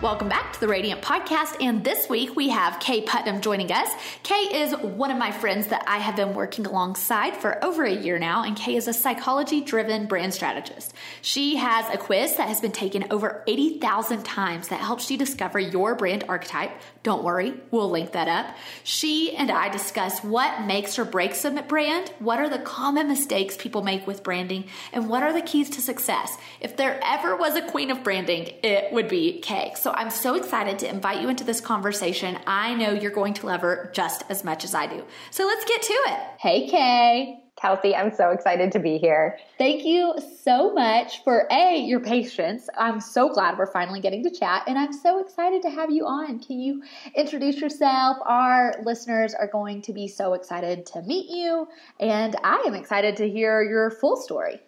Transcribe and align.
Welcome 0.00 0.28
back 0.28 0.52
to 0.52 0.60
the 0.60 0.68
Radiant 0.68 1.02
Podcast. 1.02 1.60
And 1.60 1.82
this 1.82 2.08
week 2.08 2.36
we 2.36 2.50
have 2.50 2.78
Kaye 2.78 3.02
Putnam 3.02 3.40
joining 3.40 3.72
us. 3.72 3.90
Kaye 4.22 4.62
is 4.62 4.72
one 4.76 5.10
of 5.10 5.18
my 5.18 5.32
friends 5.32 5.66
that 5.68 5.82
I 5.88 5.96
have 5.96 6.14
been 6.14 6.34
working 6.34 6.66
alongside 6.66 7.36
for 7.36 7.64
over 7.64 7.82
a 7.82 7.92
year 7.92 8.16
now. 8.16 8.44
And 8.44 8.56
Kaye 8.56 8.76
is 8.76 8.86
a 8.86 8.92
psychology 8.92 9.60
driven 9.60 10.06
brand 10.06 10.34
strategist. 10.34 10.94
She 11.20 11.56
has 11.56 11.92
a 11.92 11.98
quiz 11.98 12.36
that 12.36 12.46
has 12.46 12.60
been 12.60 12.70
taken 12.70 13.06
over 13.10 13.42
80,000 13.48 14.22
times 14.24 14.68
that 14.68 14.78
helps 14.78 15.10
you 15.10 15.18
discover 15.18 15.58
your 15.58 15.96
brand 15.96 16.22
archetype. 16.28 16.70
Don't 17.02 17.24
worry, 17.24 17.54
we'll 17.72 17.90
link 17.90 18.12
that 18.12 18.28
up. 18.28 18.54
She 18.84 19.34
and 19.34 19.50
I 19.50 19.68
discuss 19.68 20.22
what 20.22 20.62
makes 20.62 20.96
or 20.96 21.06
breaks 21.06 21.44
a 21.44 21.50
brand, 21.50 22.12
what 22.20 22.38
are 22.38 22.48
the 22.48 22.58
common 22.60 23.08
mistakes 23.08 23.56
people 23.56 23.82
make 23.82 24.06
with 24.06 24.22
branding, 24.22 24.66
and 24.92 25.08
what 25.08 25.24
are 25.24 25.32
the 25.32 25.42
keys 25.42 25.70
to 25.70 25.80
success. 25.80 26.36
If 26.60 26.76
there 26.76 27.00
ever 27.02 27.34
was 27.34 27.56
a 27.56 27.62
queen 27.62 27.90
of 27.90 28.04
branding, 28.04 28.52
it 28.62 28.92
would 28.92 29.08
be 29.08 29.40
Kaye. 29.40 29.72
So 29.76 29.87
so 29.88 29.94
I'm 29.94 30.10
so 30.10 30.34
excited 30.34 30.78
to 30.80 30.90
invite 30.90 31.22
you 31.22 31.30
into 31.30 31.44
this 31.44 31.62
conversation. 31.62 32.38
I 32.46 32.74
know 32.74 32.92
you're 32.92 33.10
going 33.10 33.32
to 33.34 33.46
love 33.46 33.62
her 33.62 33.90
just 33.94 34.22
as 34.28 34.44
much 34.44 34.62
as 34.62 34.74
I 34.74 34.86
do. 34.86 35.02
So 35.30 35.46
let's 35.46 35.64
get 35.64 35.80
to 35.80 35.92
it. 35.94 36.20
Hey, 36.38 36.68
Kaye. 36.68 37.40
Kelsey, 37.56 37.96
I'm 37.96 38.14
so 38.14 38.30
excited 38.30 38.70
to 38.72 38.80
be 38.80 38.98
here. 38.98 39.38
Thank 39.56 39.86
you 39.86 40.14
so 40.44 40.74
much 40.74 41.24
for 41.24 41.48
A, 41.50 41.78
your 41.78 42.00
patience. 42.00 42.68
I'm 42.76 43.00
so 43.00 43.32
glad 43.32 43.56
we're 43.56 43.72
finally 43.72 44.00
getting 44.00 44.22
to 44.24 44.30
chat, 44.30 44.64
and 44.66 44.78
I'm 44.78 44.92
so 44.92 45.20
excited 45.20 45.62
to 45.62 45.70
have 45.70 45.90
you 45.90 46.04
on. 46.04 46.38
Can 46.38 46.60
you 46.60 46.82
introduce 47.16 47.56
yourself? 47.56 48.18
Our 48.26 48.74
listeners 48.84 49.32
are 49.32 49.48
going 49.48 49.80
to 49.82 49.94
be 49.94 50.06
so 50.06 50.34
excited 50.34 50.84
to 50.86 51.02
meet 51.02 51.30
you, 51.30 51.66
and 51.98 52.36
I 52.44 52.62
am 52.66 52.74
excited 52.74 53.16
to 53.16 53.28
hear 53.28 53.62
your 53.62 53.90
full 53.90 54.18
story. 54.18 54.60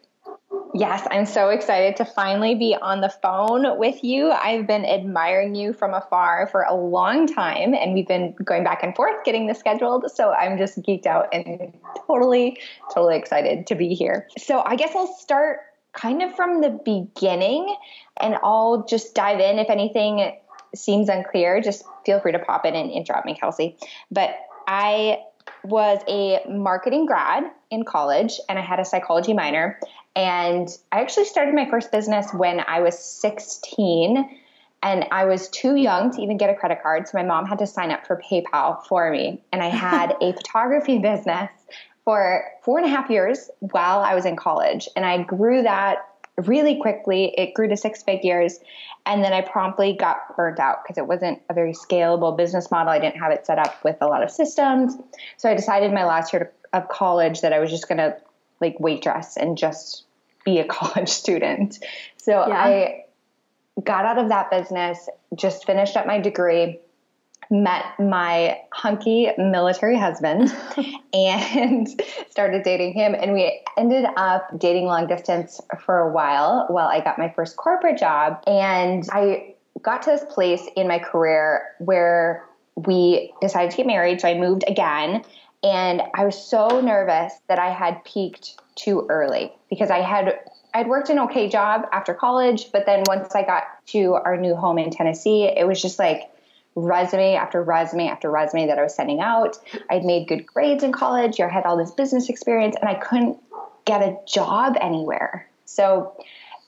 Yes, 0.72 1.06
I'm 1.10 1.26
so 1.26 1.48
excited 1.48 1.96
to 1.96 2.04
finally 2.04 2.54
be 2.54 2.76
on 2.80 3.00
the 3.00 3.08
phone 3.08 3.78
with 3.78 4.04
you. 4.04 4.30
I've 4.30 4.66
been 4.66 4.84
admiring 4.84 5.54
you 5.54 5.72
from 5.72 5.94
afar 5.94 6.46
for 6.46 6.62
a 6.62 6.74
long 6.74 7.26
time, 7.26 7.74
and 7.74 7.92
we've 7.92 8.06
been 8.06 8.34
going 8.44 8.62
back 8.62 8.82
and 8.82 8.94
forth 8.94 9.24
getting 9.24 9.46
this 9.46 9.58
scheduled. 9.58 10.10
So 10.12 10.30
I'm 10.30 10.58
just 10.58 10.80
geeked 10.82 11.06
out 11.06 11.28
and 11.32 11.72
totally, 12.06 12.58
totally 12.94 13.16
excited 13.16 13.66
to 13.66 13.74
be 13.74 13.94
here. 13.94 14.28
So 14.38 14.62
I 14.64 14.76
guess 14.76 14.94
I'll 14.94 15.12
start 15.14 15.60
kind 15.92 16.22
of 16.22 16.34
from 16.36 16.60
the 16.60 16.70
beginning 16.84 17.76
and 18.20 18.36
I'll 18.42 18.84
just 18.88 19.14
dive 19.14 19.40
in. 19.40 19.58
If 19.58 19.70
anything 19.70 20.36
seems 20.74 21.08
unclear, 21.08 21.60
just 21.60 21.84
feel 22.06 22.20
free 22.20 22.32
to 22.32 22.38
pop 22.38 22.64
in 22.64 22.76
and 22.76 22.90
interrupt 22.90 23.26
me, 23.26 23.34
Kelsey. 23.34 23.76
But 24.10 24.36
I 24.68 25.18
was 25.64 26.00
a 26.08 26.40
marketing 26.48 27.06
grad 27.06 27.44
in 27.70 27.84
college 27.84 28.40
and 28.48 28.58
I 28.58 28.62
had 28.62 28.80
a 28.80 28.84
psychology 28.84 29.32
minor. 29.32 29.78
And 30.16 30.68
I 30.90 31.00
actually 31.00 31.26
started 31.26 31.54
my 31.54 31.68
first 31.68 31.92
business 31.92 32.32
when 32.32 32.60
I 32.66 32.80
was 32.80 32.98
16 32.98 34.38
and 34.82 35.04
I 35.10 35.24
was 35.26 35.48
too 35.50 35.76
young 35.76 36.10
to 36.12 36.22
even 36.22 36.36
get 36.36 36.50
a 36.50 36.54
credit 36.54 36.82
card. 36.82 37.06
So 37.06 37.18
my 37.18 37.24
mom 37.24 37.46
had 37.46 37.58
to 37.58 37.66
sign 37.66 37.90
up 37.90 38.06
for 38.06 38.20
PayPal 38.30 38.84
for 38.86 39.10
me. 39.10 39.42
And 39.52 39.62
I 39.62 39.68
had 39.68 40.16
a 40.20 40.32
photography 40.32 40.98
business 40.98 41.50
for 42.04 42.44
four 42.64 42.78
and 42.78 42.86
a 42.86 42.90
half 42.90 43.10
years 43.10 43.50
while 43.60 44.00
I 44.00 44.14
was 44.14 44.24
in 44.24 44.36
college. 44.36 44.88
And 44.96 45.04
I 45.04 45.22
grew 45.22 45.62
that 45.62 45.98
really 46.46 46.80
quickly. 46.80 47.34
It 47.36 47.52
grew 47.54 47.68
to 47.68 47.76
six 47.76 48.02
figures. 48.02 48.58
And 49.04 49.22
then 49.22 49.32
I 49.32 49.42
promptly 49.42 49.92
got 49.92 50.36
burnt 50.36 50.58
out 50.58 50.78
because 50.82 50.96
it 50.96 51.06
wasn't 51.06 51.40
a 51.50 51.54
very 51.54 51.72
scalable 51.72 52.36
business 52.36 52.70
model. 52.70 52.90
I 52.90 52.98
didn't 52.98 53.20
have 53.20 53.32
it 53.32 53.46
set 53.46 53.58
up 53.58 53.82
with 53.84 53.96
a 54.00 54.06
lot 54.06 54.22
of 54.22 54.30
systems. 54.30 54.96
So 55.36 55.50
I 55.50 55.54
decided 55.54 55.92
my 55.92 56.04
last 56.04 56.32
year 56.32 56.52
of 56.72 56.88
college 56.88 57.42
that 57.42 57.52
I 57.52 57.58
was 57.58 57.70
just 57.70 57.88
going 57.88 57.98
to 57.98 58.16
like 58.60 58.78
waitress 58.80 59.36
and 59.36 59.56
just 59.56 60.04
be 60.44 60.58
a 60.58 60.64
college 60.68 61.08
student. 61.08 61.78
So 62.16 62.32
yeah. 62.32 62.54
I 62.54 63.04
got 63.82 64.04
out 64.04 64.18
of 64.18 64.28
that 64.28 64.50
business, 64.50 65.08
just 65.34 65.64
finished 65.64 65.96
up 65.96 66.06
my 66.06 66.20
degree, 66.20 66.80
met 67.50 67.84
my 67.98 68.60
hunky 68.72 69.28
military 69.36 69.98
husband 69.98 70.54
and 71.12 71.88
started 72.30 72.62
dating 72.62 72.92
him 72.92 73.14
and 73.14 73.32
we 73.32 73.60
ended 73.76 74.06
up 74.16 74.56
dating 74.58 74.84
long 74.84 75.08
distance 75.08 75.60
for 75.84 75.98
a 75.98 76.12
while 76.12 76.66
while 76.68 76.86
I 76.86 77.00
got 77.00 77.18
my 77.18 77.28
first 77.34 77.56
corporate 77.56 77.98
job 77.98 78.42
and 78.46 79.08
I 79.12 79.54
got 79.82 80.02
to 80.02 80.10
this 80.10 80.24
place 80.30 80.62
in 80.76 80.86
my 80.86 81.00
career 81.00 81.64
where 81.78 82.46
we 82.76 83.32
decided 83.40 83.72
to 83.72 83.76
get 83.78 83.86
married 83.86 84.20
so 84.20 84.28
I 84.28 84.34
moved 84.34 84.62
again 84.68 85.24
and 85.62 86.02
I 86.14 86.24
was 86.24 86.40
so 86.40 86.80
nervous 86.80 87.34
that 87.48 87.58
I 87.58 87.70
had 87.70 88.02
peaked 88.04 88.60
too 88.76 89.06
early 89.08 89.52
because 89.68 89.90
I 89.90 90.00
had 90.00 90.38
I'd 90.72 90.88
worked 90.88 91.10
an 91.10 91.18
okay 91.20 91.48
job 91.48 91.86
after 91.92 92.14
college, 92.14 92.70
but 92.72 92.86
then 92.86 93.02
once 93.08 93.34
I 93.34 93.42
got 93.42 93.64
to 93.88 94.14
our 94.14 94.36
new 94.36 94.54
home 94.54 94.78
in 94.78 94.90
Tennessee, 94.90 95.44
it 95.44 95.66
was 95.66 95.82
just 95.82 95.98
like 95.98 96.30
resume 96.76 97.34
after 97.34 97.62
resume 97.62 98.08
after 98.08 98.30
resume 98.30 98.68
that 98.68 98.78
I 98.78 98.82
was 98.82 98.94
sending 98.94 99.20
out. 99.20 99.58
I'd 99.90 100.04
made 100.04 100.28
good 100.28 100.46
grades 100.46 100.84
in 100.84 100.92
college, 100.92 101.40
I 101.40 101.48
had 101.48 101.64
all 101.64 101.76
this 101.76 101.90
business 101.90 102.28
experience, 102.28 102.76
and 102.80 102.88
I 102.88 102.94
couldn't 102.94 103.38
get 103.84 104.02
a 104.02 104.16
job 104.26 104.76
anywhere. 104.80 105.48
So 105.64 106.16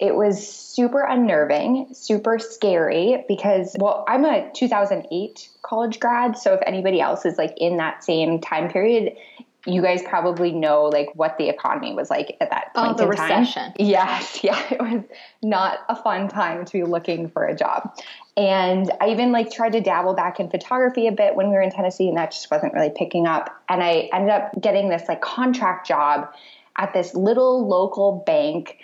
it 0.02 0.16
was 0.16 0.44
super 0.44 1.02
unnerving, 1.02 1.86
super 1.92 2.40
scary 2.40 3.24
because, 3.28 3.76
well, 3.78 4.04
I'm 4.08 4.24
a 4.24 4.50
2008 4.52 5.48
college 5.62 6.00
grad. 6.00 6.36
So 6.36 6.54
if 6.54 6.60
anybody 6.66 7.00
else 7.00 7.24
is 7.24 7.38
like 7.38 7.54
in 7.58 7.76
that 7.76 8.02
same 8.02 8.41
time 8.41 8.68
period, 8.68 9.14
you 9.64 9.80
guys 9.80 10.02
probably 10.02 10.50
know 10.50 10.86
like 10.86 11.10
what 11.14 11.38
the 11.38 11.48
economy 11.48 11.94
was 11.94 12.10
like 12.10 12.36
at 12.41 12.50
that 12.50 12.72
oh, 12.74 12.82
point. 12.82 12.94
Oh, 12.94 13.04
the 13.04 13.06
recession. 13.06 13.62
Time. 13.62 13.74
Yes, 13.78 14.41
yeah, 14.42 14.60
it 14.72 14.80
was 14.80 15.04
not 15.41 15.78
a 15.88 15.94
fun 15.94 16.26
time 16.26 16.64
to 16.64 16.72
be 16.72 16.82
looking 16.82 17.30
for 17.30 17.46
a 17.46 17.54
job. 17.54 17.96
And 18.36 18.91
I 19.00 19.10
even 19.10 19.30
like 19.30 19.52
tried 19.52 19.70
to 19.74 19.80
dabble 19.80 20.14
back 20.14 20.41
in 20.41 20.50
photography 20.50 21.06
a 21.06 21.12
bit 21.12 21.36
when 21.36 21.46
we 21.46 21.54
were 21.54 21.62
in 21.62 21.70
Tennessee, 21.70 22.08
and 22.08 22.16
that 22.16 22.32
just 22.32 22.50
wasn't 22.50 22.74
really 22.74 22.91
picking 22.91 23.28
up. 23.28 23.56
And 23.68 23.80
I 23.80 24.10
ended 24.12 24.30
up 24.30 24.60
getting 24.60 24.88
this 24.88 25.04
like 25.06 25.20
contract 25.20 25.86
job 25.86 26.34
at 26.76 26.92
this 26.92 27.14
little 27.14 27.68
local 27.68 28.24
bank 28.26 28.78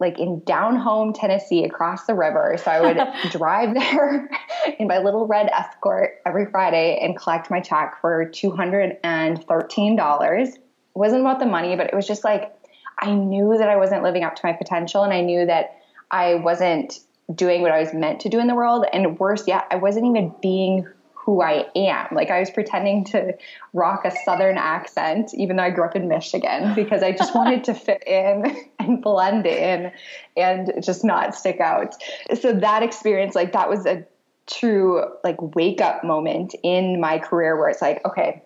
like 0.00 0.18
in 0.18 0.40
down 0.40 0.76
home 0.76 1.12
Tennessee 1.12 1.64
across 1.64 2.04
the 2.04 2.14
river. 2.14 2.56
So 2.62 2.70
I 2.70 2.80
would 2.80 2.98
drive 3.30 3.74
there 3.74 4.28
in 4.78 4.88
my 4.88 4.98
little 4.98 5.26
red 5.26 5.48
escort 5.48 6.20
every 6.26 6.46
Friday 6.46 6.98
and 7.00 7.16
collect 7.16 7.50
my 7.50 7.60
check 7.60 8.00
for 8.00 8.30
$213. 8.30 10.48
It 10.48 10.60
wasn't 10.94 11.20
about 11.20 11.38
the 11.38 11.46
money, 11.46 11.76
but 11.76 11.86
it 11.86 11.94
was 11.94 12.06
just 12.06 12.24
like 12.24 12.52
I 12.98 13.12
knew 13.12 13.56
that 13.58 13.68
I 13.68 13.76
wasn't 13.76 14.02
living 14.02 14.24
up 14.24 14.36
to 14.36 14.40
my 14.44 14.52
potential 14.52 15.02
and 15.02 15.12
I 15.12 15.20
knew 15.20 15.46
that 15.46 15.80
I 16.10 16.36
wasn't 16.36 17.00
doing 17.34 17.62
what 17.62 17.72
I 17.72 17.80
was 17.80 17.94
meant 17.94 18.20
to 18.20 18.28
do 18.28 18.38
in 18.38 18.46
the 18.46 18.54
world. 18.54 18.84
And 18.92 19.18
worse 19.18 19.48
yet, 19.48 19.66
I 19.70 19.76
wasn't 19.76 20.06
even 20.06 20.34
being 20.42 20.86
who 21.24 21.40
I 21.40 21.66
am. 21.74 22.08
Like 22.12 22.30
I 22.30 22.40
was 22.40 22.50
pretending 22.50 23.04
to 23.06 23.34
rock 23.72 24.04
a 24.04 24.10
southern 24.24 24.58
accent, 24.58 25.32
even 25.34 25.56
though 25.56 25.62
I 25.62 25.70
grew 25.70 25.84
up 25.84 25.96
in 25.96 26.06
Michigan, 26.06 26.74
because 26.74 27.02
I 27.02 27.12
just 27.12 27.34
wanted 27.34 27.64
to 27.64 27.74
fit 27.74 28.02
in 28.06 28.56
and 28.78 29.00
blend 29.00 29.46
in 29.46 29.90
and 30.36 30.72
just 30.82 31.02
not 31.02 31.34
stick 31.34 31.60
out. 31.60 31.94
So 32.38 32.52
that 32.52 32.82
experience, 32.82 33.34
like 33.34 33.52
that 33.52 33.70
was 33.70 33.86
a 33.86 34.04
true 34.46 35.02
like 35.24 35.36
wake 35.54 35.80
up 35.80 36.04
moment 36.04 36.54
in 36.62 37.00
my 37.00 37.18
career 37.18 37.56
where 37.58 37.70
it's 37.70 37.80
like, 37.80 38.04
okay, 38.04 38.42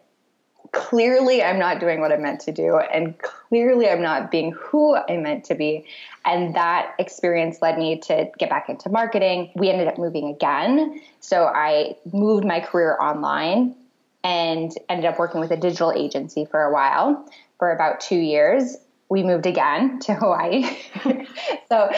clearly 0.70 1.42
I'm 1.42 1.58
not 1.58 1.80
doing 1.80 2.00
what 2.00 2.12
I'm 2.12 2.22
meant 2.22 2.40
to 2.42 2.52
do, 2.52 2.78
and 2.78 3.18
clearly 3.18 3.88
I'm 3.88 4.02
not 4.02 4.30
being 4.30 4.52
who 4.52 4.94
I 4.94 5.16
meant 5.16 5.44
to 5.46 5.56
be. 5.56 5.86
And 6.28 6.54
that 6.56 6.94
experience 6.98 7.62
led 7.62 7.78
me 7.78 8.00
to 8.00 8.30
get 8.38 8.50
back 8.50 8.68
into 8.68 8.90
marketing. 8.90 9.50
We 9.56 9.70
ended 9.70 9.88
up 9.88 9.96
moving 9.96 10.28
again. 10.28 11.00
So 11.20 11.46
I 11.46 11.96
moved 12.12 12.44
my 12.44 12.60
career 12.60 12.98
online 13.00 13.74
and 14.22 14.70
ended 14.90 15.06
up 15.06 15.18
working 15.18 15.40
with 15.40 15.50
a 15.52 15.56
digital 15.56 15.90
agency 15.90 16.44
for 16.44 16.62
a 16.62 16.70
while, 16.70 17.26
for 17.58 17.72
about 17.72 18.00
two 18.00 18.18
years. 18.18 18.76
We 19.08 19.22
moved 19.22 19.46
again 19.46 19.98
to 20.02 20.14
Hawaii. 20.14 20.64
so 21.70 21.90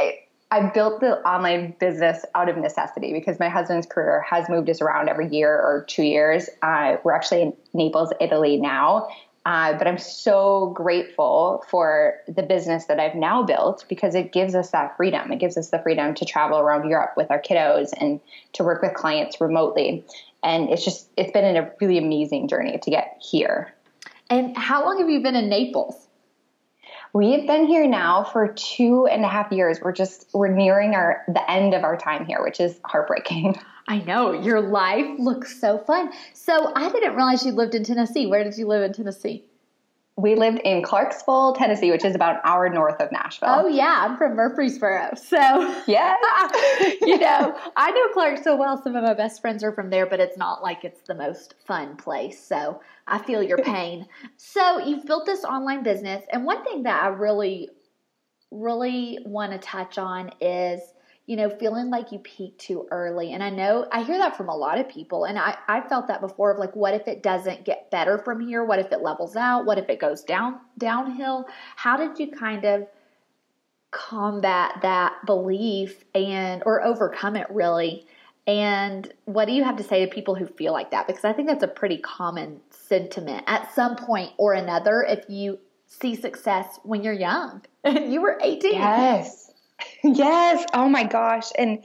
I, 0.00 0.18
I 0.50 0.70
built 0.70 0.98
the 0.98 1.18
online 1.20 1.76
business 1.78 2.24
out 2.34 2.48
of 2.48 2.56
necessity 2.56 3.12
because 3.12 3.38
my 3.38 3.48
husband's 3.48 3.86
career 3.86 4.26
has 4.28 4.48
moved 4.48 4.68
us 4.70 4.80
around 4.80 5.08
every 5.08 5.28
year 5.28 5.54
or 5.54 5.84
two 5.86 6.02
years. 6.02 6.50
Uh, 6.62 6.96
we're 7.04 7.14
actually 7.14 7.42
in 7.42 7.52
Naples, 7.74 8.12
Italy 8.20 8.56
now. 8.56 9.06
Uh, 9.48 9.72
but 9.78 9.86
I'm 9.86 9.96
so 9.96 10.72
grateful 10.74 11.64
for 11.70 12.16
the 12.28 12.42
business 12.42 12.84
that 12.84 13.00
I've 13.00 13.14
now 13.14 13.42
built 13.42 13.86
because 13.88 14.14
it 14.14 14.30
gives 14.30 14.54
us 14.54 14.72
that 14.72 14.94
freedom. 14.98 15.32
It 15.32 15.38
gives 15.38 15.56
us 15.56 15.70
the 15.70 15.78
freedom 15.78 16.14
to 16.16 16.26
travel 16.26 16.58
around 16.58 16.86
Europe 16.86 17.14
with 17.16 17.30
our 17.30 17.40
kiddos 17.40 17.94
and 17.98 18.20
to 18.52 18.62
work 18.62 18.82
with 18.82 18.92
clients 18.92 19.40
remotely. 19.40 20.04
And 20.42 20.68
it's 20.68 20.84
just, 20.84 21.08
it's 21.16 21.32
been 21.32 21.56
a 21.56 21.72
really 21.80 21.96
amazing 21.96 22.48
journey 22.48 22.76
to 22.76 22.90
get 22.90 23.16
here. 23.22 23.72
And 24.28 24.54
how 24.54 24.84
long 24.84 24.98
have 24.98 25.08
you 25.08 25.22
been 25.22 25.34
in 25.34 25.48
Naples? 25.48 26.07
We've 27.14 27.46
been 27.46 27.66
here 27.66 27.86
now 27.86 28.24
for 28.24 28.48
two 28.48 29.06
and 29.06 29.24
a 29.24 29.28
half 29.28 29.50
years. 29.50 29.80
We're 29.80 29.92
just 29.92 30.28
we're 30.34 30.48
nearing 30.48 30.94
our 30.94 31.24
the 31.26 31.50
end 31.50 31.74
of 31.74 31.82
our 31.82 31.96
time 31.96 32.26
here, 32.26 32.42
which 32.42 32.60
is 32.60 32.78
heartbreaking. 32.84 33.58
I 33.88 34.00
know 34.00 34.32
your 34.32 34.60
life 34.60 35.06
looks 35.18 35.58
so 35.58 35.78
fun. 35.78 36.12
So 36.34 36.72
I 36.74 36.90
didn't 36.90 37.16
realize 37.16 37.46
you 37.46 37.52
lived 37.52 37.74
in 37.74 37.84
Tennessee. 37.84 38.26
Where 38.26 38.44
did 38.44 38.58
you 38.58 38.66
live 38.66 38.82
in 38.82 38.92
Tennessee? 38.92 39.47
We 40.18 40.34
lived 40.34 40.58
in 40.64 40.82
Clarksville, 40.82 41.54
Tennessee, 41.54 41.92
which 41.92 42.04
is 42.04 42.16
about 42.16 42.34
an 42.34 42.40
hour 42.42 42.68
north 42.68 43.00
of 43.00 43.12
Nashville. 43.12 43.50
Oh 43.50 43.68
yeah, 43.68 44.04
I'm 44.04 44.16
from 44.16 44.34
Murfreesboro. 44.34 45.10
So 45.14 45.36
yeah, 45.86 46.16
you 47.02 47.18
know, 47.18 47.56
I 47.76 47.92
know 47.92 48.08
Clarksville. 48.12 48.80
Some 48.82 48.96
of 48.96 49.04
my 49.04 49.14
best 49.14 49.40
friends 49.40 49.62
are 49.62 49.70
from 49.70 49.90
there, 49.90 50.06
but 50.06 50.18
it's 50.18 50.36
not 50.36 50.60
like 50.60 50.84
it's 50.84 51.02
the 51.02 51.14
most 51.14 51.54
fun 51.64 51.96
place. 51.96 52.44
So 52.44 52.80
I 53.06 53.18
feel 53.18 53.44
your 53.44 53.58
pain. 53.62 54.06
so 54.36 54.78
you've 54.78 55.06
built 55.06 55.24
this 55.24 55.44
online 55.44 55.84
business, 55.84 56.24
and 56.32 56.44
one 56.44 56.64
thing 56.64 56.82
that 56.82 57.00
I 57.00 57.06
really, 57.08 57.70
really 58.50 59.20
want 59.24 59.52
to 59.52 59.58
touch 59.58 59.98
on 59.98 60.32
is 60.40 60.80
you 61.28 61.36
know, 61.36 61.50
feeling 61.50 61.90
like 61.90 62.10
you 62.10 62.18
peaked 62.20 62.58
too 62.58 62.88
early. 62.90 63.34
And 63.34 63.42
I 63.42 63.50
know 63.50 63.86
I 63.92 64.02
hear 64.02 64.16
that 64.16 64.34
from 64.34 64.48
a 64.48 64.56
lot 64.56 64.80
of 64.80 64.88
people. 64.88 65.26
And 65.26 65.38
I, 65.38 65.58
I 65.68 65.82
felt 65.82 66.08
that 66.08 66.22
before 66.22 66.52
of 66.52 66.58
like, 66.58 66.74
what 66.74 66.94
if 66.94 67.06
it 67.06 67.22
doesn't 67.22 67.66
get 67.66 67.90
better 67.90 68.16
from 68.16 68.40
here? 68.40 68.64
What 68.64 68.78
if 68.78 68.90
it 68.92 69.02
levels 69.02 69.36
out? 69.36 69.66
What 69.66 69.76
if 69.76 69.90
it 69.90 70.00
goes 70.00 70.22
down 70.22 70.58
downhill? 70.78 71.46
How 71.76 71.98
did 71.98 72.18
you 72.18 72.30
kind 72.34 72.64
of 72.64 72.86
combat 73.90 74.78
that 74.80 75.26
belief 75.26 76.02
and 76.14 76.62
or 76.64 76.82
overcome 76.82 77.36
it 77.36 77.46
really? 77.50 78.06
And 78.46 79.12
what 79.26 79.44
do 79.44 79.52
you 79.52 79.64
have 79.64 79.76
to 79.76 79.84
say 79.84 80.06
to 80.06 80.10
people 80.10 80.34
who 80.34 80.46
feel 80.46 80.72
like 80.72 80.92
that? 80.92 81.06
Because 81.06 81.26
I 81.26 81.34
think 81.34 81.46
that's 81.46 81.62
a 81.62 81.68
pretty 81.68 81.98
common 81.98 82.62
sentiment 82.70 83.44
at 83.46 83.74
some 83.74 83.96
point 83.96 84.32
or 84.38 84.54
another 84.54 85.04
if 85.06 85.26
you 85.28 85.58
see 85.88 86.14
success 86.14 86.80
when 86.84 87.02
you're 87.02 87.12
young. 87.12 87.60
you 87.84 88.22
were 88.22 88.38
18. 88.42 88.72
Yes 88.72 89.47
yes. 90.02 90.64
Oh 90.72 90.88
my 90.88 91.04
gosh. 91.04 91.48
And 91.56 91.84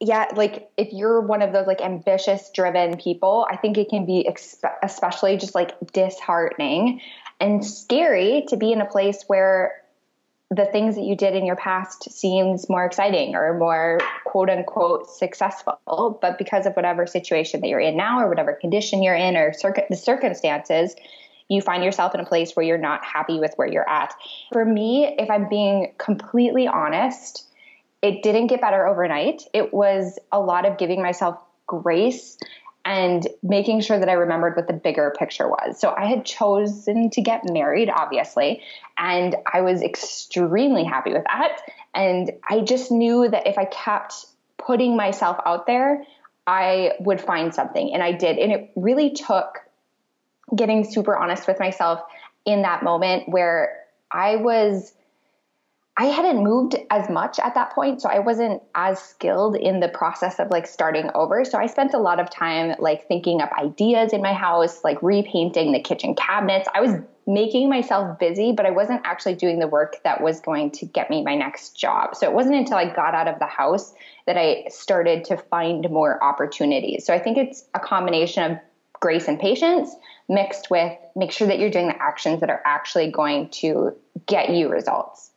yeah, 0.00 0.26
like 0.34 0.68
if 0.76 0.92
you're 0.92 1.20
one 1.20 1.42
of 1.42 1.52
those 1.52 1.66
like 1.66 1.80
ambitious, 1.80 2.50
driven 2.54 2.96
people, 2.98 3.46
I 3.50 3.56
think 3.56 3.78
it 3.78 3.88
can 3.88 4.04
be 4.04 4.28
especially 4.82 5.36
just 5.36 5.54
like 5.54 5.72
disheartening 5.92 7.00
and 7.40 7.64
scary 7.64 8.44
to 8.48 8.56
be 8.56 8.72
in 8.72 8.80
a 8.80 8.86
place 8.86 9.24
where 9.26 9.82
the 10.50 10.66
things 10.66 10.94
that 10.94 11.02
you 11.02 11.16
did 11.16 11.34
in 11.34 11.44
your 11.44 11.56
past 11.56 12.10
seems 12.10 12.68
more 12.68 12.84
exciting 12.84 13.34
or 13.34 13.58
more 13.58 13.98
quote 14.24 14.48
unquote 14.48 15.10
successful 15.10 16.18
but 16.22 16.38
because 16.38 16.66
of 16.66 16.74
whatever 16.74 17.04
situation 17.04 17.60
that 17.60 17.68
you're 17.68 17.80
in 17.80 17.96
now 17.96 18.20
or 18.20 18.28
whatever 18.28 18.52
condition 18.52 19.02
you're 19.02 19.14
in 19.14 19.36
or 19.36 19.52
the 19.90 19.96
circumstances 19.96 20.94
you 21.48 21.60
find 21.60 21.84
yourself 21.84 22.14
in 22.14 22.20
a 22.20 22.26
place 22.26 22.52
where 22.54 22.64
you're 22.64 22.78
not 22.78 23.04
happy 23.04 23.38
with 23.38 23.52
where 23.56 23.68
you're 23.68 23.88
at. 23.88 24.14
For 24.52 24.64
me, 24.64 25.14
if 25.18 25.30
I'm 25.30 25.48
being 25.48 25.92
completely 25.98 26.66
honest, 26.66 27.46
it 28.02 28.22
didn't 28.22 28.48
get 28.48 28.60
better 28.60 28.86
overnight. 28.86 29.42
It 29.52 29.72
was 29.72 30.18
a 30.32 30.40
lot 30.40 30.66
of 30.66 30.78
giving 30.78 31.02
myself 31.02 31.38
grace 31.66 32.36
and 32.84 33.26
making 33.42 33.80
sure 33.80 33.98
that 33.98 34.08
I 34.08 34.12
remembered 34.12 34.54
what 34.54 34.68
the 34.68 34.72
bigger 34.72 35.12
picture 35.18 35.48
was. 35.48 35.80
So 35.80 35.92
I 35.96 36.06
had 36.06 36.24
chosen 36.24 37.10
to 37.10 37.20
get 37.20 37.42
married, 37.50 37.90
obviously, 37.90 38.62
and 38.96 39.34
I 39.52 39.62
was 39.62 39.82
extremely 39.82 40.84
happy 40.84 41.12
with 41.12 41.24
that. 41.24 41.60
And 41.94 42.30
I 42.48 42.60
just 42.60 42.92
knew 42.92 43.28
that 43.28 43.48
if 43.48 43.58
I 43.58 43.64
kept 43.64 44.26
putting 44.56 44.96
myself 44.96 45.38
out 45.44 45.66
there, 45.66 46.04
I 46.46 46.92
would 47.00 47.20
find 47.20 47.52
something. 47.52 47.92
And 47.92 48.04
I 48.04 48.12
did. 48.12 48.38
And 48.38 48.52
it 48.52 48.70
really 48.76 49.10
took 49.10 49.58
getting 50.54 50.84
super 50.84 51.16
honest 51.16 51.46
with 51.46 51.58
myself 51.58 52.00
in 52.44 52.62
that 52.62 52.82
moment 52.82 53.28
where 53.28 53.84
I 54.12 54.36
was 54.36 54.92
I 55.98 56.06
hadn't 56.06 56.44
moved 56.44 56.76
as 56.90 57.08
much 57.08 57.38
at 57.38 57.54
that 57.54 57.72
point, 57.72 58.02
so 58.02 58.10
I 58.10 58.18
wasn't 58.18 58.62
as 58.74 59.00
skilled 59.00 59.56
in 59.56 59.80
the 59.80 59.88
process 59.88 60.38
of 60.38 60.50
like 60.50 60.66
starting 60.66 61.10
over. 61.14 61.42
So 61.46 61.58
I 61.58 61.66
spent 61.66 61.94
a 61.94 61.98
lot 61.98 62.20
of 62.20 62.28
time 62.28 62.74
like 62.78 63.08
thinking 63.08 63.40
up 63.40 63.50
ideas 63.58 64.12
in 64.12 64.20
my 64.20 64.34
house, 64.34 64.84
like 64.84 65.02
repainting 65.02 65.72
the 65.72 65.80
kitchen 65.80 66.14
cabinets. 66.14 66.68
I 66.74 66.82
was 66.82 67.00
making 67.26 67.70
myself 67.70 68.18
busy, 68.18 68.52
but 68.52 68.66
I 68.66 68.70
wasn't 68.70 69.00
actually 69.04 69.36
doing 69.36 69.58
the 69.58 69.66
work 69.66 69.96
that 70.04 70.20
was 70.20 70.38
going 70.38 70.70
to 70.72 70.84
get 70.84 71.08
me 71.08 71.24
my 71.24 71.34
next 71.34 71.78
job. 71.78 72.14
So 72.14 72.28
it 72.28 72.34
wasn't 72.34 72.56
until 72.56 72.76
I 72.76 72.92
got 72.92 73.14
out 73.14 73.26
of 73.26 73.38
the 73.38 73.46
house 73.46 73.94
that 74.26 74.36
I 74.36 74.66
started 74.68 75.24
to 75.24 75.38
find 75.38 75.88
more 75.90 76.22
opportunities. 76.22 77.06
So 77.06 77.14
I 77.14 77.18
think 77.18 77.38
it's 77.38 77.64
a 77.72 77.80
combination 77.80 78.52
of 78.52 78.58
grace 79.00 79.28
and 79.28 79.38
patience 79.38 79.94
mixed 80.28 80.70
with 80.70 80.92
make 81.14 81.32
sure 81.32 81.46
that 81.46 81.58
you're 81.58 81.70
doing 81.70 81.88
the 81.88 82.02
actions 82.02 82.40
that 82.40 82.50
are 82.50 82.62
actually 82.64 83.10
going 83.10 83.48
to 83.50 83.94
get 84.26 84.50
you 84.50 84.68
results. 84.68 85.30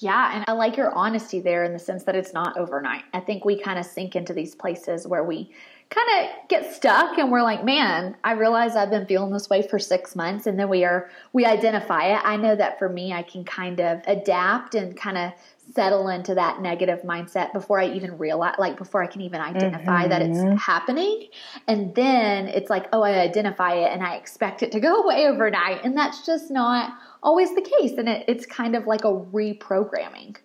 Yeah, 0.00 0.36
and 0.36 0.44
I 0.46 0.52
like 0.52 0.76
your 0.76 0.94
honesty 0.94 1.40
there 1.40 1.64
in 1.64 1.72
the 1.72 1.78
sense 1.78 2.04
that 2.04 2.14
it's 2.14 2.32
not 2.32 2.56
overnight. 2.56 3.02
I 3.12 3.18
think 3.18 3.44
we 3.44 3.58
kind 3.58 3.80
of 3.80 3.84
sink 3.84 4.14
into 4.14 4.32
these 4.32 4.54
places 4.54 5.08
where 5.08 5.24
we 5.24 5.52
kind 5.90 6.08
of 6.20 6.48
get 6.48 6.72
stuck 6.72 7.18
and 7.18 7.32
we're 7.32 7.42
like, 7.42 7.64
man, 7.64 8.16
I 8.22 8.32
realize 8.32 8.76
I've 8.76 8.90
been 8.90 9.06
feeling 9.06 9.32
this 9.32 9.50
way 9.50 9.66
for 9.66 9.78
six 9.78 10.14
months. 10.14 10.46
And 10.46 10.58
then 10.58 10.68
we 10.68 10.84
are, 10.84 11.10
we 11.32 11.44
identify 11.44 12.14
it. 12.14 12.20
I 12.24 12.36
know 12.36 12.54
that 12.54 12.78
for 12.78 12.88
me, 12.88 13.12
I 13.12 13.22
can 13.22 13.44
kind 13.44 13.80
of 13.80 14.02
adapt 14.06 14.76
and 14.76 14.96
kind 14.96 15.18
of 15.18 15.32
settle 15.74 16.08
into 16.08 16.34
that 16.34 16.60
negative 16.60 17.02
mindset 17.02 17.52
before 17.52 17.80
I 17.80 17.88
even 17.88 18.18
realize, 18.18 18.54
like 18.58 18.76
before 18.76 19.02
I 19.02 19.06
can 19.06 19.20
even 19.22 19.40
identify 19.40 20.02
mm-hmm. 20.02 20.10
that 20.10 20.22
it's 20.22 20.38
mm-hmm. 20.38 20.56
happening. 20.56 21.28
And 21.66 21.94
then 21.94 22.48
it's 22.48 22.70
like, 22.70 22.86
oh, 22.92 23.02
I 23.02 23.20
identify 23.20 23.74
it 23.74 23.92
and 23.92 24.02
I 24.02 24.16
expect 24.16 24.62
it 24.62 24.72
to 24.72 24.80
go 24.80 25.02
away 25.02 25.26
overnight. 25.26 25.84
And 25.84 25.96
that's 25.96 26.24
just 26.24 26.50
not 26.50 26.92
always 27.22 27.54
the 27.54 27.62
case. 27.62 27.92
And 27.98 28.08
it, 28.08 28.24
it's 28.28 28.46
kind 28.46 28.76
of 28.76 28.86
like 28.86 29.04
a 29.04 29.12
reprogramming. 29.12 30.36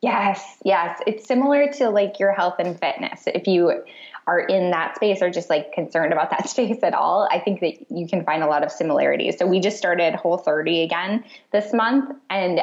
Yes, 0.00 0.58
yes. 0.64 1.00
It's 1.06 1.26
similar 1.26 1.72
to 1.74 1.88
like 1.88 2.18
your 2.18 2.32
health 2.32 2.56
and 2.58 2.78
fitness. 2.78 3.22
If 3.26 3.46
you 3.46 3.84
are 4.26 4.40
in 4.40 4.70
that 4.70 4.96
space 4.96 5.22
or 5.22 5.30
just 5.30 5.48
like 5.48 5.72
concerned 5.72 6.12
about 6.12 6.30
that 6.30 6.48
space 6.50 6.82
at 6.82 6.94
all, 6.94 7.28
I 7.30 7.38
think 7.40 7.60
that 7.60 7.90
you 7.90 8.06
can 8.06 8.24
find 8.24 8.42
a 8.42 8.46
lot 8.46 8.62
of 8.62 8.70
similarities. 8.70 9.38
So 9.38 9.46
we 9.46 9.60
just 9.60 9.78
started 9.78 10.14
Whole 10.14 10.38
30 10.38 10.82
again 10.82 11.24
this 11.52 11.72
month 11.72 12.14
and 12.28 12.60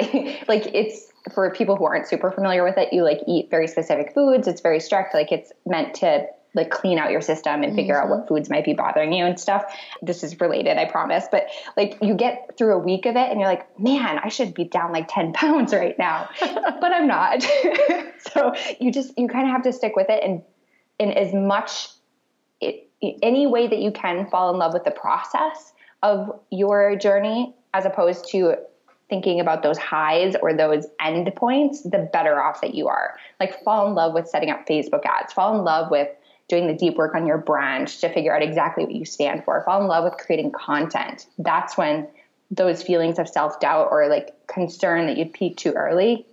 I 0.00 0.44
like 0.48 0.66
it's 0.74 1.12
for 1.32 1.50
people 1.50 1.76
who 1.76 1.84
aren't 1.84 2.06
super 2.06 2.30
familiar 2.30 2.64
with 2.64 2.76
it, 2.76 2.92
you 2.92 3.02
like 3.02 3.20
eat 3.26 3.50
very 3.50 3.66
specific 3.66 4.12
foods. 4.14 4.46
It's 4.46 4.60
very 4.60 4.80
strict. 4.80 5.14
Like 5.14 5.32
it's 5.32 5.52
meant 5.64 5.94
to 5.96 6.26
like 6.54 6.70
clean 6.70 6.98
out 6.98 7.10
your 7.10 7.20
system 7.20 7.62
and 7.62 7.74
figure 7.74 7.94
mm-hmm. 7.94 8.04
out 8.04 8.10
what 8.10 8.18
mm-hmm. 8.20 8.28
foods 8.28 8.48
might 8.48 8.64
be 8.64 8.74
bothering 8.74 9.12
you 9.12 9.24
and 9.24 9.38
stuff. 9.38 9.64
This 10.02 10.22
is 10.22 10.40
related, 10.40 10.78
I 10.78 10.84
promise. 10.84 11.24
But 11.30 11.48
like 11.76 11.98
you 12.00 12.14
get 12.14 12.56
through 12.56 12.74
a 12.74 12.78
week 12.78 13.06
of 13.06 13.16
it 13.16 13.30
and 13.30 13.40
you're 13.40 13.48
like, 13.48 13.78
man, 13.78 14.18
I 14.22 14.28
should 14.28 14.54
be 14.54 14.64
down 14.64 14.92
like 14.92 15.08
10 15.08 15.32
pounds 15.32 15.74
right 15.74 15.98
now, 15.98 16.28
but 16.40 16.92
I'm 16.92 17.06
not. 17.06 17.42
so 18.32 18.54
you 18.80 18.92
just, 18.92 19.18
you 19.18 19.28
kind 19.28 19.46
of 19.46 19.52
have 19.52 19.62
to 19.64 19.72
stick 19.72 19.96
with 19.96 20.08
it 20.08 20.22
and 20.22 20.42
in 20.98 21.10
as 21.10 21.34
much, 21.34 21.88
it, 22.60 22.88
any 23.02 23.46
way 23.46 23.66
that 23.66 23.80
you 23.80 23.90
can 23.90 24.26
fall 24.28 24.52
in 24.52 24.58
love 24.58 24.72
with 24.72 24.84
the 24.84 24.92
process 24.92 25.72
of 26.02 26.40
your 26.50 26.94
journey 26.94 27.54
as 27.72 27.84
opposed 27.84 28.28
to 28.28 28.54
thinking 29.08 29.40
about 29.40 29.62
those 29.62 29.78
highs 29.78 30.34
or 30.40 30.54
those 30.54 30.86
end 31.00 31.30
points, 31.36 31.82
the 31.82 32.08
better 32.12 32.42
off 32.42 32.60
that 32.60 32.74
you 32.74 32.88
are. 32.88 33.16
Like 33.38 33.62
fall 33.62 33.86
in 33.86 33.94
love 33.94 34.14
with 34.14 34.28
setting 34.28 34.50
up 34.50 34.66
Facebook 34.66 35.04
ads, 35.04 35.32
fall 35.32 35.56
in 35.58 35.64
love 35.64 35.90
with 35.90 36.08
doing 36.48 36.66
the 36.66 36.74
deep 36.74 36.96
work 36.96 37.14
on 37.14 37.26
your 37.26 37.38
brand 37.38 37.88
to 37.88 38.08
figure 38.12 38.34
out 38.34 38.42
exactly 38.42 38.84
what 38.84 38.94
you 38.94 39.04
stand 39.04 39.44
for, 39.44 39.62
fall 39.64 39.80
in 39.80 39.88
love 39.88 40.04
with 40.04 40.14
creating 40.14 40.52
content. 40.52 41.26
That's 41.38 41.76
when 41.76 42.08
those 42.50 42.82
feelings 42.82 43.18
of 43.18 43.28
self 43.28 43.60
doubt 43.60 43.88
or 43.90 44.08
like 44.08 44.34
concern 44.46 45.06
that 45.06 45.16
you'd 45.16 45.32
peak 45.32 45.56
too 45.56 45.72
early 45.72 46.26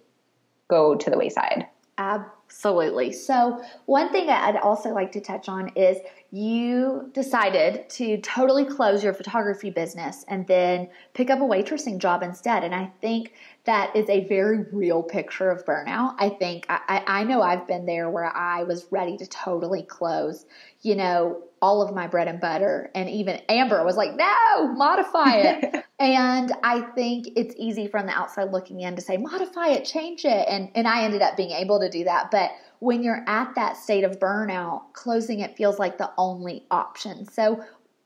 go 0.69 0.95
to 0.95 1.09
the 1.09 1.17
wayside. 1.17 1.67
Absolutely. 1.97 3.11
So, 3.11 3.63
one 3.85 4.11
thing 4.11 4.29
I'd 4.29 4.57
also 4.57 4.89
like 4.89 5.11
to 5.13 5.21
touch 5.21 5.47
on 5.47 5.69
is 5.75 5.97
you 6.33 7.09
decided 7.13 7.89
to 7.89 8.17
totally 8.21 8.63
close 8.63 9.03
your 9.03 9.13
photography 9.13 9.69
business 9.69 10.23
and 10.29 10.47
then 10.47 10.88
pick 11.13 11.29
up 11.29 11.39
a 11.39 11.43
waitressing 11.43 11.97
job 11.97 12.23
instead. 12.23 12.63
And 12.63 12.73
I 12.73 12.89
think 13.01 13.33
that 13.65 13.93
is 13.97 14.09
a 14.09 14.25
very 14.29 14.63
real 14.71 15.03
picture 15.03 15.51
of 15.51 15.65
burnout. 15.65 16.15
I 16.17 16.29
think 16.29 16.65
I, 16.69 17.03
I 17.05 17.23
know 17.25 17.41
I've 17.41 17.67
been 17.67 17.85
there 17.85 18.09
where 18.09 18.33
I 18.33 18.63
was 18.63 18.88
ready 18.91 19.17
to 19.17 19.27
totally 19.27 19.83
close, 19.83 20.45
you 20.81 20.95
know, 20.95 21.43
all 21.61 21.81
of 21.81 21.93
my 21.93 22.07
bread 22.07 22.29
and 22.29 22.39
butter. 22.39 22.89
And 22.95 23.09
even 23.09 23.41
Amber 23.50 23.83
was 23.83 23.97
like, 23.97 24.15
no, 24.15 24.73
modify 24.73 25.35
it. 25.35 25.85
and 26.00 26.53
I 26.63 26.81
think 26.95 27.27
it's 27.35 27.53
easy 27.57 27.88
from 27.88 28.05
the 28.05 28.13
outside 28.13 28.51
looking 28.51 28.79
in 28.79 28.95
to 28.95 29.01
say, 29.01 29.17
modify 29.17 29.67
it, 29.67 29.83
change 29.83 30.23
it. 30.23 30.47
And, 30.47 30.71
and 30.75 30.88
I 30.88 31.03
ended 31.03 31.21
up 31.21 31.35
being 31.35 31.51
able 31.51 31.81
to 31.81 31.89
do 31.89 32.05
that. 32.05 32.31
But 32.31 32.51
when 32.81 33.03
you're 33.03 33.23
at 33.27 33.53
that 33.53 33.77
state 33.77 34.03
of 34.03 34.19
burnout, 34.19 34.91
closing 34.93 35.39
it 35.39 35.55
feels 35.55 35.77
like 35.77 36.00
the 36.00 36.09
only 36.17 36.65
option. 36.71 37.25
So, 37.25 37.63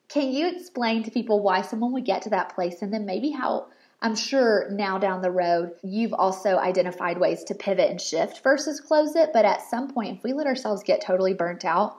can 0.10 0.32
you 0.32 0.48
explain 0.48 1.02
to 1.04 1.12
people 1.12 1.40
why 1.40 1.62
someone 1.62 1.94
would 1.94 2.06
get 2.06 2.22
to 2.24 2.30
that 2.32 2.54
place 2.54 2.82
and 2.82 2.94
then 2.94 3.06
maybe 3.06 3.32
how 3.32 3.68
I'm 4.02 4.16
sure 4.16 4.68
now 4.70 4.98
down 4.98 5.22
the 5.22 5.32
road, 5.32 5.72
you've 5.82 6.14
also 6.14 6.58
identified 6.58 7.18
ways 7.18 7.46
to 7.46 7.56
pivot 7.56 7.90
and 7.90 8.00
shift 8.00 8.44
versus 8.44 8.82
close 8.82 9.16
it. 9.16 9.32
But 9.34 9.46
at 9.46 9.62
some 9.62 9.92
point, 9.92 10.18
if 10.18 10.24
we 10.24 10.34
let 10.34 10.46
ourselves 10.46 10.84
get 10.84 11.02
totally 11.02 11.34
burnt 11.34 11.64
out, 11.64 11.98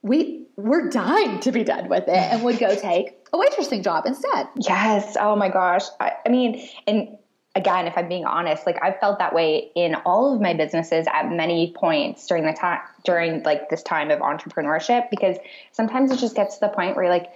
we 0.00 0.46
we're 0.56 0.88
dying 0.88 1.40
to 1.40 1.52
be 1.52 1.64
done 1.64 1.88
with 1.90 2.04
it 2.08 2.16
and 2.16 2.42
would 2.44 2.58
go 2.58 2.74
take 2.80 3.10
a 3.30 3.36
waitressing 3.36 3.84
job 3.84 4.06
instead. 4.06 4.48
Yes. 4.56 5.18
Oh 5.20 5.36
my 5.36 5.50
gosh. 5.50 5.82
I, 6.00 6.12
I 6.24 6.30
mean, 6.30 6.66
and 6.86 7.18
again, 7.56 7.86
if 7.86 7.96
I'm 7.96 8.06
being 8.06 8.26
honest, 8.26 8.66
like 8.66 8.78
I've 8.82 9.00
felt 9.00 9.18
that 9.18 9.34
way 9.34 9.70
in 9.74 9.94
all 10.04 10.34
of 10.34 10.40
my 10.40 10.52
businesses 10.52 11.06
at 11.12 11.32
many 11.32 11.72
points 11.74 12.26
during 12.26 12.44
the 12.44 12.52
time 12.52 12.80
during 13.02 13.42
like 13.42 13.70
this 13.70 13.82
time 13.82 14.10
of 14.10 14.20
entrepreneurship 14.20 15.08
because 15.10 15.38
sometimes 15.72 16.12
it 16.12 16.18
just 16.18 16.36
gets 16.36 16.58
to 16.58 16.60
the 16.60 16.68
point 16.68 16.94
where 16.94 17.06
you're 17.06 17.12
like, 17.12 17.32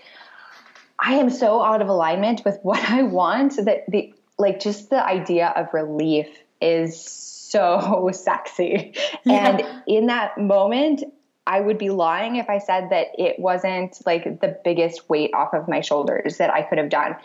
I 0.99 1.15
am 1.15 1.31
so 1.31 1.63
out 1.63 1.81
of 1.81 1.89
alignment 1.89 2.43
with 2.45 2.59
what 2.63 2.89
I 2.89 3.03
want 3.03 3.57
that 3.65 3.85
the 3.89 4.15
like 4.39 4.61
just 4.61 4.91
the 4.91 5.05
idea 5.05 5.53
of 5.57 5.73
relief 5.73 6.29
is 6.61 7.01
so 7.01 8.11
sexy. 8.13 8.95
Yeah. 9.25 9.49
And 9.49 9.83
in 9.87 10.07
that 10.07 10.39
moment, 10.39 11.03
I 11.47 11.61
would 11.61 11.79
be 11.79 11.89
lying 11.89 12.37
if 12.37 12.51
I 12.51 12.59
said 12.59 12.91
that 12.91 13.09
it 13.19 13.39
wasn't 13.39 13.99
like 14.05 14.41
the 14.41 14.59
biggest 14.63 15.09
weight 15.09 15.33
off 15.35 15.55
of 15.55 15.67
my 15.67 15.81
shoulders 15.81 16.37
that 16.37 16.51
I 16.51 16.63
could 16.63 16.79
have 16.79 16.91
done. 16.91 17.17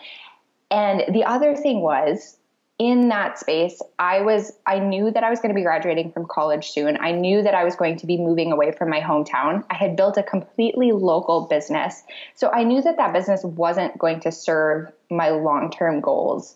And 0.70 1.14
the 1.14 1.24
other 1.24 1.54
thing 1.54 1.80
was 1.80 2.36
in 2.78 3.08
that 3.08 3.38
space, 3.38 3.80
I 3.98 4.20
was, 4.20 4.52
I 4.66 4.80
knew 4.80 5.10
that 5.10 5.24
I 5.24 5.30
was 5.30 5.40
going 5.40 5.48
to 5.48 5.54
be 5.54 5.62
graduating 5.62 6.12
from 6.12 6.26
college 6.26 6.70
soon. 6.70 6.98
I 6.98 7.12
knew 7.12 7.42
that 7.42 7.54
I 7.54 7.64
was 7.64 7.74
going 7.74 7.96
to 7.98 8.06
be 8.06 8.18
moving 8.18 8.52
away 8.52 8.72
from 8.72 8.90
my 8.90 9.00
hometown. 9.00 9.64
I 9.70 9.76
had 9.76 9.96
built 9.96 10.18
a 10.18 10.22
completely 10.22 10.92
local 10.92 11.46
business. 11.46 12.02
So 12.34 12.50
I 12.50 12.64
knew 12.64 12.82
that 12.82 12.98
that 12.98 13.14
business 13.14 13.42
wasn't 13.42 13.96
going 13.98 14.20
to 14.20 14.32
serve 14.32 14.92
my 15.10 15.30
long 15.30 15.70
term 15.70 16.00
goals 16.00 16.54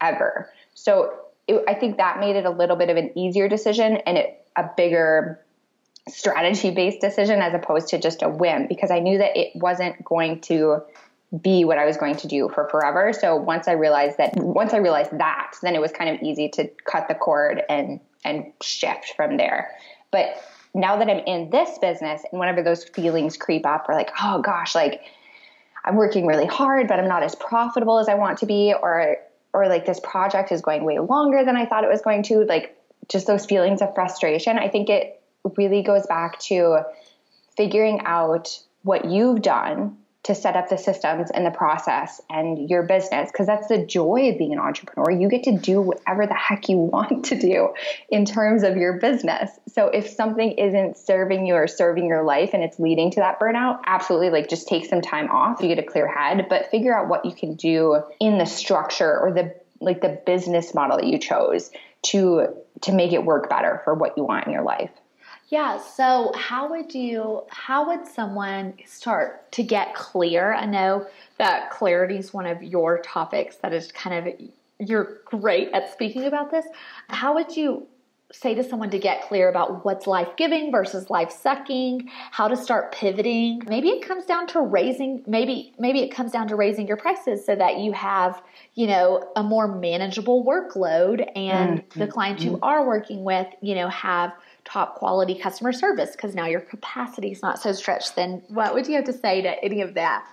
ever. 0.00 0.50
So 0.74 1.14
it, 1.46 1.62
I 1.68 1.74
think 1.74 1.98
that 1.98 2.18
made 2.18 2.34
it 2.34 2.46
a 2.46 2.50
little 2.50 2.76
bit 2.76 2.90
of 2.90 2.96
an 2.96 3.16
easier 3.16 3.48
decision 3.48 3.98
and 3.98 4.18
it, 4.18 4.44
a 4.56 4.68
bigger 4.76 5.40
strategy 6.08 6.70
based 6.70 7.00
decision 7.00 7.40
as 7.40 7.54
opposed 7.54 7.88
to 7.88 7.98
just 7.98 8.22
a 8.22 8.28
whim 8.28 8.66
because 8.66 8.90
I 8.90 8.98
knew 8.98 9.18
that 9.18 9.36
it 9.36 9.54
wasn't 9.54 10.04
going 10.04 10.40
to 10.42 10.82
be 11.42 11.64
what 11.64 11.78
I 11.78 11.84
was 11.86 11.96
going 11.96 12.16
to 12.16 12.28
do 12.28 12.48
for 12.48 12.68
forever. 12.68 13.12
So 13.12 13.36
once 13.36 13.68
I 13.68 13.72
realized 13.72 14.18
that, 14.18 14.36
once 14.36 14.74
I 14.74 14.78
realized 14.78 15.16
that, 15.16 15.54
then 15.62 15.74
it 15.74 15.80
was 15.80 15.92
kind 15.92 16.10
of 16.10 16.22
easy 16.22 16.48
to 16.50 16.68
cut 16.84 17.08
the 17.08 17.14
cord 17.14 17.62
and 17.68 18.00
and 18.24 18.52
shift 18.60 19.14
from 19.16 19.36
there. 19.36 19.70
But 20.10 20.42
now 20.74 20.96
that 20.96 21.08
I'm 21.08 21.20
in 21.20 21.50
this 21.50 21.78
business, 21.78 22.22
and 22.30 22.38
whenever 22.38 22.62
those 22.62 22.84
feelings 22.84 23.36
creep 23.36 23.64
up, 23.64 23.88
or 23.88 23.94
like, 23.94 24.10
oh 24.22 24.42
gosh, 24.42 24.74
like 24.74 25.02
I'm 25.84 25.96
working 25.96 26.26
really 26.26 26.46
hard, 26.46 26.88
but 26.88 26.98
I'm 26.98 27.08
not 27.08 27.22
as 27.22 27.34
profitable 27.34 27.98
as 27.98 28.08
I 28.08 28.14
want 28.14 28.38
to 28.38 28.46
be, 28.46 28.74
or 28.74 29.16
or 29.52 29.68
like 29.68 29.86
this 29.86 30.00
project 30.00 30.52
is 30.52 30.60
going 30.62 30.84
way 30.84 30.98
longer 30.98 31.44
than 31.44 31.56
I 31.56 31.66
thought 31.66 31.84
it 31.84 31.90
was 31.90 32.02
going 32.02 32.24
to, 32.24 32.44
like 32.44 32.76
just 33.08 33.26
those 33.26 33.46
feelings 33.46 33.82
of 33.82 33.94
frustration. 33.94 34.58
I 34.58 34.68
think 34.68 34.88
it 34.88 35.20
really 35.56 35.82
goes 35.82 36.06
back 36.06 36.38
to 36.40 36.82
figuring 37.56 38.00
out 38.04 38.60
what 38.82 39.04
you've 39.04 39.42
done 39.42 39.96
to 40.22 40.34
set 40.34 40.54
up 40.54 40.68
the 40.68 40.76
systems 40.76 41.30
and 41.30 41.46
the 41.46 41.50
process 41.50 42.20
and 42.28 42.68
your 42.68 42.82
business 42.82 43.30
because 43.32 43.46
that's 43.46 43.68
the 43.68 43.86
joy 43.86 44.30
of 44.30 44.38
being 44.38 44.52
an 44.52 44.58
entrepreneur. 44.58 45.10
You 45.10 45.28
get 45.28 45.44
to 45.44 45.56
do 45.56 45.80
whatever 45.80 46.26
the 46.26 46.34
heck 46.34 46.68
you 46.68 46.76
want 46.92 47.26
to 47.26 47.38
do 47.38 47.72
in 48.10 48.26
terms 48.26 48.62
of 48.62 48.76
your 48.76 48.98
business. 48.98 49.50
So 49.68 49.86
if 49.86 50.10
something 50.10 50.52
isn't 50.52 50.98
serving 50.98 51.46
you 51.46 51.54
or 51.54 51.66
serving 51.66 52.06
your 52.06 52.22
life 52.22 52.50
and 52.52 52.62
it's 52.62 52.78
leading 52.78 53.10
to 53.12 53.20
that 53.20 53.40
burnout, 53.40 53.80
absolutely 53.86 54.30
like 54.30 54.48
just 54.48 54.68
take 54.68 54.84
some 54.84 55.00
time 55.00 55.30
off. 55.30 55.62
You 55.62 55.68
get 55.68 55.78
a 55.78 55.82
clear 55.82 56.06
head, 56.06 56.46
but 56.50 56.70
figure 56.70 56.96
out 56.96 57.08
what 57.08 57.24
you 57.24 57.32
can 57.32 57.54
do 57.54 58.02
in 58.20 58.36
the 58.36 58.46
structure 58.46 59.18
or 59.18 59.32
the 59.32 59.54
like 59.82 60.02
the 60.02 60.20
business 60.26 60.74
model 60.74 60.98
that 60.98 61.06
you 61.06 61.18
chose 61.18 61.70
to 62.02 62.48
to 62.82 62.92
make 62.92 63.12
it 63.12 63.24
work 63.24 63.48
better 63.48 63.80
for 63.84 63.94
what 63.94 64.16
you 64.18 64.24
want 64.24 64.46
in 64.46 64.52
your 64.52 64.62
life. 64.62 64.90
Yeah. 65.50 65.78
So, 65.78 66.32
how 66.36 66.70
would 66.70 66.94
you, 66.94 67.42
how 67.48 67.88
would 67.88 68.06
someone 68.06 68.74
start 68.86 69.50
to 69.52 69.64
get 69.64 69.94
clear? 69.94 70.54
I 70.54 70.64
know 70.64 71.06
that 71.38 71.70
clarity 71.70 72.16
is 72.16 72.32
one 72.32 72.46
of 72.46 72.62
your 72.62 73.00
topics 73.02 73.56
that 73.56 73.72
is 73.72 73.90
kind 73.90 74.28
of, 74.28 74.34
you're 74.78 75.18
great 75.24 75.70
at 75.72 75.92
speaking 75.92 76.24
about 76.24 76.52
this. 76.52 76.66
How 77.08 77.34
would 77.34 77.56
you 77.56 77.88
say 78.32 78.54
to 78.54 78.62
someone 78.62 78.90
to 78.90 78.98
get 78.98 79.26
clear 79.26 79.48
about 79.48 79.84
what's 79.84 80.06
life 80.06 80.28
giving 80.36 80.70
versus 80.70 81.10
life 81.10 81.30
sucking, 81.30 82.08
how 82.30 82.46
to 82.46 82.56
start 82.56 82.92
pivoting. 82.92 83.60
Maybe 83.66 83.88
it 83.88 84.06
comes 84.06 84.24
down 84.24 84.46
to 84.48 84.60
raising 84.60 85.24
maybe 85.26 85.72
maybe 85.78 86.00
it 86.00 86.10
comes 86.10 86.30
down 86.30 86.46
to 86.48 86.56
raising 86.56 86.86
your 86.86 86.96
prices 86.96 87.44
so 87.44 87.56
that 87.56 87.78
you 87.78 87.92
have, 87.92 88.40
you 88.74 88.86
know, 88.86 89.28
a 89.34 89.42
more 89.42 89.66
manageable 89.66 90.44
workload 90.44 91.28
and 91.34 91.80
mm-hmm. 91.80 92.00
the 92.00 92.06
clients 92.06 92.44
you 92.44 92.58
are 92.62 92.86
working 92.86 93.24
with, 93.24 93.48
you 93.60 93.74
know, 93.74 93.88
have 93.88 94.32
top 94.64 94.96
quality 94.96 95.34
customer 95.34 95.72
service 95.72 96.12
because 96.12 96.34
now 96.34 96.46
your 96.46 96.60
capacity 96.60 97.32
is 97.32 97.42
not 97.42 97.60
so 97.60 97.72
stretched, 97.72 98.16
then 98.16 98.42
what 98.48 98.74
would 98.74 98.86
you 98.86 98.94
have 98.94 99.04
to 99.04 99.12
say 99.12 99.42
to 99.42 99.64
any 99.64 99.80
of 99.82 99.94
that? 99.94 100.26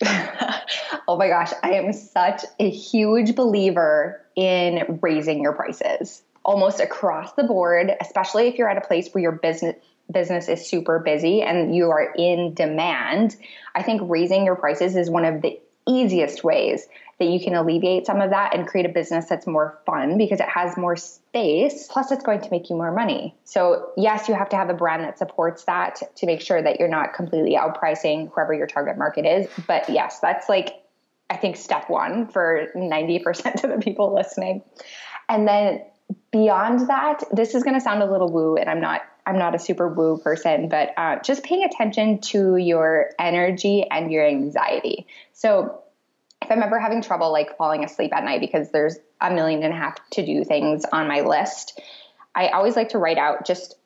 oh 1.08 1.16
my 1.16 1.28
gosh, 1.28 1.52
I 1.62 1.74
am 1.74 1.92
such 1.92 2.44
a 2.58 2.68
huge 2.68 3.34
believer 3.34 4.20
in 4.36 4.98
raising 5.02 5.42
your 5.42 5.52
prices 5.52 6.22
almost 6.44 6.80
across 6.80 7.32
the 7.34 7.44
board, 7.44 7.92
especially 8.00 8.48
if 8.48 8.56
you're 8.56 8.68
at 8.68 8.76
a 8.76 8.86
place 8.86 9.08
where 9.12 9.22
your 9.22 9.32
business 9.32 9.76
business 10.10 10.48
is 10.48 10.66
super 10.66 10.98
busy 10.98 11.40
and 11.42 11.74
you 11.74 11.90
are 11.90 12.12
in 12.18 12.52
demand. 12.54 13.36
I 13.74 13.82
think 13.82 14.02
raising 14.04 14.44
your 14.44 14.56
prices 14.56 14.96
is 14.96 15.08
one 15.08 15.24
of 15.24 15.40
the 15.40 15.58
easiest 15.88 16.44
ways 16.44 16.86
that 17.22 17.30
you 17.30 17.38
can 17.38 17.54
alleviate 17.54 18.04
some 18.04 18.20
of 18.20 18.30
that 18.30 18.54
and 18.54 18.66
create 18.66 18.84
a 18.84 18.88
business 18.88 19.26
that's 19.26 19.46
more 19.46 19.78
fun 19.86 20.18
because 20.18 20.40
it 20.40 20.48
has 20.48 20.76
more 20.76 20.96
space. 20.96 21.86
Plus, 21.88 22.10
it's 22.10 22.24
going 22.24 22.40
to 22.40 22.50
make 22.50 22.68
you 22.68 22.74
more 22.74 22.90
money. 22.90 23.36
So, 23.44 23.90
yes, 23.96 24.28
you 24.28 24.34
have 24.34 24.48
to 24.48 24.56
have 24.56 24.70
a 24.70 24.74
brand 24.74 25.04
that 25.04 25.18
supports 25.18 25.64
that 25.64 26.02
to 26.16 26.26
make 26.26 26.40
sure 26.40 26.60
that 26.60 26.80
you're 26.80 26.88
not 26.88 27.14
completely 27.14 27.54
outpricing 27.54 28.32
whoever 28.32 28.52
your 28.52 28.66
target 28.66 28.98
market 28.98 29.24
is. 29.24 29.48
But 29.68 29.88
yes, 29.88 30.18
that's 30.18 30.48
like, 30.48 30.82
I 31.30 31.36
think, 31.36 31.56
step 31.56 31.88
one 31.88 32.26
for 32.26 32.66
90% 32.74 33.62
of 33.62 33.70
the 33.70 33.78
people 33.80 34.12
listening. 34.12 34.62
And 35.28 35.46
then 35.46 35.82
beyond 36.32 36.88
that, 36.88 37.22
this 37.30 37.54
is 37.54 37.62
going 37.62 37.74
to 37.74 37.80
sound 37.80 38.02
a 38.02 38.10
little 38.10 38.32
woo, 38.32 38.56
and 38.56 38.68
I'm 38.68 38.80
not 38.80 39.02
I'm 39.24 39.38
not 39.38 39.54
a 39.54 39.58
super 39.60 39.88
woo 39.88 40.18
person, 40.18 40.68
but 40.68 40.90
uh, 40.96 41.20
just 41.20 41.44
paying 41.44 41.62
attention 41.62 42.18
to 42.22 42.56
your 42.56 43.10
energy 43.20 43.86
and 43.88 44.10
your 44.10 44.26
anxiety. 44.26 45.06
So 45.32 45.82
if 46.42 46.50
I'm 46.50 46.62
ever 46.62 46.78
having 46.78 47.02
trouble 47.02 47.32
like 47.32 47.56
falling 47.56 47.84
asleep 47.84 48.12
at 48.14 48.24
night 48.24 48.40
because 48.40 48.70
there's 48.70 48.96
a 49.20 49.32
million 49.32 49.62
and 49.62 49.72
a 49.72 49.76
half 49.76 49.96
to 50.10 50.26
do 50.26 50.44
things 50.44 50.84
on 50.92 51.08
my 51.08 51.20
list, 51.20 51.80
I 52.34 52.48
always 52.48 52.76
like 52.76 52.90
to 52.90 52.98
write 52.98 53.18
out 53.18 53.46
just 53.46 53.76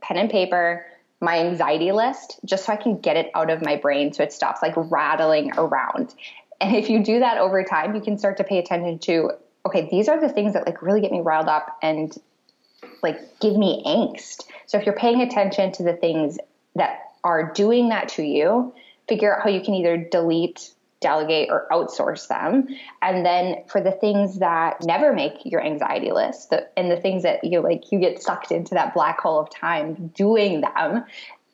pen 0.00 0.16
and 0.16 0.30
paper 0.30 0.86
my 1.20 1.38
anxiety 1.38 1.92
list 1.92 2.38
just 2.44 2.66
so 2.66 2.72
I 2.72 2.76
can 2.76 2.98
get 2.98 3.16
it 3.16 3.30
out 3.34 3.50
of 3.50 3.62
my 3.62 3.76
brain 3.76 4.12
so 4.12 4.22
it 4.22 4.32
stops 4.32 4.62
like 4.62 4.74
rattling 4.76 5.52
around. 5.56 6.14
And 6.60 6.76
if 6.76 6.90
you 6.90 7.02
do 7.02 7.20
that 7.20 7.38
over 7.38 7.64
time, 7.64 7.94
you 7.94 8.00
can 8.00 8.18
start 8.18 8.36
to 8.38 8.44
pay 8.44 8.58
attention 8.58 8.98
to 9.00 9.30
okay, 9.66 9.88
these 9.90 10.08
are 10.08 10.20
the 10.20 10.28
things 10.28 10.52
that 10.52 10.66
like 10.66 10.82
really 10.82 11.00
get 11.00 11.10
me 11.10 11.20
riled 11.20 11.48
up 11.48 11.78
and 11.82 12.14
like 13.02 13.40
give 13.40 13.56
me 13.56 13.82
angst. 13.86 14.44
So 14.66 14.78
if 14.78 14.84
you're 14.84 14.94
paying 14.94 15.22
attention 15.22 15.72
to 15.72 15.82
the 15.82 15.94
things 15.94 16.38
that 16.74 17.00
are 17.22 17.52
doing 17.54 17.88
that 17.88 18.10
to 18.10 18.22
you, 18.22 18.74
figure 19.08 19.34
out 19.34 19.42
how 19.42 19.48
you 19.48 19.62
can 19.62 19.74
either 19.74 19.96
delete 19.96 20.70
delegate 21.04 21.50
or 21.50 21.66
outsource 21.70 22.26
them. 22.28 22.66
And 23.02 23.26
then 23.26 23.62
for 23.68 23.82
the 23.82 23.92
things 23.92 24.38
that 24.38 24.82
never 24.82 25.12
make 25.12 25.34
your 25.44 25.62
anxiety 25.62 26.10
list 26.12 26.48
the, 26.48 26.66
and 26.78 26.90
the 26.90 26.96
things 26.96 27.22
that 27.24 27.44
you 27.44 27.60
like, 27.60 27.92
you 27.92 28.00
get 28.00 28.22
sucked 28.22 28.50
into 28.50 28.74
that 28.74 28.94
black 28.94 29.20
hole 29.20 29.38
of 29.38 29.50
time 29.50 30.10
doing 30.16 30.62
them. 30.62 31.04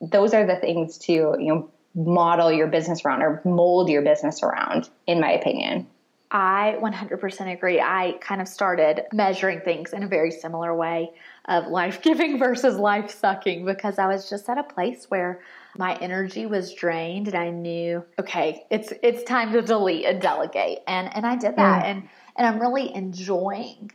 Those 0.00 0.33
are 0.35 0.47
the 0.47 0.54
things 0.54 0.99
to, 0.99 1.12
you 1.12 1.37
know, 1.38 1.71
model 1.97 2.52
your 2.52 2.69
business 2.69 3.04
around 3.04 3.23
or 3.23 3.42
mold 3.45 3.90
your 3.90 4.02
business 4.02 4.40
around, 4.45 4.88
in 5.09 5.21
my 5.21 5.33
opinion. 5.33 5.88
I 6.30 6.76
100% 6.80 7.52
agree. 7.52 7.80
I 7.80 8.14
kind 8.21 8.40
of 8.40 8.47
started 8.47 9.02
measuring 9.12 9.62
things 9.62 9.92
in 9.92 10.04
a 10.04 10.07
very 10.07 10.30
similar 10.30 10.73
way 10.73 11.11
of 11.47 11.66
life 11.66 12.02
giving 12.02 12.38
versus 12.47 12.76
life 12.76 13.11
sucking 13.11 13.64
because 13.64 13.99
I 13.99 14.07
was 14.07 14.30
just 14.30 14.49
at 14.49 14.59
a 14.59 14.62
place 14.62 15.07
where 15.09 15.40
my 15.76 15.94
energy 15.96 16.46
was 16.46 16.74
drained 16.74 17.28
and 17.28 17.36
I 17.36 17.50
knew, 17.50 18.04
okay, 18.18 18.64
it's 18.70 18.92
it's 19.02 19.22
time 19.24 19.52
to 19.52 19.62
delete 19.62 20.04
and 20.04 20.20
delegate. 20.20 20.80
And 20.86 21.14
and 21.14 21.26
I 21.26 21.36
did 21.36 21.56
that. 21.56 21.84
Mm. 21.84 21.88
And 21.88 22.08
and 22.36 22.46
I'm 22.46 22.60
really 22.60 22.94
enjoying 22.94 23.90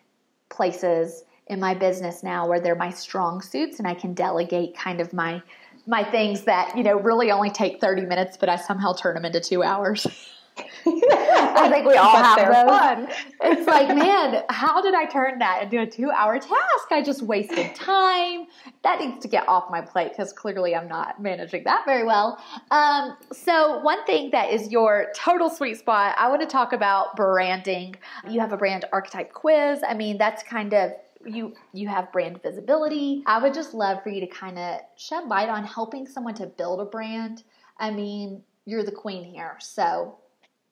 places 0.50 1.24
in 1.48 1.60
my 1.60 1.74
business 1.74 2.24
now 2.24 2.48
where 2.48 2.60
they're 2.60 2.76
my 2.76 2.90
strong 2.90 3.42
suits 3.42 3.80
and 3.80 3.88
I 3.88 3.94
can 3.94 4.14
delegate 4.14 4.76
kind 4.76 5.00
of 5.00 5.14
my 5.14 5.42
my 5.88 6.04
things 6.04 6.44
that, 6.44 6.76
you 6.76 6.84
know, 6.84 7.00
really 7.00 7.32
only 7.32 7.52
take 7.52 7.80
30 7.80 8.04
minutes, 8.04 8.38
but 8.38 8.50
I 8.50 8.56
somehow 8.56 8.94
turn 8.94 9.14
them 9.16 9.26
into 9.26 9.40
two 9.40 9.64
hours. 9.64 10.08
I 10.58 11.70
think 11.70 11.86
we 11.86 11.96
all 11.96 12.14
but 12.14 12.24
have 12.24 12.54
those. 12.54 12.66
Fun. 12.66 13.08
It's 13.42 13.68
like, 13.68 13.88
man, 13.96 14.44
how 14.50 14.82
did 14.82 14.94
I 14.94 15.06
turn 15.06 15.40
that 15.40 15.64
into 15.64 15.82
a 15.82 15.86
two 15.86 16.12
hour 16.12 16.40
task? 16.40 16.92
I 16.92 17.02
just 17.04 17.22
wasted 17.22 17.76
time. 17.76 18.48
That 18.84 19.00
needs 19.00 19.20
to 19.22 19.28
get 19.28 19.48
off 19.48 19.70
my 19.70 19.82
plate 19.82 20.12
because 20.12 20.32
clearly 20.32 20.76
I'm 20.76 20.88
not 20.88 21.22
managing 21.22 21.64
that 21.66 21.86
very 21.86 22.06
well. 22.06 22.42
Um, 22.72 23.18
so, 23.34 23.80
one 23.80 24.06
thing 24.06 24.32
that 24.32 24.52
is 24.52 24.72
your 24.72 25.08
total 25.16 25.50
sweet 25.50 25.78
spot, 25.78 26.16
I 26.18 26.30
want 26.30 26.42
to 26.42 26.48
talk 26.48 26.74
about 26.74 27.16
branding. 27.16 27.96
You 28.30 28.40
have 28.40 28.54
a 28.54 28.58
brand 28.58 28.86
archetype 28.94 29.34
quiz. 29.34 29.82
I 29.88 29.94
mean, 29.94 30.18
that's 30.18 30.44
kind 30.44 30.74
of 30.74 30.92
you 31.26 31.54
you 31.74 31.88
have 31.88 32.12
brand 32.12 32.42
visibility. 32.42 33.24
I 33.26 33.42
would 33.42 33.54
just 33.54 33.74
love 33.74 34.04
for 34.04 34.10
you 34.10 34.22
to 34.22 34.28
kind 34.28 34.60
of 34.60 34.80
shed 34.96 35.26
light 35.26 35.50
on 35.50 35.64
helping 35.64 36.08
someone 36.08 36.36
to 36.36 36.46
build 36.46 36.80
a 36.80 36.86
brand. 36.86 37.44
I 37.78 37.92
mean, 37.92 38.44
you're 38.66 38.84
the 38.84 38.92
queen 38.92 39.24
here. 39.24 39.58
So 39.60 40.18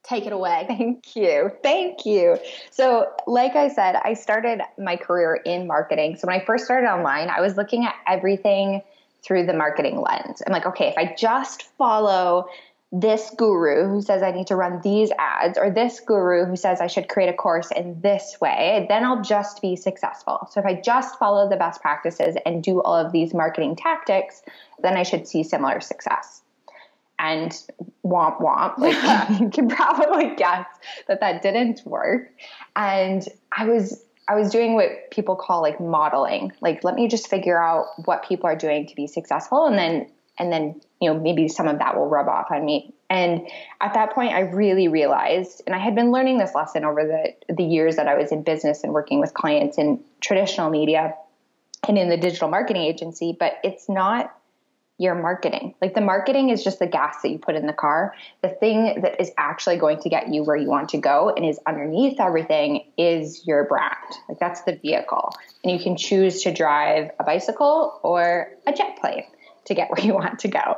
take 0.04 0.26
it 0.26 0.34
away. 0.34 0.66
Thank 0.68 1.16
you. 1.16 1.52
Thank 1.64 2.06
you. 2.06 2.38
So, 2.72 3.12
like 3.26 3.56
I 3.56 3.70
said, 3.70 3.96
I 3.96 4.14
started 4.14 4.62
my 4.78 4.96
career 4.96 5.36
in 5.36 5.68
marketing. 5.68 6.18
So, 6.18 6.28
when 6.28 6.40
I 6.40 6.46
first 6.46 6.66
started 6.66 6.88
online, 6.88 7.30
I 7.30 7.42
was 7.42 7.58
looking 7.58 7.86
at 7.86 7.96
everything 8.08 8.82
through 9.24 9.46
the 9.46 9.54
marketing 9.54 10.02
lens. 10.02 10.42
I'm 10.46 10.52
like, 10.52 10.66
okay, 10.66 10.90
if 10.90 10.98
I 10.98 11.16
just 11.18 11.64
follow 11.78 12.48
this 12.92 13.32
guru 13.38 13.90
who 13.90 14.04
says 14.04 14.22
I 14.22 14.30
need 14.30 14.48
to 14.48 14.56
run 14.56 14.80
these 14.84 15.10
ads, 15.18 15.58
or 15.58 15.72
this 15.72 16.00
guru 16.00 16.46
who 16.46 16.56
says 16.56 16.80
I 16.80 16.86
should 16.86 17.10
create 17.10 17.30
a 17.30 17.34
course 17.34 17.72
in 17.72 18.00
this 18.02 18.38
way, 18.40 18.86
then 18.88 19.04
I'll 19.04 19.24
just 19.24 19.64
be 19.64 19.76
successful. 19.76 20.48
So 20.52 20.60
if 20.60 20.66
I 20.68 20.80
just 20.80 21.18
follow 21.18 21.50
the 21.50 21.56
best 21.56 21.82
practices 21.82 22.36
and 22.46 22.62
do 22.62 22.84
all 22.84 22.94
of 22.94 23.12
these 23.12 23.34
marketing 23.34 23.78
tactics, 23.78 24.44
then 24.80 24.96
I 24.96 25.02
should 25.02 25.28
see 25.28 25.42
similar 25.42 25.82
success 25.82 26.43
and 27.24 27.58
womp 28.06 28.40
womp. 28.42 28.78
Like 28.84 29.30
you 29.40 29.50
can 29.50 29.70
probably 29.70 30.36
guess 30.36 30.68
that 31.08 31.22
that 31.22 31.42
didn't 31.42 31.82
work. 31.86 32.30
And 32.76 33.26
I 33.52 33.66
was 33.66 34.04
I 34.28 34.36
was 34.36 34.52
doing 34.52 34.76
what 34.76 35.12
people 35.12 35.36
call 35.36 35.62
like 35.62 35.80
modeling. 35.80 36.52
Like 36.62 36.84
let 36.84 36.96
me 36.96 37.08
just 37.08 37.30
figure 37.30 37.62
out 37.62 37.86
what 38.06 38.28
people 38.28 38.48
are 38.48 38.56
doing 38.56 38.88
to 38.88 38.96
be 38.96 39.08
successful 39.08 39.66
and 39.66 39.78
then 39.78 40.10
and 40.38 40.52
then 40.52 40.82
you 41.00 41.12
know 41.12 41.20
maybe 41.20 41.48
some 41.48 41.68
of 41.68 41.80
that 41.80 41.96
will 41.98 42.08
rub 42.08 42.28
off 42.28 42.52
on 42.52 42.66
me. 42.66 42.94
And 43.10 43.48
at 43.80 43.94
that 43.94 44.14
point 44.14 44.34
I 44.34 44.42
really 44.42 44.90
realized 44.90 45.62
and 45.66 45.74
I 45.74 45.80
had 45.80 45.96
been 45.96 46.12
learning 46.12 46.40
this 46.40 46.54
lesson 46.54 46.84
over 46.84 47.06
the 47.06 47.54
the 47.54 47.64
years 47.64 47.96
that 47.96 48.08
I 48.08 48.16
was 48.16 48.34
in 48.34 48.44
business 48.44 48.84
and 48.84 48.92
working 48.92 49.22
with 49.22 49.34
clients 49.34 49.78
in 49.78 50.04
traditional 50.20 50.70
media 50.70 51.16
and 51.88 51.98
in 51.98 52.10
the 52.10 52.18
digital 52.18 52.50
marketing 52.50 52.84
agency, 52.84 53.36
but 53.38 53.54
it's 53.64 53.90
not 53.90 54.34
your 54.98 55.16
marketing. 55.16 55.74
Like 55.82 55.96
the 55.96 56.02
marketing 56.02 56.50
is 56.50 56.64
just 56.64 56.80
the 56.80 56.88
gas 56.88 57.22
that 57.24 57.30
you 57.30 57.40
put 57.40 57.56
in 57.56 57.66
the 57.66 57.74
car. 57.74 58.14
The 58.42 58.50
thing 58.50 59.02
that 59.02 59.20
is 59.20 59.32
actually 59.38 59.78
going 59.78 60.00
to 60.02 60.10
get 60.10 60.32
you 60.32 60.44
where 60.44 60.56
you 60.56 60.68
want 60.68 60.90
to 60.90 60.98
go 60.98 61.34
and 61.36 61.46
is 61.46 61.60
underneath 61.66 62.20
everything 62.20 62.86
is 62.98 63.46
your 63.46 63.66
brand. 63.66 63.96
Like 64.30 64.40
that's 64.40 64.62
the 64.64 64.76
vehicle. 64.76 65.34
And 65.64 65.72
you 65.72 65.84
can 65.84 65.98
choose 65.98 66.44
to 66.44 66.54
drive 66.54 67.10
a 67.20 67.24
bicycle 67.24 68.00
or 68.04 68.52
a 68.68 68.74
jet 68.74 68.98
plane 69.00 69.26
to 69.66 69.74
get 69.74 69.90
where 69.96 70.06
you 70.06 70.14
want 70.14 70.40
to 70.40 70.48
go. 70.48 70.78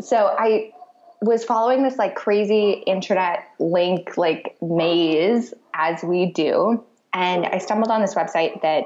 So 0.00 0.34
I 0.38 0.72
was 1.20 1.44
following 1.44 1.82
this 1.82 1.96
like 1.96 2.14
crazy 2.16 2.72
internet 2.72 3.44
link 3.58 4.18
like 4.18 4.56
maze 4.60 5.54
as 5.72 6.02
we 6.02 6.26
do 6.26 6.84
and 7.14 7.46
I 7.46 7.58
stumbled 7.58 7.90
on 7.90 8.02
this 8.02 8.14
website 8.14 8.60
that 8.62 8.84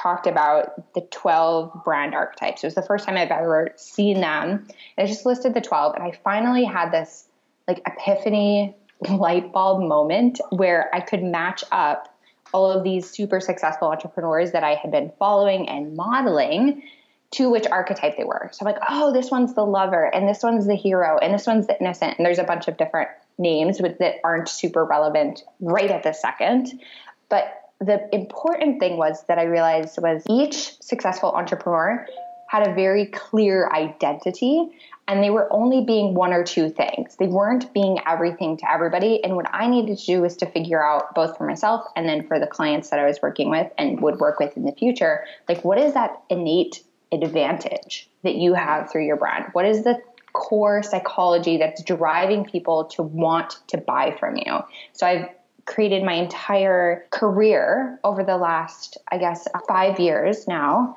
talked 0.00 0.26
about 0.26 0.94
the 0.94 1.00
12 1.00 1.84
brand 1.84 2.14
archetypes. 2.14 2.62
It 2.62 2.66
was 2.66 2.74
the 2.74 2.82
first 2.82 3.06
time 3.06 3.16
I've 3.16 3.30
ever 3.30 3.72
seen 3.76 4.20
them. 4.20 4.66
And 4.96 5.04
I 5.04 5.06
just 5.06 5.26
listed 5.26 5.54
the 5.54 5.60
12 5.60 5.94
and 5.94 6.04
I 6.04 6.12
finally 6.22 6.64
had 6.64 6.90
this 6.90 7.26
like 7.66 7.82
epiphany 7.86 8.76
light 9.08 9.52
bulb 9.52 9.86
moment 9.86 10.40
where 10.50 10.88
I 10.94 11.00
could 11.00 11.22
match 11.22 11.64
up 11.70 12.14
all 12.52 12.70
of 12.70 12.82
these 12.82 13.10
super 13.10 13.40
successful 13.40 13.88
entrepreneurs 13.88 14.52
that 14.52 14.64
I 14.64 14.74
had 14.74 14.90
been 14.90 15.12
following 15.18 15.68
and 15.68 15.96
modeling 15.96 16.82
to 17.30 17.50
which 17.50 17.66
archetype 17.66 18.16
they 18.16 18.24
were. 18.24 18.48
So 18.52 18.64
I'm 18.64 18.72
like, 18.72 18.82
oh, 18.88 19.12
this 19.12 19.30
one's 19.30 19.54
the 19.54 19.64
lover, 19.64 20.02
and 20.02 20.26
this 20.26 20.42
one's 20.42 20.66
the 20.66 20.74
hero, 20.74 21.18
and 21.18 21.34
this 21.34 21.46
one's 21.46 21.66
the 21.66 21.78
innocent. 21.78 22.16
And 22.16 22.24
there's 22.24 22.38
a 22.38 22.44
bunch 22.44 22.68
of 22.68 22.78
different 22.78 23.10
names 23.36 23.78
that 23.78 24.14
aren't 24.24 24.48
super 24.48 24.82
relevant 24.82 25.42
right 25.60 25.90
at 25.90 26.02
this 26.02 26.22
second. 26.22 26.80
But 27.28 27.52
the 27.80 28.08
important 28.12 28.80
thing 28.80 28.96
was 28.96 29.22
that 29.28 29.38
I 29.38 29.44
realized 29.44 29.98
was 30.00 30.24
each 30.28 30.80
successful 30.82 31.30
entrepreneur 31.32 32.06
had 32.48 32.66
a 32.66 32.74
very 32.74 33.06
clear 33.06 33.68
identity 33.70 34.70
and 35.06 35.22
they 35.22 35.30
were 35.30 35.50
only 35.52 35.84
being 35.84 36.14
one 36.14 36.32
or 36.32 36.42
two 36.42 36.70
things. 36.70 37.16
They 37.16 37.26
weren't 37.26 37.72
being 37.72 37.98
everything 38.06 38.56
to 38.58 38.70
everybody. 38.70 39.22
And 39.22 39.36
what 39.36 39.46
I 39.52 39.68
needed 39.68 39.98
to 39.98 40.06
do 40.06 40.20
was 40.22 40.36
to 40.38 40.46
figure 40.46 40.84
out, 40.84 41.14
both 41.14 41.36
for 41.36 41.46
myself 41.46 41.84
and 41.94 42.08
then 42.08 42.26
for 42.26 42.38
the 42.38 42.46
clients 42.46 42.90
that 42.90 42.98
I 42.98 43.06
was 43.06 43.20
working 43.22 43.50
with 43.50 43.70
and 43.78 44.00
would 44.00 44.18
work 44.18 44.40
with 44.40 44.56
in 44.56 44.64
the 44.64 44.72
future, 44.72 45.24
like 45.48 45.64
what 45.64 45.78
is 45.78 45.94
that 45.94 46.20
innate 46.28 46.82
advantage 47.12 48.08
that 48.22 48.34
you 48.34 48.54
have 48.54 48.90
through 48.90 49.06
your 49.06 49.16
brand? 49.16 49.46
What 49.52 49.64
is 49.64 49.84
the 49.84 50.00
core 50.32 50.82
psychology 50.82 51.56
that's 51.56 51.82
driving 51.82 52.44
people 52.44 52.84
to 52.84 53.02
want 53.02 53.58
to 53.68 53.78
buy 53.78 54.14
from 54.18 54.36
you? 54.36 54.60
So 54.92 55.06
I've 55.06 55.28
created 55.68 56.02
my 56.02 56.14
entire 56.14 57.06
career 57.10 58.00
over 58.02 58.24
the 58.24 58.36
last, 58.36 58.96
I 59.12 59.18
guess, 59.18 59.46
five 59.68 60.00
years 60.00 60.48
now 60.48 60.96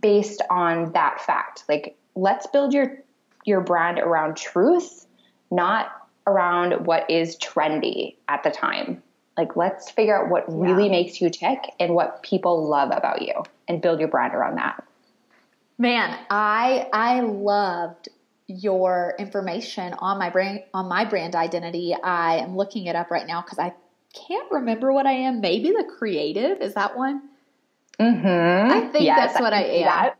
based 0.00 0.42
on 0.50 0.92
that 0.92 1.20
fact. 1.20 1.64
Like, 1.68 1.96
let's 2.14 2.46
build 2.46 2.72
your 2.72 2.98
your 3.44 3.60
brand 3.60 3.98
around 3.98 4.36
truth, 4.36 5.06
not 5.50 5.88
around 6.26 6.86
what 6.86 7.10
is 7.10 7.36
trendy 7.36 8.16
at 8.28 8.42
the 8.42 8.50
time. 8.50 9.02
Like, 9.36 9.56
let's 9.56 9.90
figure 9.90 10.16
out 10.16 10.30
what 10.30 10.44
really 10.48 10.84
yeah. 10.84 10.92
makes 10.92 11.20
you 11.20 11.28
tick 11.30 11.58
and 11.80 11.94
what 11.94 12.22
people 12.22 12.68
love 12.68 12.90
about 12.92 13.22
you 13.22 13.42
and 13.68 13.82
build 13.82 13.98
your 14.00 14.08
brand 14.08 14.34
around 14.34 14.56
that. 14.56 14.84
Man, 15.78 16.16
I 16.30 16.88
I 16.92 17.20
loved 17.20 18.10
your 18.46 19.14
information 19.18 19.94
on 19.94 20.18
my 20.18 20.28
brand 20.28 20.62
on 20.74 20.88
my 20.88 21.06
brand 21.06 21.34
identity. 21.34 21.94
I 21.94 22.36
am 22.36 22.56
looking 22.56 22.86
it 22.86 22.96
up 22.96 23.10
right 23.10 23.26
now 23.26 23.40
because 23.40 23.58
I 23.58 23.72
can't 24.14 24.50
remember 24.50 24.92
what 24.92 25.06
I 25.06 25.12
am. 25.12 25.40
Maybe 25.40 25.70
the 25.70 25.84
creative 25.98 26.60
is 26.60 26.74
that 26.74 26.96
one. 26.96 27.22
Mm-hmm. 28.00 28.72
I 28.72 28.88
think 28.88 29.04
yes, 29.04 29.32
that's 29.32 29.40
what 29.40 29.52
I, 29.52 29.62
I 29.62 29.66
am. 29.66 29.84
That. 29.84 30.18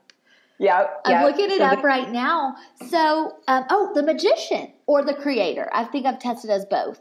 Yep, 0.59 1.00
I'm 1.04 1.12
yep. 1.12 1.24
looking 1.24 1.50
it 1.50 1.59
so 1.59 1.64
up 1.64 1.83
the, 1.83 1.87
right 1.87 2.11
now. 2.11 2.57
So, 2.88 3.37
um, 3.48 3.64
oh, 3.70 3.90
the 3.94 4.02
magician 4.02 4.72
or 4.87 5.04
the 5.04 5.14
creator. 5.14 5.68
I 5.72 5.85
think 5.85 6.07
I've 6.07 6.20
tested 6.20 6.50
as 6.50 6.64
both. 6.64 7.00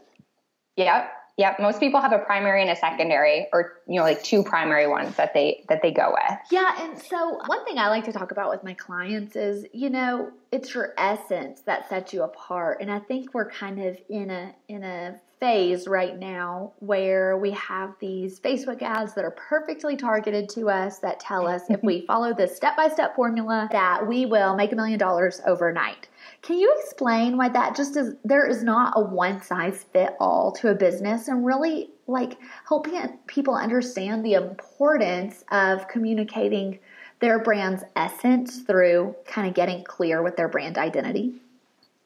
Yep. 0.76 1.12
Yep. 1.36 1.58
Most 1.60 1.80
people 1.80 2.00
have 2.00 2.12
a 2.12 2.18
primary 2.18 2.62
and 2.62 2.70
a 2.70 2.76
secondary, 2.76 3.48
or 3.52 3.80
you 3.88 3.96
know, 3.96 4.02
like 4.02 4.22
two 4.22 4.44
primary 4.44 4.86
ones 4.86 5.16
that 5.16 5.34
they 5.34 5.64
that 5.68 5.82
they 5.82 5.90
go 5.90 6.12
with. 6.12 6.38
Yeah. 6.50 6.84
And 6.84 7.00
so 7.00 7.40
one 7.46 7.64
thing 7.64 7.78
I 7.78 7.88
like 7.88 8.04
to 8.04 8.12
talk 8.12 8.30
about 8.30 8.50
with 8.50 8.62
my 8.62 8.74
clients 8.74 9.34
is, 9.34 9.66
you 9.72 9.90
know, 9.90 10.30
it's 10.52 10.74
your 10.74 10.94
essence 10.96 11.62
that 11.62 11.88
sets 11.88 12.12
you 12.12 12.22
apart. 12.22 12.78
And 12.80 12.90
I 12.90 13.00
think 13.00 13.34
we're 13.34 13.50
kind 13.50 13.84
of 13.84 13.96
in 14.08 14.30
a 14.30 14.54
in 14.68 14.84
a 14.84 15.20
phase 15.44 15.86
right 15.86 16.18
now 16.18 16.72
where 16.78 17.36
we 17.36 17.50
have 17.50 17.94
these 18.00 18.40
Facebook 18.40 18.80
ads 18.80 19.12
that 19.12 19.26
are 19.26 19.30
perfectly 19.32 19.94
targeted 19.94 20.48
to 20.48 20.70
us 20.70 21.00
that 21.00 21.20
tell 21.20 21.46
us 21.46 21.68
if 21.68 21.82
we 21.82 22.00
follow 22.06 22.32
this 22.32 22.56
step 22.56 22.74
by 22.78 22.88
step 22.88 23.14
formula 23.14 23.68
that 23.70 24.08
we 24.08 24.24
will 24.24 24.56
make 24.56 24.72
a 24.72 24.74
million 24.74 24.98
dollars 24.98 25.42
overnight. 25.46 26.08
Can 26.40 26.56
you 26.56 26.74
explain 26.80 27.36
why 27.36 27.50
that 27.50 27.76
just 27.76 27.94
is 27.94 28.14
there 28.24 28.46
is 28.46 28.62
not 28.62 28.94
a 28.96 29.00
one 29.02 29.42
size 29.42 29.84
fit 29.92 30.16
all 30.18 30.50
to 30.52 30.70
a 30.70 30.74
business 30.74 31.28
and 31.28 31.44
really 31.44 31.90
like 32.06 32.38
helping 32.66 33.18
people 33.26 33.54
understand 33.54 34.24
the 34.24 34.32
importance 34.32 35.44
of 35.50 35.86
communicating 35.88 36.78
their 37.20 37.38
brand's 37.38 37.84
essence 37.96 38.62
through 38.62 39.14
kind 39.26 39.46
of 39.46 39.52
getting 39.52 39.84
clear 39.84 40.22
with 40.22 40.36
their 40.38 40.48
brand 40.48 40.78
identity? 40.78 41.34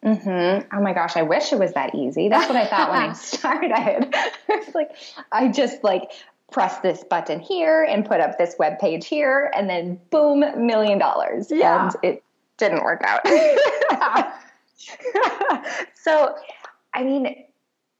Mm-hmm. 0.04 0.68
Oh 0.76 0.80
my 0.80 0.92
gosh, 0.92 1.16
I 1.16 1.22
wish 1.22 1.52
it 1.52 1.58
was 1.58 1.72
that 1.72 1.94
easy. 1.94 2.28
That's 2.28 2.48
what 2.48 2.56
I 2.56 2.66
thought 2.66 2.90
when 2.90 3.02
I 3.11 3.12
started. 3.14 4.14
it's 4.48 4.74
like 4.74 4.90
I 5.32 5.48
just 5.48 5.82
like 5.82 6.12
press 6.52 6.78
this 6.78 7.04
button 7.04 7.40
here 7.40 7.82
and 7.84 8.06
put 8.06 8.20
up 8.20 8.38
this 8.38 8.54
web 8.58 8.78
page 8.78 9.06
here, 9.06 9.50
and 9.54 9.68
then 9.68 10.00
boom, 10.11 10.66
million 10.66 10.98
dollars. 10.98 11.50
Yeah. 11.50 11.87
And 11.87 11.96
it 12.02 12.22
didn't 12.58 12.84
work 12.84 13.02
out. 13.04 13.26
so, 15.94 16.34
I 16.94 17.02
mean, 17.02 17.44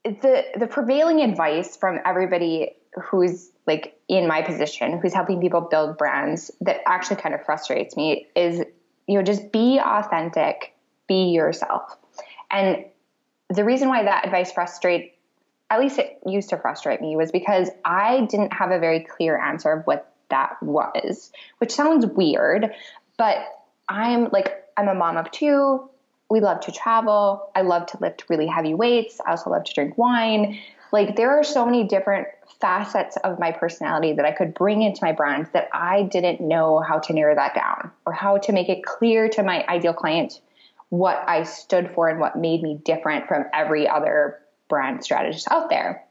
the 0.03 0.45
the 0.57 0.67
prevailing 0.67 1.21
advice 1.21 1.75
from 1.75 1.99
everybody 2.05 2.75
who's 2.95 3.51
like 3.67 3.99
in 4.07 4.25
my 4.25 4.41
position, 4.41 4.99
who's 4.99 5.13
helping 5.13 5.41
people 5.41 5.61
build 5.61 5.97
brands, 5.97 6.49
that 6.61 6.77
actually 6.87 7.17
kind 7.17 7.35
of 7.35 7.43
frustrates 7.43 7.97
me 7.97 8.27
is 8.35 8.63
you 9.07 9.17
know 9.17 9.21
just 9.21 9.51
be 9.51 9.79
authentic 9.83 10.73
be 11.09 11.31
yourself. 11.31 11.97
And 12.49 12.85
the 13.49 13.65
reason 13.65 13.89
why 13.89 14.03
that 14.03 14.25
advice 14.25 14.53
frustrate 14.53 15.15
at 15.69 15.79
least 15.79 15.99
it 15.99 16.19
used 16.25 16.49
to 16.49 16.57
frustrate 16.57 17.01
me 17.01 17.15
was 17.15 17.31
because 17.31 17.69
I 17.85 18.21
didn't 18.21 18.53
have 18.53 18.71
a 18.71 18.79
very 18.79 19.01
clear 19.01 19.37
answer 19.37 19.71
of 19.71 19.85
what 19.85 20.13
that 20.29 20.61
was, 20.61 21.31
which 21.59 21.71
sounds 21.71 22.05
weird, 22.05 22.73
but 23.17 23.37
I'm 23.87 24.29
like 24.31 24.63
I'm 24.77 24.87
a 24.87 24.95
mom 24.95 25.17
of 25.17 25.29
two. 25.31 25.89
we 26.29 26.39
love 26.39 26.61
to 26.61 26.71
travel. 26.71 27.51
I 27.55 27.61
love 27.61 27.87
to 27.87 27.97
lift 27.99 28.25
really 28.29 28.47
heavy 28.47 28.73
weights. 28.73 29.19
I 29.25 29.31
also 29.31 29.49
love 29.49 29.63
to 29.65 29.73
drink 29.73 29.97
wine. 29.97 30.59
Like 30.91 31.15
there 31.15 31.31
are 31.31 31.43
so 31.43 31.65
many 31.65 31.83
different 31.83 32.27
facets 32.59 33.17
of 33.23 33.39
my 33.39 33.51
personality 33.51 34.13
that 34.13 34.25
I 34.25 34.31
could 34.31 34.53
bring 34.53 34.81
into 34.81 35.03
my 35.03 35.11
brand 35.11 35.47
that 35.53 35.69
I 35.73 36.03
didn't 36.03 36.41
know 36.41 36.79
how 36.79 36.99
to 36.99 37.13
narrow 37.13 37.35
that 37.35 37.55
down 37.55 37.91
or 38.05 38.13
how 38.13 38.37
to 38.37 38.51
make 38.51 38.69
it 38.69 38.83
clear 38.83 39.27
to 39.29 39.43
my 39.43 39.65
ideal 39.67 39.93
client 39.93 40.39
what 40.89 41.23
I 41.27 41.43
stood 41.43 41.91
for 41.93 42.09
and 42.09 42.19
what 42.19 42.37
made 42.37 42.61
me 42.61 42.79
different 42.83 43.27
from 43.27 43.45
every 43.53 43.87
other 43.87 44.39
brand 44.67 45.03
strategist 45.03 45.47
out 45.51 45.69
there. 45.69 46.03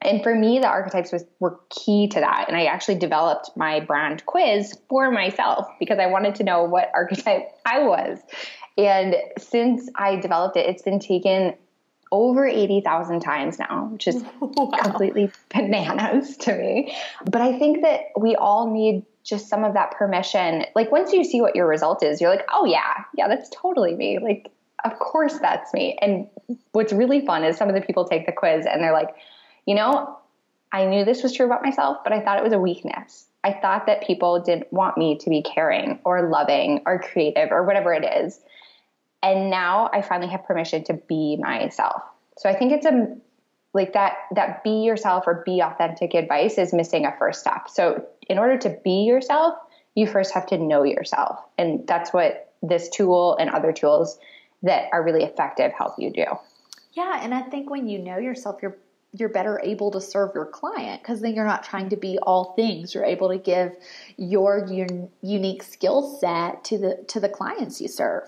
And 0.00 0.22
for 0.22 0.34
me, 0.34 0.58
the 0.58 0.66
archetypes 0.66 1.12
was, 1.12 1.24
were 1.38 1.60
key 1.70 2.08
to 2.08 2.20
that. 2.20 2.46
And 2.48 2.56
I 2.56 2.64
actually 2.64 2.96
developed 2.96 3.50
my 3.56 3.80
brand 3.80 4.26
quiz 4.26 4.76
for 4.88 5.10
myself 5.10 5.68
because 5.78 5.98
I 5.98 6.06
wanted 6.06 6.36
to 6.36 6.44
know 6.44 6.64
what 6.64 6.90
archetype 6.94 7.48
I 7.64 7.80
was. 7.84 8.18
And 8.76 9.16
since 9.38 9.88
I 9.94 10.16
developed 10.16 10.56
it, 10.56 10.66
it's 10.66 10.82
been 10.82 10.98
taken 10.98 11.54
over 12.10 12.46
80,000 12.46 13.20
times 13.20 13.58
now, 13.58 13.88
which 13.90 14.06
is 14.06 14.22
wow. 14.40 14.70
completely 14.82 15.30
bananas 15.54 16.36
to 16.38 16.54
me. 16.54 16.94
But 17.24 17.40
I 17.40 17.58
think 17.58 17.82
that 17.82 18.00
we 18.18 18.36
all 18.36 18.70
need 18.70 19.04
just 19.24 19.48
some 19.48 19.64
of 19.64 19.74
that 19.74 19.92
permission. 19.92 20.64
Like 20.74 20.90
once 20.90 21.12
you 21.12 21.24
see 21.24 21.40
what 21.40 21.54
your 21.54 21.66
result 21.66 22.02
is, 22.02 22.20
you're 22.20 22.30
like, 22.30 22.46
oh 22.52 22.64
yeah, 22.64 23.04
yeah, 23.16 23.28
that's 23.28 23.50
totally 23.50 23.94
me. 23.94 24.18
Like, 24.18 24.50
of 24.84 24.98
course 24.98 25.38
that's 25.38 25.72
me. 25.72 25.96
And 26.00 26.26
what's 26.72 26.92
really 26.92 27.24
fun 27.24 27.44
is 27.44 27.56
some 27.56 27.68
of 27.68 27.74
the 27.74 27.80
people 27.80 28.04
take 28.04 28.26
the 28.26 28.32
quiz 28.32 28.66
and 28.66 28.82
they're 28.82 28.92
like, 28.92 29.14
you 29.66 29.74
know, 29.74 30.18
I 30.72 30.86
knew 30.86 31.04
this 31.04 31.22
was 31.22 31.32
true 31.32 31.46
about 31.46 31.62
myself, 31.62 31.98
but 32.02 32.12
I 32.12 32.20
thought 32.20 32.38
it 32.38 32.44
was 32.44 32.52
a 32.52 32.58
weakness. 32.58 33.26
I 33.44 33.52
thought 33.52 33.86
that 33.86 34.06
people 34.06 34.40
didn't 34.40 34.72
want 34.72 34.96
me 34.96 35.18
to 35.18 35.30
be 35.30 35.42
caring 35.42 36.00
or 36.04 36.28
loving 36.28 36.82
or 36.86 36.98
creative 36.98 37.50
or 37.52 37.64
whatever 37.64 37.92
it 37.92 38.04
is. 38.04 38.40
And 39.22 39.50
now 39.50 39.90
I 39.92 40.02
finally 40.02 40.30
have 40.30 40.44
permission 40.44 40.82
to 40.84 40.94
be 40.94 41.36
myself. 41.36 42.02
So 42.38 42.48
I 42.48 42.54
think 42.54 42.72
it's 42.72 42.86
a 42.86 43.16
like 43.74 43.94
that 43.94 44.14
that 44.34 44.62
be 44.64 44.82
yourself 44.82 45.24
or 45.26 45.42
be 45.46 45.60
authentic 45.60 46.14
advice 46.14 46.58
is 46.58 46.72
missing 46.72 47.06
a 47.06 47.16
first 47.18 47.40
step. 47.40 47.68
So 47.68 48.06
in 48.28 48.38
order 48.38 48.58
to 48.58 48.78
be 48.84 49.04
yourself, 49.04 49.54
you 49.94 50.06
first 50.06 50.34
have 50.34 50.46
to 50.46 50.58
know 50.58 50.84
yourself. 50.84 51.38
And 51.58 51.86
that's 51.86 52.12
what 52.12 52.52
this 52.62 52.88
tool 52.88 53.36
and 53.38 53.50
other 53.50 53.72
tools 53.72 54.18
that 54.62 54.88
are 54.92 55.02
really 55.02 55.24
effective 55.24 55.72
help 55.72 55.94
you 55.98 56.10
do. 56.12 56.24
Yeah, 56.92 57.20
and 57.22 57.34
I 57.34 57.42
think 57.42 57.70
when 57.70 57.88
you 57.88 57.98
know 57.98 58.18
yourself, 58.18 58.60
you're 58.62 58.76
you're 59.14 59.28
better 59.28 59.60
able 59.62 59.90
to 59.90 60.00
serve 60.00 60.30
your 60.34 60.46
client 60.46 61.02
because 61.02 61.20
then 61.20 61.34
you're 61.34 61.46
not 61.46 61.62
trying 61.62 61.90
to 61.90 61.96
be 61.96 62.18
all 62.22 62.54
things. 62.54 62.94
You're 62.94 63.04
able 63.04 63.28
to 63.28 63.36
give 63.36 63.76
your 64.16 64.64
un- 64.64 65.10
unique 65.20 65.62
skill 65.62 66.16
set 66.18 66.64
to 66.64 66.78
the 66.78 67.04
to 67.08 67.20
the 67.20 67.28
clients 67.28 67.80
you 67.80 67.88
serve. 67.88 68.22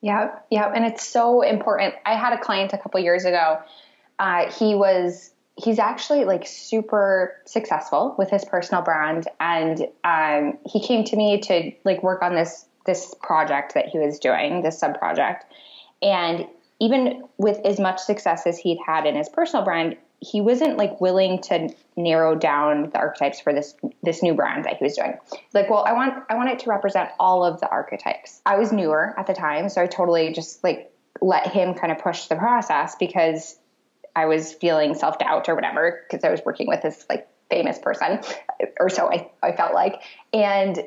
Yeah, 0.00 0.38
yeah, 0.50 0.70
and 0.74 0.84
it's 0.84 1.06
so 1.06 1.42
important. 1.42 1.94
I 2.04 2.14
had 2.14 2.32
a 2.32 2.38
client 2.38 2.72
a 2.72 2.78
couple 2.78 3.00
years 3.00 3.24
ago. 3.24 3.60
Uh, 4.18 4.50
he 4.52 4.74
was 4.74 5.33
he's 5.56 5.78
actually 5.78 6.24
like 6.24 6.46
super 6.46 7.40
successful 7.44 8.14
with 8.18 8.30
his 8.30 8.44
personal 8.44 8.82
brand, 8.82 9.28
and 9.40 9.86
um, 10.04 10.58
he 10.66 10.80
came 10.80 11.04
to 11.04 11.16
me 11.16 11.40
to 11.40 11.72
like 11.84 12.02
work 12.02 12.22
on 12.22 12.34
this 12.34 12.66
this 12.86 13.14
project 13.22 13.74
that 13.74 13.86
he 13.86 13.98
was 13.98 14.18
doing, 14.18 14.62
this 14.62 14.78
sub 14.78 14.98
project, 14.98 15.44
and 16.02 16.46
even 16.80 17.24
with 17.38 17.58
as 17.64 17.78
much 17.78 18.00
success 18.00 18.46
as 18.46 18.58
he'd 18.58 18.78
had 18.84 19.06
in 19.06 19.14
his 19.14 19.28
personal 19.28 19.64
brand, 19.64 19.96
he 20.20 20.40
wasn't 20.40 20.76
like 20.76 21.00
willing 21.00 21.40
to 21.40 21.68
narrow 21.96 22.34
down 22.34 22.90
the 22.90 22.98
archetypes 22.98 23.40
for 23.40 23.52
this 23.52 23.74
this 24.02 24.22
new 24.22 24.34
brand 24.34 24.64
that 24.64 24.76
he 24.78 24.84
was 24.84 24.96
doing. 24.96 25.16
Like, 25.52 25.70
well, 25.70 25.84
I 25.86 25.92
want 25.92 26.24
I 26.28 26.34
want 26.34 26.50
it 26.50 26.58
to 26.60 26.70
represent 26.70 27.10
all 27.20 27.44
of 27.44 27.60
the 27.60 27.68
archetypes. 27.68 28.40
I 28.44 28.58
was 28.58 28.72
newer 28.72 29.14
at 29.18 29.26
the 29.26 29.34
time, 29.34 29.68
so 29.68 29.82
I 29.82 29.86
totally 29.86 30.32
just 30.32 30.64
like 30.64 30.90
let 31.20 31.46
him 31.46 31.74
kind 31.74 31.92
of 31.92 31.98
push 31.98 32.26
the 32.26 32.36
process 32.36 32.96
because 32.96 33.56
I 34.16 34.26
was 34.26 34.52
feeling 34.52 34.94
self 34.94 35.18
doubt 35.18 35.48
or 35.48 35.54
whatever 35.54 36.02
because 36.08 36.24
I 36.24 36.30
was 36.30 36.40
working 36.44 36.66
with 36.66 36.82
this 36.82 37.04
like 37.08 37.28
famous 37.50 37.78
person, 37.78 38.20
or 38.80 38.88
so 38.88 39.10
I 39.10 39.30
I 39.42 39.52
felt 39.52 39.74
like. 39.74 40.02
And 40.32 40.78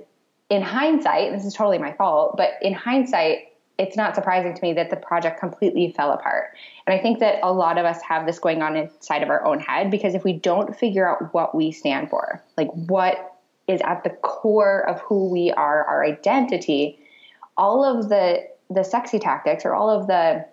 in 0.49 0.61
hindsight, 0.61 1.33
this 1.33 1.45
is 1.45 1.53
totally 1.53 1.77
my 1.77 1.93
fault, 1.93 2.37
but 2.37 2.51
in 2.61 2.73
hindsight, 2.73 3.39
it's 3.77 3.95
not 3.95 4.15
surprising 4.15 4.53
to 4.53 4.61
me 4.61 4.73
that 4.73 4.89
the 4.89 4.95
project 4.95 5.39
completely 5.39 5.91
fell 5.91 6.11
apart. 6.11 6.55
And 6.85 6.97
I 6.97 7.01
think 7.01 7.19
that 7.19 7.39
a 7.43 7.51
lot 7.51 7.77
of 7.77 7.85
us 7.85 8.01
have 8.01 8.25
this 8.25 8.39
going 8.39 8.61
on 8.61 8.75
inside 8.75 9.23
of 9.23 9.29
our 9.29 9.45
own 9.45 9.59
head 9.59 9.91
because 9.91 10.15
if 10.15 10.23
we 10.23 10.33
don't 10.33 10.75
figure 10.75 11.07
out 11.07 11.33
what 11.33 11.53
we 11.53 11.71
stand 11.71 12.09
for, 12.09 12.41
like 12.57 12.69
what 12.71 13.35
is 13.67 13.81
at 13.81 14.03
the 14.03 14.09
core 14.09 14.87
of 14.89 14.99
who 15.01 15.29
we 15.29 15.51
are, 15.51 15.83
our 15.83 16.03
identity, 16.05 16.99
all 17.55 17.83
of 17.83 18.09
the 18.09 18.47
the 18.69 18.83
sexy 18.83 19.17
tactics 19.17 19.65
or 19.65 19.73
all 19.73 19.89
of 19.89 20.07
the 20.07 20.45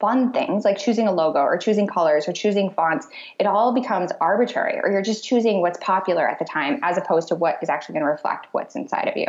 fun 0.00 0.32
things 0.32 0.64
like 0.64 0.78
choosing 0.78 1.06
a 1.06 1.12
logo 1.12 1.40
or 1.40 1.56
choosing 1.58 1.86
colors 1.86 2.28
or 2.28 2.32
choosing 2.32 2.70
fonts, 2.70 3.06
it 3.38 3.46
all 3.46 3.72
becomes 3.72 4.12
arbitrary 4.20 4.80
or 4.82 4.90
you're 4.90 5.02
just 5.02 5.24
choosing 5.24 5.60
what's 5.60 5.78
popular 5.80 6.28
at 6.28 6.38
the 6.38 6.44
time 6.44 6.80
as 6.82 6.96
opposed 6.96 7.28
to 7.28 7.34
what 7.34 7.58
is 7.62 7.68
actually 7.68 7.94
going 7.94 8.04
to 8.04 8.10
reflect 8.10 8.46
what's 8.52 8.76
inside 8.76 9.08
of 9.08 9.16
you. 9.16 9.26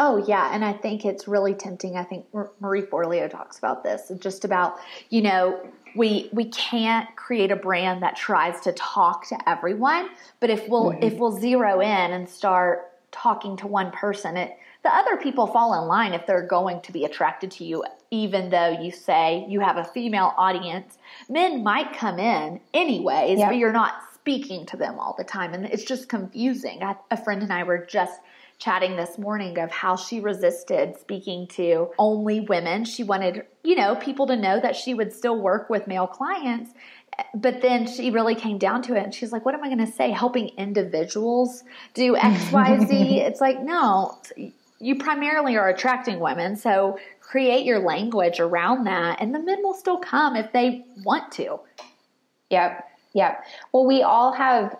Oh 0.00 0.24
yeah, 0.28 0.54
and 0.54 0.64
I 0.64 0.74
think 0.74 1.04
it's 1.04 1.26
really 1.26 1.54
tempting. 1.54 1.96
I 1.96 2.04
think 2.04 2.24
Marie 2.60 2.82
Forleo 2.82 3.28
talks 3.28 3.58
about 3.58 3.82
this, 3.82 4.12
just 4.20 4.44
about 4.44 4.78
you 5.10 5.22
know 5.22 5.60
we 5.96 6.28
we 6.32 6.44
can't 6.44 7.14
create 7.16 7.50
a 7.50 7.56
brand 7.56 8.02
that 8.04 8.14
tries 8.14 8.60
to 8.60 8.72
talk 8.72 9.28
to 9.28 9.48
everyone, 9.48 10.08
but 10.38 10.50
if 10.50 10.68
we'll 10.68 10.92
mm-hmm. 10.92 11.02
if 11.02 11.14
we'll 11.14 11.32
zero 11.32 11.80
in 11.80 12.12
and 12.12 12.28
start 12.28 12.92
talking 13.10 13.56
to 13.56 13.66
one 13.66 13.90
person, 13.90 14.36
it 14.36 14.56
the 14.82 14.94
other 14.94 15.16
people 15.16 15.46
fall 15.46 15.80
in 15.80 15.88
line 15.88 16.14
if 16.14 16.26
they're 16.26 16.46
going 16.46 16.80
to 16.82 16.92
be 16.92 17.04
attracted 17.04 17.50
to 17.52 17.64
you, 17.64 17.84
even 18.10 18.50
though 18.50 18.80
you 18.80 18.90
say 18.90 19.44
you 19.48 19.60
have 19.60 19.76
a 19.76 19.84
female 19.84 20.32
audience. 20.36 20.98
Men 21.28 21.62
might 21.62 21.92
come 21.92 22.18
in 22.18 22.60
anyways, 22.72 23.38
yep. 23.38 23.50
but 23.50 23.56
you're 23.56 23.72
not 23.72 23.94
speaking 24.14 24.66
to 24.66 24.76
them 24.76 24.98
all 24.98 25.14
the 25.16 25.24
time, 25.24 25.54
and 25.54 25.66
it's 25.66 25.84
just 25.84 26.08
confusing. 26.08 26.82
I, 26.82 26.96
a 27.10 27.16
friend 27.16 27.42
and 27.42 27.52
I 27.52 27.64
were 27.64 27.84
just 27.84 28.20
chatting 28.58 28.96
this 28.96 29.18
morning 29.18 29.58
of 29.58 29.70
how 29.70 29.96
she 29.96 30.20
resisted 30.20 30.98
speaking 30.98 31.46
to 31.46 31.90
only 31.98 32.40
women. 32.40 32.84
She 32.84 33.04
wanted, 33.04 33.46
you 33.62 33.76
know, 33.76 33.94
people 33.94 34.26
to 34.26 34.36
know 34.36 34.60
that 34.60 34.74
she 34.74 34.94
would 34.94 35.12
still 35.12 35.40
work 35.40 35.70
with 35.70 35.86
male 35.86 36.08
clients. 36.08 36.72
But 37.34 37.62
then 37.62 37.86
she 37.86 38.10
really 38.10 38.34
came 38.34 38.58
down 38.58 38.82
to 38.82 38.94
it 38.94 39.02
and 39.02 39.14
she's 39.14 39.32
like, 39.32 39.44
what 39.44 39.54
am 39.54 39.62
I 39.62 39.68
going 39.68 39.84
to 39.84 39.92
say? 39.92 40.10
Helping 40.10 40.48
individuals 40.50 41.64
do 41.94 42.14
XYZ? 42.14 42.88
it's 43.26 43.40
like, 43.40 43.62
no, 43.62 44.18
you 44.80 44.96
primarily 44.96 45.56
are 45.56 45.68
attracting 45.68 46.20
women. 46.20 46.56
So 46.56 46.98
create 47.20 47.64
your 47.64 47.80
language 47.80 48.40
around 48.40 48.84
that 48.84 49.20
and 49.20 49.34
the 49.34 49.40
men 49.40 49.62
will 49.62 49.74
still 49.74 49.98
come 49.98 50.36
if 50.36 50.52
they 50.52 50.84
want 51.04 51.32
to. 51.32 51.60
Yep. 52.50 52.84
Yep. 53.14 53.44
Well, 53.72 53.86
we 53.86 54.02
all 54.02 54.32
have 54.32 54.76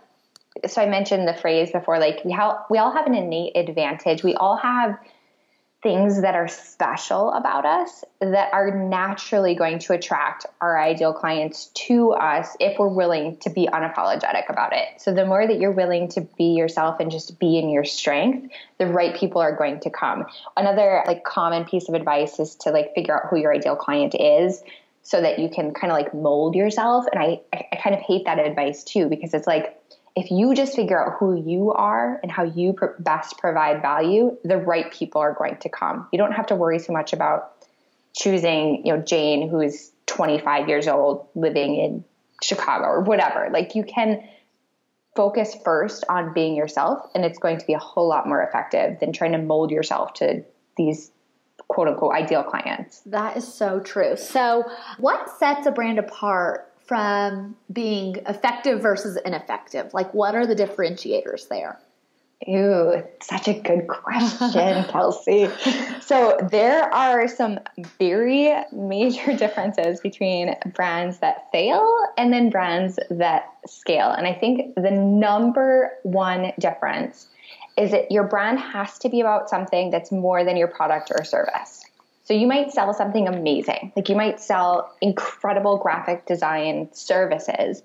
so 0.66 0.82
I 0.82 0.86
mentioned 0.86 1.28
the 1.28 1.34
phrase 1.34 1.70
before, 1.70 1.98
like 1.98 2.24
we 2.24 2.32
have, 2.32 2.56
we 2.68 2.78
all 2.78 2.90
have 2.90 3.06
an 3.06 3.14
innate 3.14 3.56
advantage. 3.56 4.24
We 4.24 4.34
all 4.34 4.56
have 4.56 4.98
things 5.80 6.22
that 6.22 6.34
are 6.34 6.48
special 6.48 7.32
about 7.32 7.64
us 7.64 8.02
that 8.20 8.52
are 8.52 8.76
naturally 8.76 9.54
going 9.54 9.78
to 9.78 9.92
attract 9.92 10.44
our 10.60 10.76
ideal 10.80 11.12
clients 11.12 11.66
to 11.66 12.10
us 12.10 12.56
if 12.58 12.76
we're 12.80 12.88
willing 12.88 13.36
to 13.36 13.48
be 13.48 13.68
unapologetic 13.72 14.50
about 14.50 14.72
it. 14.72 14.88
So 14.98 15.14
the 15.14 15.24
more 15.24 15.46
that 15.46 15.60
you're 15.60 15.70
willing 15.70 16.08
to 16.08 16.22
be 16.36 16.56
yourself 16.56 16.98
and 16.98 17.12
just 17.12 17.38
be 17.38 17.58
in 17.58 17.68
your 17.70 17.84
strength, 17.84 18.52
the 18.78 18.86
right 18.86 19.14
people 19.14 19.40
are 19.40 19.54
going 19.54 19.78
to 19.80 19.90
come. 19.90 20.26
Another 20.56 21.04
like 21.06 21.22
common 21.22 21.64
piece 21.64 21.88
of 21.88 21.94
advice 21.94 22.40
is 22.40 22.56
to 22.56 22.70
like 22.70 22.92
figure 22.96 23.16
out 23.16 23.30
who 23.30 23.36
your 23.36 23.54
ideal 23.54 23.76
client 23.76 24.16
is 24.18 24.60
so 25.04 25.20
that 25.22 25.38
you 25.38 25.48
can 25.48 25.72
kind 25.72 25.92
of 25.92 25.96
like 25.96 26.12
mold 26.12 26.56
yourself. 26.56 27.06
And 27.12 27.22
I, 27.22 27.40
I 27.52 27.76
kind 27.76 27.94
of 27.94 28.02
hate 28.02 28.24
that 28.24 28.40
advice 28.40 28.82
too, 28.82 29.08
because 29.08 29.32
it's 29.32 29.46
like, 29.46 29.77
if 30.18 30.30
you 30.30 30.54
just 30.54 30.74
figure 30.74 31.00
out 31.00 31.16
who 31.18 31.40
you 31.40 31.72
are 31.72 32.18
and 32.22 32.32
how 32.32 32.42
you 32.42 32.76
best 32.98 33.38
provide 33.38 33.80
value, 33.82 34.36
the 34.42 34.56
right 34.56 34.92
people 34.92 35.20
are 35.20 35.32
going 35.32 35.56
to 35.58 35.68
come. 35.68 36.08
You 36.12 36.18
don't 36.18 36.32
have 36.32 36.46
to 36.48 36.56
worry 36.56 36.80
so 36.80 36.92
much 36.92 37.12
about 37.12 37.52
choosing, 38.16 38.84
you 38.84 38.92
know, 38.92 39.00
Jane, 39.00 39.48
who's 39.48 39.92
25 40.06 40.68
years 40.68 40.88
old, 40.88 41.28
living 41.34 41.76
in 41.76 42.04
Chicago 42.42 42.86
or 42.86 43.00
whatever. 43.02 43.48
Like 43.52 43.76
you 43.76 43.84
can 43.84 44.28
focus 45.14 45.56
first 45.64 46.04
on 46.08 46.32
being 46.32 46.56
yourself, 46.56 47.08
and 47.14 47.24
it's 47.24 47.38
going 47.38 47.58
to 47.58 47.66
be 47.66 47.74
a 47.74 47.78
whole 47.78 48.08
lot 48.08 48.26
more 48.26 48.42
effective 48.42 48.98
than 49.00 49.12
trying 49.12 49.32
to 49.32 49.38
mold 49.38 49.70
yourself 49.70 50.14
to 50.14 50.44
these 50.76 51.10
quote 51.68 51.88
unquote 51.88 52.14
ideal 52.14 52.42
clients. 52.42 53.00
That 53.06 53.36
is 53.36 53.52
so 53.52 53.80
true. 53.80 54.16
So, 54.16 54.64
what 54.98 55.28
sets 55.38 55.66
a 55.66 55.70
brand 55.70 55.98
apart 55.98 56.67
from 56.88 57.54
being 57.70 58.16
effective 58.26 58.80
versus 58.80 59.18
ineffective? 59.24 59.92
Like, 59.92 60.12
what 60.14 60.34
are 60.34 60.46
the 60.46 60.56
differentiators 60.56 61.46
there? 61.48 61.78
Ooh, 62.48 63.02
such 63.20 63.48
a 63.48 63.54
good 63.54 63.88
question, 63.88 64.84
Kelsey. 64.88 65.50
So, 66.00 66.38
there 66.50 66.82
are 66.94 67.28
some 67.28 67.58
very 67.98 68.54
major 68.72 69.36
differences 69.36 70.00
between 70.00 70.54
brands 70.74 71.18
that 71.18 71.50
fail 71.52 71.84
and 72.16 72.32
then 72.32 72.48
brands 72.48 72.98
that 73.10 73.52
scale. 73.66 74.10
And 74.10 74.26
I 74.26 74.32
think 74.32 74.76
the 74.76 74.90
number 74.90 75.90
one 76.04 76.52
difference 76.58 77.26
is 77.76 77.90
that 77.90 78.10
your 78.10 78.24
brand 78.24 78.60
has 78.60 78.98
to 79.00 79.08
be 79.08 79.20
about 79.20 79.50
something 79.50 79.90
that's 79.90 80.10
more 80.10 80.44
than 80.44 80.56
your 80.56 80.68
product 80.68 81.10
or 81.14 81.24
service. 81.24 81.84
So 82.28 82.34
you 82.34 82.46
might 82.46 82.70
sell 82.72 82.92
something 82.92 83.26
amazing. 83.26 83.90
Like 83.96 84.10
you 84.10 84.14
might 84.14 84.38
sell 84.38 84.94
incredible 85.00 85.78
graphic 85.78 86.26
design 86.26 86.90
services. 86.92 87.82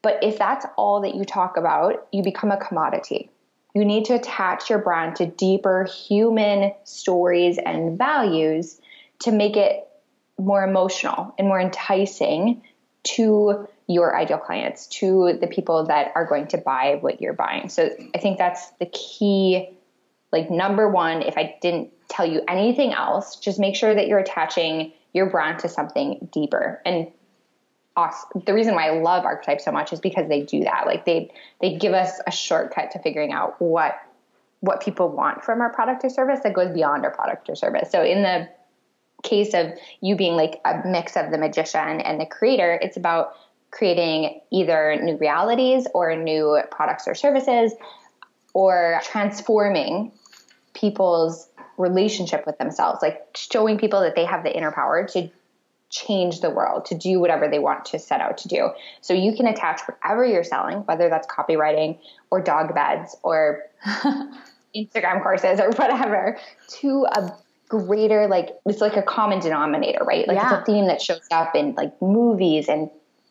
But 0.00 0.24
if 0.24 0.38
that's 0.38 0.64
all 0.78 1.02
that 1.02 1.14
you 1.14 1.26
talk 1.26 1.58
about, 1.58 2.06
you 2.10 2.22
become 2.22 2.50
a 2.50 2.56
commodity. 2.56 3.28
You 3.74 3.84
need 3.84 4.06
to 4.06 4.14
attach 4.14 4.70
your 4.70 4.78
brand 4.78 5.16
to 5.16 5.26
deeper 5.26 5.84
human 5.84 6.72
stories 6.84 7.58
and 7.58 7.98
values 7.98 8.80
to 9.24 9.30
make 9.30 9.58
it 9.58 9.86
more 10.38 10.64
emotional 10.64 11.34
and 11.38 11.46
more 11.46 11.60
enticing 11.60 12.62
to 13.02 13.68
your 13.86 14.16
ideal 14.16 14.38
clients, 14.38 14.86
to 14.86 15.36
the 15.38 15.46
people 15.46 15.84
that 15.84 16.12
are 16.14 16.24
going 16.24 16.46
to 16.46 16.56
buy 16.56 16.96
what 17.02 17.20
you're 17.20 17.34
buying. 17.34 17.68
So 17.68 17.90
I 18.14 18.18
think 18.20 18.38
that's 18.38 18.70
the 18.78 18.86
key. 18.86 19.68
Like, 20.32 20.50
number 20.50 20.88
one, 20.88 21.20
if 21.20 21.36
I 21.36 21.58
didn't 21.60 21.90
tell 22.10 22.26
you 22.26 22.42
anything 22.48 22.92
else, 22.92 23.36
just 23.36 23.58
make 23.58 23.76
sure 23.76 23.94
that 23.94 24.08
you're 24.08 24.18
attaching 24.18 24.92
your 25.12 25.30
brand 25.30 25.60
to 25.60 25.68
something 25.68 26.28
deeper. 26.32 26.82
And 26.84 27.08
the 28.46 28.54
reason 28.54 28.74
why 28.74 28.88
I 28.88 29.00
love 29.00 29.24
archetypes 29.24 29.64
so 29.64 29.72
much 29.72 29.92
is 29.92 30.00
because 30.00 30.28
they 30.28 30.42
do 30.42 30.64
that. 30.64 30.86
Like 30.86 31.04
they 31.04 31.32
they 31.60 31.76
give 31.76 31.92
us 31.92 32.20
a 32.26 32.30
shortcut 32.30 32.92
to 32.92 32.98
figuring 32.98 33.32
out 33.32 33.60
what 33.60 33.94
what 34.60 34.80
people 34.80 35.08
want 35.08 35.42
from 35.42 35.60
our 35.60 35.72
product 35.72 36.04
or 36.04 36.10
service 36.10 36.40
that 36.44 36.54
goes 36.54 36.72
beyond 36.72 37.04
our 37.04 37.10
product 37.10 37.48
or 37.48 37.54
service. 37.54 37.90
So 37.90 38.02
in 38.02 38.22
the 38.22 38.48
case 39.22 39.54
of 39.54 39.72
you 40.00 40.16
being 40.16 40.34
like 40.34 40.60
a 40.64 40.82
mix 40.86 41.16
of 41.16 41.30
the 41.30 41.38
magician 41.38 42.00
and 42.00 42.20
the 42.20 42.26
creator, 42.26 42.78
it's 42.80 42.96
about 42.96 43.34
creating 43.70 44.40
either 44.50 44.96
new 45.02 45.16
realities 45.16 45.86
or 45.94 46.16
new 46.16 46.60
products 46.70 47.06
or 47.06 47.14
services 47.14 47.72
or 48.54 49.00
transforming 49.04 50.12
people's 50.74 51.48
relationship 51.80 52.46
with 52.46 52.58
themselves, 52.58 53.00
like 53.02 53.26
showing 53.34 53.78
people 53.78 54.00
that 54.00 54.14
they 54.14 54.24
have 54.24 54.44
the 54.44 54.56
inner 54.56 54.72
power 54.72 55.06
to 55.08 55.30
change 55.90 56.40
the 56.40 56.50
world, 56.50 56.84
to 56.86 56.94
do 56.94 57.18
whatever 57.18 57.48
they 57.48 57.58
want 57.58 57.84
to 57.86 57.98
set 57.98 58.20
out 58.20 58.38
to 58.38 58.48
do. 58.48 58.70
So 59.00 59.12
you 59.12 59.34
can 59.34 59.46
attach 59.46 59.80
whatever 59.82 60.24
you're 60.24 60.44
selling, 60.44 60.78
whether 60.78 61.08
that's 61.08 61.26
copywriting 61.26 61.98
or 62.30 62.40
dog 62.40 62.74
beds 62.74 63.16
or 63.22 63.64
Instagram 64.76 65.22
courses 65.22 65.58
or 65.58 65.70
whatever, 65.70 66.38
to 66.80 67.06
a 67.10 67.32
greater 67.68 68.26
like 68.26 68.50
it's 68.66 68.80
like 68.80 68.96
a 68.96 69.02
common 69.02 69.40
denominator, 69.40 70.04
right? 70.04 70.26
Like 70.28 70.36
yeah. 70.36 70.60
it's 70.60 70.62
a 70.62 70.64
theme 70.64 70.86
that 70.86 71.02
shows 71.02 71.26
up 71.30 71.54
in 71.54 71.74
like 71.74 72.00
movies 72.00 72.68
and 72.68 72.90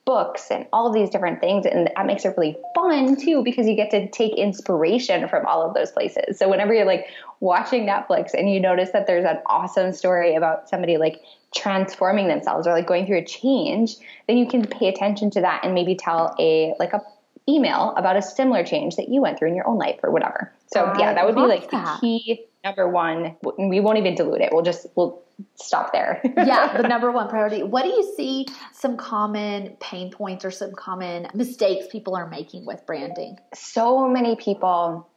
books 0.10 0.50
and 0.50 0.66
all 0.74 0.92
these 0.92 1.08
different 1.12 1.40
things 1.40 1.68
and 1.68 1.88
that 1.96 2.06
makes 2.08 2.26
it 2.26 2.34
really 2.36 2.58
fun 2.74 3.16
too 3.16 3.44
because 3.44 3.68
you 3.68 3.76
get 3.76 3.92
to 3.92 4.10
take 4.10 4.34
inspiration 4.34 5.28
from 5.28 5.46
all 5.46 5.62
of 5.62 5.76
those 5.76 5.92
places. 5.92 6.40
So 6.40 6.50
whenever 6.50 6.74
you're 6.74 6.84
like 6.84 7.06
watching 7.42 7.86
Netflix 7.86 8.34
and 8.34 8.52
you 8.52 8.60
notice 8.60 8.90
that 8.90 9.06
there's 9.06 9.24
an 9.24 9.38
awesome 9.46 9.94
story 9.94 10.34
about 10.34 10.68
somebody 10.68 10.98
like 10.98 11.22
transforming 11.54 12.28
themselves 12.28 12.66
or 12.66 12.72
like 12.72 12.88
going 12.88 13.06
through 13.06 13.20
a 13.20 13.24
change, 13.24 13.98
then 14.28 14.40
you 14.40 14.48
can 14.48 14.66
pay 14.66 14.88
attention 14.88 15.30
to 15.30 15.42
that 15.42 15.64
and 15.64 15.76
maybe 15.76 15.94
tell 15.94 16.36
a 16.40 16.74
like 16.80 16.94
a 16.94 17.04
email 17.48 17.94
about 17.96 18.18
a 18.18 18.22
similar 18.24 18.64
change 18.64 18.96
that 18.96 19.10
you 19.10 19.22
went 19.22 19.38
through 19.38 19.50
in 19.50 19.56
your 19.56 19.68
own 19.68 19.78
life 19.78 20.00
or 20.02 20.10
whatever. 20.10 20.52
So 20.74 20.86
I 20.86 21.00
yeah, 21.00 21.14
that 21.14 21.24
would 21.24 21.36
be 21.36 21.42
like 21.42 21.70
that. 21.70 22.02
the 22.02 22.08
key 22.26 22.46
number 22.64 22.90
one. 22.90 23.36
We 23.58 23.80
won't 23.80 23.98
even 23.98 24.16
dilute 24.16 24.42
it. 24.42 24.50
We'll 24.52 24.64
just 24.64 24.88
we'll 24.96 25.22
stop 25.56 25.94
there. 25.94 26.22
yeah, 26.38 26.76
the 26.82 26.88
number 26.88 27.12
one 27.12 27.30
priority. 27.30 27.64
What 27.64 27.84
do 27.84 27.90
you 27.90 28.14
see 28.16 28.48
some 28.74 28.98
common 28.98 29.78
pain 29.80 30.12
points 30.12 30.46
or 30.46 30.52
some 30.52 30.74
common 30.74 31.28
mistakes 31.34 31.88
people 31.92 32.16
are 32.16 32.28
making 32.28 32.66
with 32.66 32.86
branding? 32.86 33.38
So 33.54 34.08
many 34.08 34.36
people 34.36 35.08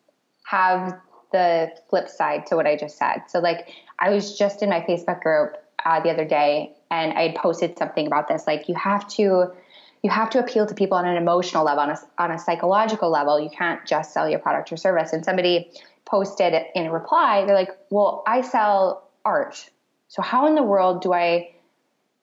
have 0.45 1.01
the 1.33 1.71
flip 1.89 2.09
side 2.09 2.47
to 2.47 2.57
what 2.57 2.67
I 2.67 2.77
just 2.77 2.99
said. 2.99 3.23
So 3.29 3.41
like 3.41 3.69
I 3.99 4.11
was 4.11 4.39
just 4.39 4.63
in 4.63 4.69
my 4.69 4.81
Facebook 4.81 5.23
group 5.23 5.57
uh, 5.85 6.01
the 6.01 6.11
other 6.11 6.25
day 6.25 6.75
and 6.91 7.13
I 7.13 7.29
had 7.29 7.35
posted 7.37 7.79
something 7.79 8.07
about 8.07 8.29
this 8.29 8.47
like 8.47 8.69
you 8.69 8.75
have 8.75 9.09
to 9.17 9.53
you 10.03 10.11
have 10.11 10.31
to 10.31 10.41
appeal 10.41 10.67
to 10.67 10.75
people 10.75 10.99
on 10.99 11.07
an 11.07 11.17
emotional 11.17 11.65
level 11.65 11.81
on 11.81 11.91
a, 11.91 11.99
on 12.19 12.31
a 12.31 12.39
psychological 12.39 13.11
level 13.11 13.41
you 13.41 13.51
can't 13.51 13.85
just 13.87 14.13
sell 14.13 14.29
your 14.29 14.39
product 14.39 14.73
or 14.73 14.77
service 14.77 15.13
and 15.13 15.25
somebody 15.25 15.71
posted 16.05 16.55
in 16.75 16.87
a 16.87 16.93
reply 16.93 17.45
they're 17.47 17.55
like 17.55 17.71
well 17.91 18.23
I 18.27 18.43
sell 18.43 19.09
art 19.25 19.71
so, 20.13 20.21
how 20.21 20.47
in 20.47 20.55
the 20.57 20.63
world 20.63 21.01
do 21.01 21.15
I 21.15 21.53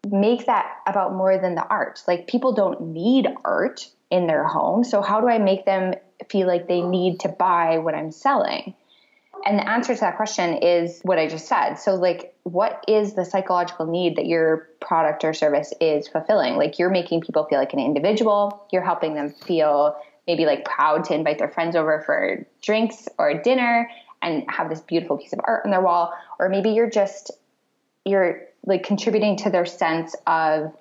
make 0.07 0.45
that 0.45 0.75
about 0.85 1.15
more 1.15 1.39
than 1.39 1.55
the 1.55 1.65
art? 1.65 2.03
Like, 2.07 2.27
people 2.27 2.53
don't 2.53 2.93
need 2.93 3.27
art 3.43 3.89
in 4.11 4.27
their 4.27 4.43
home. 4.43 4.83
So, 4.83 5.01
how 5.01 5.21
do 5.21 5.27
I 5.27 5.39
make 5.39 5.65
them 5.65 5.95
feel 6.29 6.45
like 6.45 6.67
they 6.67 6.81
need 6.81 7.21
to 7.21 7.29
buy 7.29 7.79
what 7.79 7.95
I'm 7.95 8.11
selling? 8.11 8.75
And 9.43 9.57
the 9.57 9.67
answer 9.67 9.95
to 9.95 10.01
that 10.01 10.17
question 10.17 10.59
is 10.61 10.99
what 11.01 11.17
I 11.17 11.27
just 11.27 11.47
said. 11.47 11.77
So, 11.77 11.95
like, 11.95 12.35
what 12.43 12.85
is 12.87 13.15
the 13.15 13.25
psychological 13.25 13.87
need 13.87 14.17
that 14.17 14.27
your 14.27 14.69
product 14.79 15.23
or 15.23 15.33
service 15.33 15.73
is 15.81 16.07
fulfilling? 16.07 16.57
Like, 16.57 16.77
you're 16.77 16.91
making 16.91 17.21
people 17.21 17.45
feel 17.45 17.57
like 17.57 17.73
an 17.73 17.79
individual, 17.79 18.67
you're 18.71 18.85
helping 18.85 19.15
them 19.15 19.31
feel 19.31 19.99
maybe 20.29 20.45
like 20.45 20.63
proud 20.63 21.05
to 21.05 21.15
invite 21.15 21.39
their 21.39 21.49
friends 21.49 21.75
over 21.75 22.03
for 22.05 22.45
drinks 22.61 23.07
or 23.17 23.41
dinner 23.41 23.89
and 24.21 24.45
have 24.47 24.69
this 24.69 24.79
beautiful 24.79 25.17
piece 25.17 25.33
of 25.33 25.39
art 25.43 25.65
on 25.65 25.71
their 25.71 25.81
wall. 25.81 26.13
Or 26.37 26.49
maybe 26.49 26.69
you're 26.69 26.89
just 26.89 27.31
you're 28.05 28.43
like 28.63 28.83
contributing 28.83 29.37
to 29.37 29.49
their 29.49 29.65
sense 29.65 30.15
of 30.27 30.71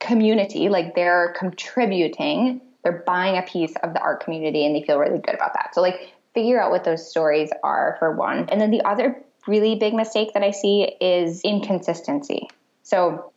community 0.00 0.70
like 0.70 0.94
they're 0.94 1.34
contributing 1.38 2.62
they're 2.82 3.04
buying 3.06 3.36
a 3.36 3.42
piece 3.42 3.74
of 3.82 3.92
the 3.92 4.00
art 4.00 4.24
community 4.24 4.64
and 4.64 4.74
they 4.74 4.82
feel 4.82 4.98
really 4.98 5.18
good 5.18 5.34
about 5.34 5.54
that. 5.54 5.74
So 5.74 5.80
like 5.80 6.12
figure 6.34 6.60
out 6.60 6.70
what 6.70 6.84
those 6.84 7.08
stories 7.08 7.50
are 7.62 7.96
for 7.98 8.12
one. 8.12 8.50
And 8.50 8.60
then 8.60 8.70
the 8.70 8.82
other 8.82 9.22
really 9.46 9.74
big 9.74 9.94
mistake 9.94 10.34
that 10.34 10.42
i 10.42 10.50
see 10.50 10.82
is 11.00 11.40
inconsistency. 11.42 12.48
So 12.82 13.32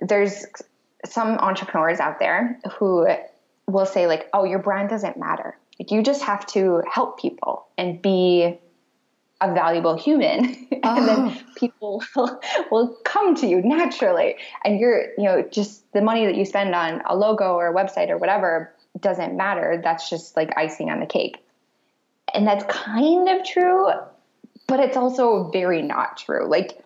there's 0.00 0.46
some 1.04 1.38
entrepreneurs 1.38 2.00
out 2.00 2.18
there 2.18 2.58
who 2.78 3.06
will 3.66 3.86
say 3.86 4.06
like 4.06 4.28
oh 4.32 4.44
your 4.44 4.58
brand 4.58 4.88
doesn't 4.88 5.16
matter. 5.16 5.56
Like 5.78 5.90
you 5.90 6.02
just 6.02 6.22
have 6.22 6.46
to 6.48 6.82
help 6.90 7.20
people 7.20 7.66
and 7.78 8.00
be 8.00 8.58
a 9.40 9.54
valuable 9.54 9.96
human. 9.96 10.68
Oh. 10.84 10.96
and 10.96 11.08
then 11.08 11.18
oh. 11.18 11.40
people 11.56 12.02
will, 12.16 12.40
will 12.70 12.96
come 13.04 13.34
to 13.36 13.46
you 13.46 13.62
naturally. 13.62 14.36
And 14.64 14.78
you're 14.78 15.10
you 15.18 15.24
know 15.24 15.42
just 15.50 15.90
the 15.92 16.02
money 16.02 16.26
that 16.26 16.36
you 16.36 16.44
spend 16.44 16.74
on 16.74 17.02
a 17.06 17.16
logo 17.16 17.54
or 17.54 17.68
a 17.68 17.74
website 17.74 18.10
or 18.10 18.18
whatever 18.18 18.74
doesn't 19.00 19.36
matter. 19.36 19.80
That's 19.82 20.10
just 20.10 20.36
like 20.36 20.56
icing 20.56 20.90
on 20.90 21.00
the 21.00 21.06
cake. 21.06 21.38
And 22.34 22.46
that's 22.46 22.64
kind 22.64 23.28
of 23.28 23.44
true 23.46 23.90
but 24.72 24.80
it's 24.80 24.96
also 24.96 25.50
very 25.50 25.82
not 25.82 26.16
true. 26.16 26.48
Like 26.48 26.82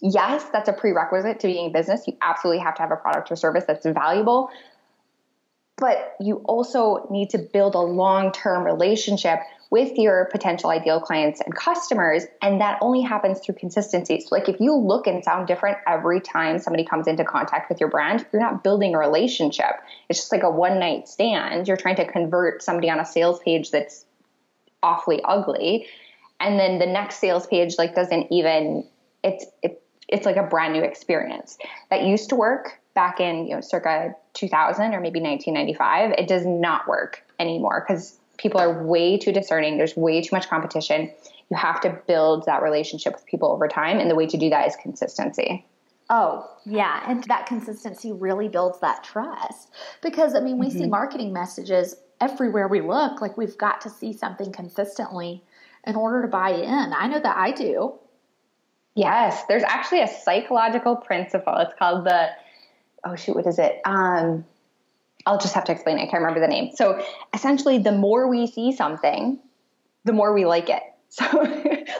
yes 0.00 0.44
that's 0.52 0.68
a 0.68 0.72
prerequisite 0.72 1.40
to 1.40 1.46
being 1.46 1.68
a 1.68 1.70
business. 1.70 2.06
You 2.06 2.16
absolutely 2.22 2.62
have 2.62 2.74
to 2.76 2.82
have 2.82 2.90
a 2.90 2.96
product 2.96 3.30
or 3.30 3.36
service 3.36 3.64
that's 3.66 3.84
valuable 3.84 4.50
but 5.82 6.14
you 6.20 6.36
also 6.44 7.08
need 7.10 7.28
to 7.30 7.38
build 7.38 7.74
a 7.74 7.80
long-term 7.80 8.62
relationship 8.62 9.40
with 9.70 9.98
your 9.98 10.28
potential 10.30 10.70
ideal 10.70 11.00
clients 11.00 11.40
and 11.40 11.52
customers. 11.56 12.22
And 12.40 12.60
that 12.60 12.78
only 12.80 13.00
happens 13.00 13.40
through 13.40 13.56
consistency. 13.56 14.20
So, 14.20 14.28
like 14.30 14.48
if 14.48 14.60
you 14.60 14.76
look 14.76 15.08
and 15.08 15.24
sound 15.24 15.48
different 15.48 15.78
every 15.88 16.20
time 16.20 16.60
somebody 16.60 16.84
comes 16.84 17.08
into 17.08 17.24
contact 17.24 17.68
with 17.68 17.80
your 17.80 17.88
brand, 17.88 18.24
you're 18.32 18.40
not 18.40 18.62
building 18.62 18.94
a 18.94 18.98
relationship. 18.98 19.72
It's 20.08 20.20
just 20.20 20.30
like 20.30 20.44
a 20.44 20.50
one 20.50 20.78
night 20.78 21.08
stand. 21.08 21.66
You're 21.66 21.76
trying 21.76 21.96
to 21.96 22.06
convert 22.06 22.62
somebody 22.62 22.88
on 22.88 23.00
a 23.00 23.04
sales 23.04 23.40
page 23.40 23.72
that's 23.72 24.04
awfully 24.84 25.20
ugly. 25.24 25.88
And 26.38 26.60
then 26.60 26.78
the 26.78 26.86
next 26.86 27.16
sales 27.16 27.48
page 27.48 27.74
like 27.76 27.96
doesn't 27.96 28.28
even 28.30 28.86
it's 29.24 29.46
it, 29.64 29.82
it's 30.06 30.26
like 30.26 30.36
a 30.36 30.44
brand 30.44 30.74
new 30.74 30.82
experience 30.82 31.58
that 31.90 32.04
used 32.04 32.28
to 32.28 32.36
work 32.36 32.78
back 32.94 33.20
in 33.20 33.46
you 33.46 33.54
know 33.54 33.60
circa 33.60 34.14
2000 34.34 34.94
or 34.94 35.00
maybe 35.00 35.20
1995 35.20 36.12
it 36.18 36.28
does 36.28 36.44
not 36.44 36.86
work 36.86 37.24
anymore 37.38 37.84
because 37.86 38.18
people 38.42 38.60
are 38.60 38.84
way 38.84 39.16
too 39.16 39.32
discerning. 39.32 39.78
There's 39.78 39.96
way 39.96 40.20
too 40.20 40.34
much 40.34 40.48
competition. 40.48 41.10
You 41.50 41.56
have 41.56 41.80
to 41.82 41.90
build 42.06 42.44
that 42.46 42.62
relationship 42.62 43.14
with 43.14 43.24
people 43.24 43.50
over 43.50 43.68
time. 43.68 43.98
And 43.98 44.10
the 44.10 44.14
way 44.14 44.26
to 44.26 44.36
do 44.36 44.50
that 44.50 44.66
is 44.66 44.76
consistency. 44.76 45.64
Oh, 46.10 46.50
yeah. 46.66 47.04
And 47.06 47.24
that 47.24 47.46
consistency 47.46 48.12
really 48.12 48.48
builds 48.48 48.80
that 48.80 49.04
trust. 49.04 49.70
Because, 50.02 50.34
I 50.34 50.40
mean, 50.40 50.58
we 50.58 50.66
mm-hmm. 50.66 50.78
see 50.78 50.86
marketing 50.86 51.32
messages 51.32 51.94
everywhere 52.20 52.68
we 52.68 52.80
look. 52.80 53.20
Like 53.20 53.36
we've 53.36 53.56
got 53.56 53.80
to 53.82 53.90
see 53.90 54.12
something 54.12 54.52
consistently 54.52 55.42
in 55.86 55.94
order 55.94 56.22
to 56.22 56.28
buy 56.28 56.50
in. 56.50 56.92
I 56.92 57.06
know 57.06 57.20
that 57.20 57.36
I 57.36 57.52
do. 57.52 57.94
Yes. 58.94 59.44
There's 59.48 59.62
actually 59.62 60.02
a 60.02 60.08
psychological 60.08 60.96
principle. 60.96 61.56
It's 61.58 61.74
called 61.78 62.04
the, 62.04 62.30
oh, 63.04 63.16
shoot, 63.16 63.34
what 63.34 63.46
is 63.46 63.58
it? 63.58 63.80
Um, 63.84 64.44
I'll 65.26 65.38
just 65.38 65.54
have 65.54 65.64
to 65.64 65.72
explain 65.72 65.98
it. 65.98 66.02
I 66.02 66.06
can't 66.06 66.22
remember 66.22 66.40
the 66.40 66.48
name. 66.48 66.70
So 66.74 67.04
essentially, 67.32 67.78
the 67.78 67.92
more 67.92 68.28
we 68.28 68.46
see 68.46 68.72
something, 68.72 69.38
the 70.04 70.12
more 70.12 70.32
we 70.32 70.44
like 70.44 70.68
it. 70.68 70.82
So, 71.12 71.26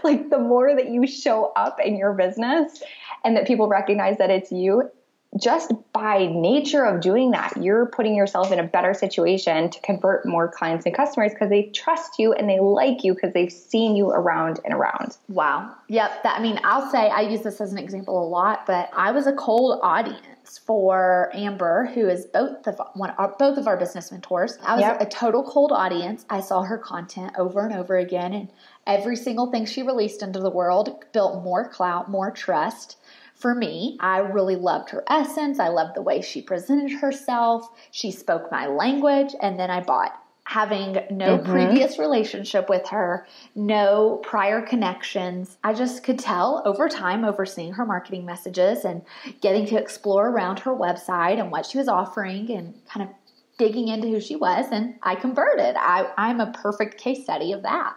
like, 0.04 0.30
the 0.30 0.38
more 0.38 0.74
that 0.74 0.88
you 0.88 1.06
show 1.06 1.52
up 1.54 1.78
in 1.84 1.98
your 1.98 2.14
business 2.14 2.82
and 3.26 3.36
that 3.36 3.46
people 3.46 3.68
recognize 3.68 4.16
that 4.16 4.30
it's 4.30 4.50
you, 4.50 4.90
just 5.38 5.70
by 5.92 6.26
nature 6.26 6.84
of 6.84 7.02
doing 7.02 7.30
that, 7.32 7.56
you're 7.58 7.84
putting 7.86 8.14
yourself 8.14 8.52
in 8.52 8.58
a 8.58 8.62
better 8.62 8.94
situation 8.94 9.68
to 9.68 9.80
convert 9.80 10.24
more 10.24 10.48
clients 10.48 10.84
and 10.86 10.94
customers 10.94 11.32
because 11.32 11.50
they 11.50 11.64
trust 11.64 12.18
you 12.18 12.32
and 12.32 12.48
they 12.48 12.58
like 12.60 13.04
you 13.04 13.14
because 13.14 13.34
they've 13.34 13.52
seen 13.52 13.96
you 13.96 14.08
around 14.08 14.60
and 14.64 14.72
around. 14.74 15.16
Wow. 15.28 15.74
Yep. 15.88 16.22
That 16.22 16.38
I 16.38 16.42
mean, 16.42 16.58
I'll 16.64 16.90
say 16.90 17.08
I 17.08 17.20
use 17.22 17.42
this 17.42 17.60
as 17.60 17.72
an 17.72 17.78
example 17.78 18.22
a 18.22 18.28
lot, 18.28 18.66
but 18.66 18.90
I 18.94 19.12
was 19.12 19.26
a 19.26 19.32
cold 19.32 19.80
audience 19.82 20.20
for 20.44 21.31
Amber, 21.35 21.87
who 21.94 22.09
is 22.09 22.26
both 22.26 22.66
of 22.66 22.81
one 22.94 23.11
our, 23.11 23.35
both 23.38 23.59
of 23.59 23.66
our 23.66 23.76
business 23.76 24.11
mentors. 24.11 24.59
I 24.64 24.74
was 24.74 24.83
yep. 24.83 25.00
a 25.00 25.07
total 25.07 25.42
cold 25.42 25.72
audience. 25.72 26.24
I 26.31 26.40
saw 26.40 26.62
her 26.62 26.78
content 26.78 27.35
over 27.38 27.64
and 27.64 27.74
over 27.74 27.96
again, 27.96 28.33
and 28.33 28.48
every 28.87 29.16
single 29.16 29.50
thing 29.50 29.66
she 29.66 29.83
released 29.83 30.22
into 30.22 30.40
the 30.40 30.50
world 30.50 31.05
built 31.12 31.42
more 31.42 31.68
clout, 31.68 32.11
more 32.11 32.31
trust 32.31 32.96
for 33.35 33.55
me. 33.55 33.96
I 34.00 34.18
really 34.18 34.57
loved 34.57 34.90
her 34.90 35.05
essence. 35.09 35.59
I 35.59 35.68
loved 35.68 35.96
the 35.96 36.02
way 36.02 36.22
she 36.22 36.42
presented 36.42 36.92
herself. 37.00 37.68
She 37.90 38.11
spoke 38.11 38.50
my 38.50 38.66
language, 38.66 39.35
and 39.40 39.59
then 39.59 39.70
I 39.70 39.83
bought. 39.83 40.21
Having 40.44 40.94
no 41.11 41.38
mm-hmm. 41.38 41.50
previous 41.50 41.98
relationship 41.98 42.68
with 42.68 42.88
her, 42.88 43.26
no 43.55 44.20
prior 44.24 44.61
connections, 44.61 45.57
I 45.62 45.72
just 45.72 46.02
could 46.02 46.18
tell 46.18 46.62
over 46.64 46.88
time, 46.88 47.24
overseeing 47.24 47.72
her 47.74 47.87
marketing 47.87 48.26
messages 48.26 48.85
and 48.85 49.02
getting 49.40 49.66
to 49.66 49.78
explore 49.78 50.28
around 50.28 50.59
her 50.61 50.72
website 50.72 51.38
and 51.38 51.50
what 51.50 51.64
she 51.64 51.78
was 51.78 51.88
offering 51.88 52.50
and 52.50 52.74
kind 52.87 53.09
of 53.09 53.14
digging 53.57 53.88
into 53.88 54.09
who 54.09 54.20
she 54.20 54.37
was. 54.37 54.66
And 54.72 54.96
I 55.02 55.14
converted. 55.14 55.76
I, 55.76 56.11
I'm 56.18 56.40
a 56.40 56.52
perfect 56.52 56.98
case 56.98 57.22
study 57.22 57.52
of 57.52 57.62
that. 57.62 57.94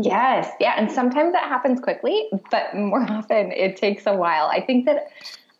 Yes. 0.00 0.50
Yeah. 0.60 0.74
And 0.76 0.90
sometimes 0.90 1.32
that 1.32 1.44
happens 1.44 1.80
quickly, 1.80 2.28
but 2.50 2.74
more 2.74 3.02
often 3.10 3.52
it 3.52 3.76
takes 3.76 4.06
a 4.06 4.14
while. 4.14 4.46
I 4.46 4.60
think 4.60 4.84
that 4.86 5.08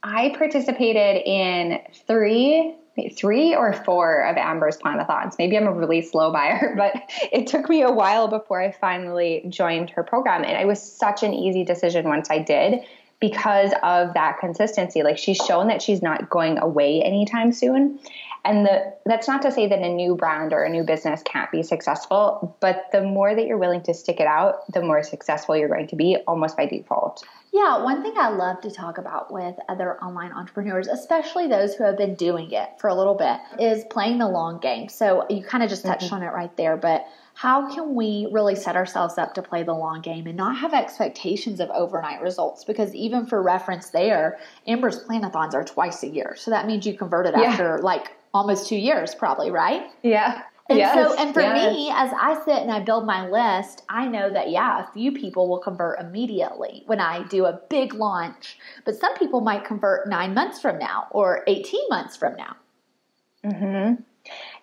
I 0.03 0.35
participated 0.37 1.23
in 1.25 1.81
three 2.07 2.77
three 3.15 3.55
or 3.55 3.73
four 3.73 4.23
of 4.23 4.37
Amber's 4.37 4.79
planathons. 4.79 5.35
Maybe 5.39 5.57
I'm 5.57 5.67
a 5.67 5.73
really 5.73 6.03
slow 6.03 6.33
buyer, 6.33 6.75
but 6.77 6.95
it 7.33 7.47
took 7.47 7.69
me 7.69 7.83
a 7.83 7.91
while 7.91 8.29
before 8.29 8.61
I 8.61 8.73
finally 8.73 9.45
joined 9.49 9.91
her 9.91 10.03
program. 10.03 10.45
And 10.45 10.61
it 10.61 10.67
was 10.67 10.83
such 10.83 11.23
an 11.23 11.35
easy 11.35 11.65
decision 11.65 12.07
once 12.07 12.31
I 12.31 12.39
did 12.39 12.81
because 13.21 13.73
of 13.83 14.15
that 14.15 14.39
consistency. 14.41 15.03
Like 15.03 15.19
she's 15.19 15.39
shown 15.39 15.69
that 15.69 15.81
she's 15.81 16.03
not 16.03 16.29
going 16.29 16.59
away 16.59 17.03
anytime 17.03 17.53
soon. 17.53 17.99
And 18.47 18.65
the, 18.65 18.95
that's 19.05 19.27
not 19.27 19.43
to 19.43 19.51
say 19.51 19.67
that 19.67 19.81
a 19.81 19.89
new 19.89 20.15
brand 20.15 20.53
or 20.53 20.63
a 20.63 20.71
new 20.71 20.85
business 20.85 21.21
can't 21.25 21.51
be 21.51 21.65
successful, 21.65 22.57
but 22.61 22.87
the 22.93 23.03
more 23.03 23.35
that 23.35 23.45
you're 23.45 23.59
willing 23.59 23.83
to 23.83 23.93
stick 23.93 24.21
it 24.21 24.27
out, 24.29 24.73
the 24.73 24.83
more 24.83 25.03
successful 25.03 25.57
you're 25.57 25.69
going 25.69 25.89
to 25.89 25.97
be 25.97 26.17
almost 26.29 26.57
by 26.57 26.67
default. 26.67 27.25
Yeah, 27.53 27.83
one 27.83 28.03
thing 28.03 28.15
I 28.17 28.29
love 28.29 28.61
to 28.61 28.71
talk 28.71 28.99
about 28.99 29.33
with 29.33 29.57
other 29.69 30.01
online 30.01 30.31
entrepreneurs, 30.31 30.87
especially 30.87 31.49
those 31.49 31.75
who 31.75 31.85
have 31.85 31.97
been 31.97 32.15
doing 32.15 32.53
it 32.53 32.69
for 32.79 32.89
a 32.89 32.95
little 32.95 33.15
bit, 33.15 33.39
is 33.59 33.85
playing 33.91 34.19
the 34.19 34.29
long 34.29 34.61
game. 34.61 34.89
So 34.89 35.27
you 35.29 35.43
kind 35.43 35.65
of 35.65 35.71
just 35.71 35.85
touched 35.85 36.07
mm-hmm. 36.07 36.15
on 36.15 36.23
it 36.23 36.33
right 36.33 36.57
there, 36.57 36.77
but 36.77 37.05
how 37.35 37.75
can 37.75 37.95
we 37.95 38.29
really 38.31 38.55
set 38.55 38.77
ourselves 38.77 39.19
up 39.19 39.35
to 39.35 39.43
play 39.43 39.63
the 39.63 39.75
long 39.75 40.01
game 40.01 40.27
and 40.27 40.37
not 40.37 40.57
have 40.57 40.73
expectations 40.73 41.61
of 41.61 41.69
overnight 41.71 42.23
results? 42.23 42.65
Because 42.65 42.95
even 42.95 43.27
for 43.27 43.43
reference 43.43 43.91
there, 43.91 44.39
Amber's 44.67 45.05
planathons 45.05 45.53
are 45.53 45.65
twice 45.65 46.03
a 46.03 46.09
year. 46.09 46.35
So 46.39 46.51
that 46.51 46.67
means 46.67 46.87
you 46.87 46.97
converted 46.97 47.35
yeah. 47.37 47.51
after 47.51 47.79
like 47.81 48.13
almost 48.37 48.69
two 48.69 48.77
years, 48.77 49.15
probably, 49.15 49.51
right? 49.51 49.91
Yeah. 50.03 50.43
And 50.69 50.79
yes, 50.79 50.95
so, 50.95 51.17
and 51.17 51.33
for 51.33 51.43
yes. 51.43 51.73
me, 51.73 51.91
as 51.95 52.13
I 52.21 52.43
sit 52.45 52.57
and 52.57 52.73
I 52.73 52.81
build 52.81 53.07
my 53.07 53.29
list, 53.29 53.85
I 53.89 54.09
know 54.09 54.29
that, 54.31 54.51
yeah, 54.51 54.85
a 54.85 54.93
few 54.93 55.13
people 55.13 55.49
will 55.49 55.61
convert 55.61 56.01
immediately 56.01 56.83
when 56.87 57.01
I 57.01 57.23
do 57.29 57.45
a 57.45 57.61
big 57.71 57.95
launch, 57.95 58.59
but 58.85 58.97
some 58.97 59.15
people 59.15 59.41
might 59.41 59.65
convert 59.65 60.09
nine 60.09 60.35
months 60.35 60.61
from 60.61 60.79
now 60.79 61.07
or 61.11 61.45
18 61.47 61.83
months 61.89 62.17
from 62.17 62.35
now. 62.35 62.57
Mm-hmm. 63.45 64.03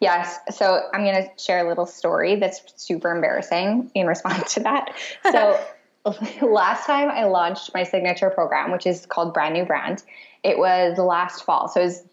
Yes. 0.01 0.39
So 0.51 0.81
I'm 0.93 1.05
going 1.05 1.23
to 1.23 1.29
share 1.41 1.65
a 1.65 1.69
little 1.69 1.85
story 1.85 2.35
that's 2.35 2.61
super 2.75 3.15
embarrassing 3.15 3.89
in 3.95 4.05
response 4.05 4.55
to 4.55 4.59
that. 4.61 4.93
So 5.31 5.57
last 6.41 6.85
time 6.85 7.09
I 7.09 7.23
launched 7.23 7.73
my 7.73 7.83
signature 7.83 8.29
program, 8.29 8.71
which 8.71 8.85
is 8.85 9.05
called 9.05 9.33
Brand 9.33 9.53
New 9.53 9.63
Brand, 9.65 10.03
it 10.43 10.57
was 10.57 10.97
last 10.97 11.45
fall. 11.45 11.69
So 11.69 11.79
it 11.79 11.85
was 11.85 12.03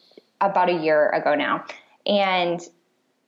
about 0.41 0.69
a 0.69 0.75
year 0.75 1.09
ago 1.11 1.35
now. 1.35 1.65
And 2.07 2.61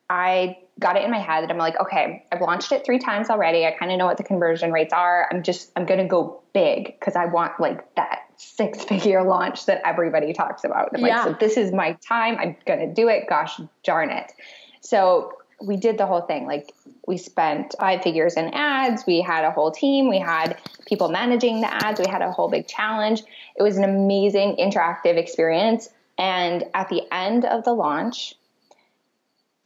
I 0.09 0.59
got 0.79 0.97
it 0.97 1.05
in 1.05 1.11
my 1.11 1.19
head 1.19 1.43
that 1.43 1.51
I'm 1.51 1.59
like, 1.59 1.79
okay, 1.81 2.27
I've 2.33 2.41
launched 2.41 2.73
it 2.73 2.85
three 2.85 2.99
times 2.99 3.31
already. 3.31 3.65
I 3.67 3.73
kind 3.73 3.93
of 3.93 3.99
know 3.99 4.07
what 4.07 4.17
the 4.17 4.25
conversion 4.25 4.73
rates 4.73 4.93
are. 4.93 5.29
I'm 5.31 5.43
just, 5.43 5.71
I'm 5.77 5.87
going 5.87 6.01
to 6.01 6.07
go 6.07 6.43
big 6.53 6.99
because 6.99 7.17
I 7.17 7.27
want 7.27 7.59
like 7.61 7.95
that 7.95 8.21
six 8.37 8.85
figure 8.85 9.23
launch 9.23 9.67
that 9.67 9.81
everybody 9.85 10.33
talks 10.33 10.65
about. 10.65 10.91
I'm 10.95 11.05
yeah. 11.05 11.25
like, 11.25 11.33
so 11.33 11.37
this 11.39 11.57
is 11.57 11.73
my 11.73 11.93
time. 12.07 12.37
I'm 12.39 12.57
going 12.67 12.81
to 12.81 12.93
do 12.93 13.09
it. 13.09 13.29
Gosh 13.29 13.61
darn 13.85 14.11
it. 14.11 14.33
So 14.81 15.33
we 15.61 15.77
did 15.77 15.99
the 15.99 16.07
whole 16.07 16.23
thing. 16.23 16.47
Like 16.47 16.73
we 17.07 17.17
spent 17.17 17.75
five 17.79 18.03
figures 18.03 18.35
in 18.35 18.49
ads. 18.53 19.05
We 19.07 19.21
had 19.21 19.45
a 19.45 19.51
whole 19.51 19.71
team. 19.71 20.09
We 20.09 20.19
had 20.19 20.59
people 20.87 21.09
managing 21.09 21.61
the 21.61 21.73
ads. 21.73 22.01
We 22.01 22.11
had 22.11 22.23
a 22.23 22.33
whole 22.33 22.49
big 22.49 22.67
challenge. 22.67 23.23
It 23.57 23.63
was 23.63 23.77
an 23.77 23.85
amazing 23.85 24.57
interactive 24.57 25.17
experience. 25.17 25.89
And 26.19 26.65
at 26.75 26.89
the 26.89 27.03
end 27.13 27.45
of 27.45 27.65
the 27.65 27.73
launch, 27.73 28.35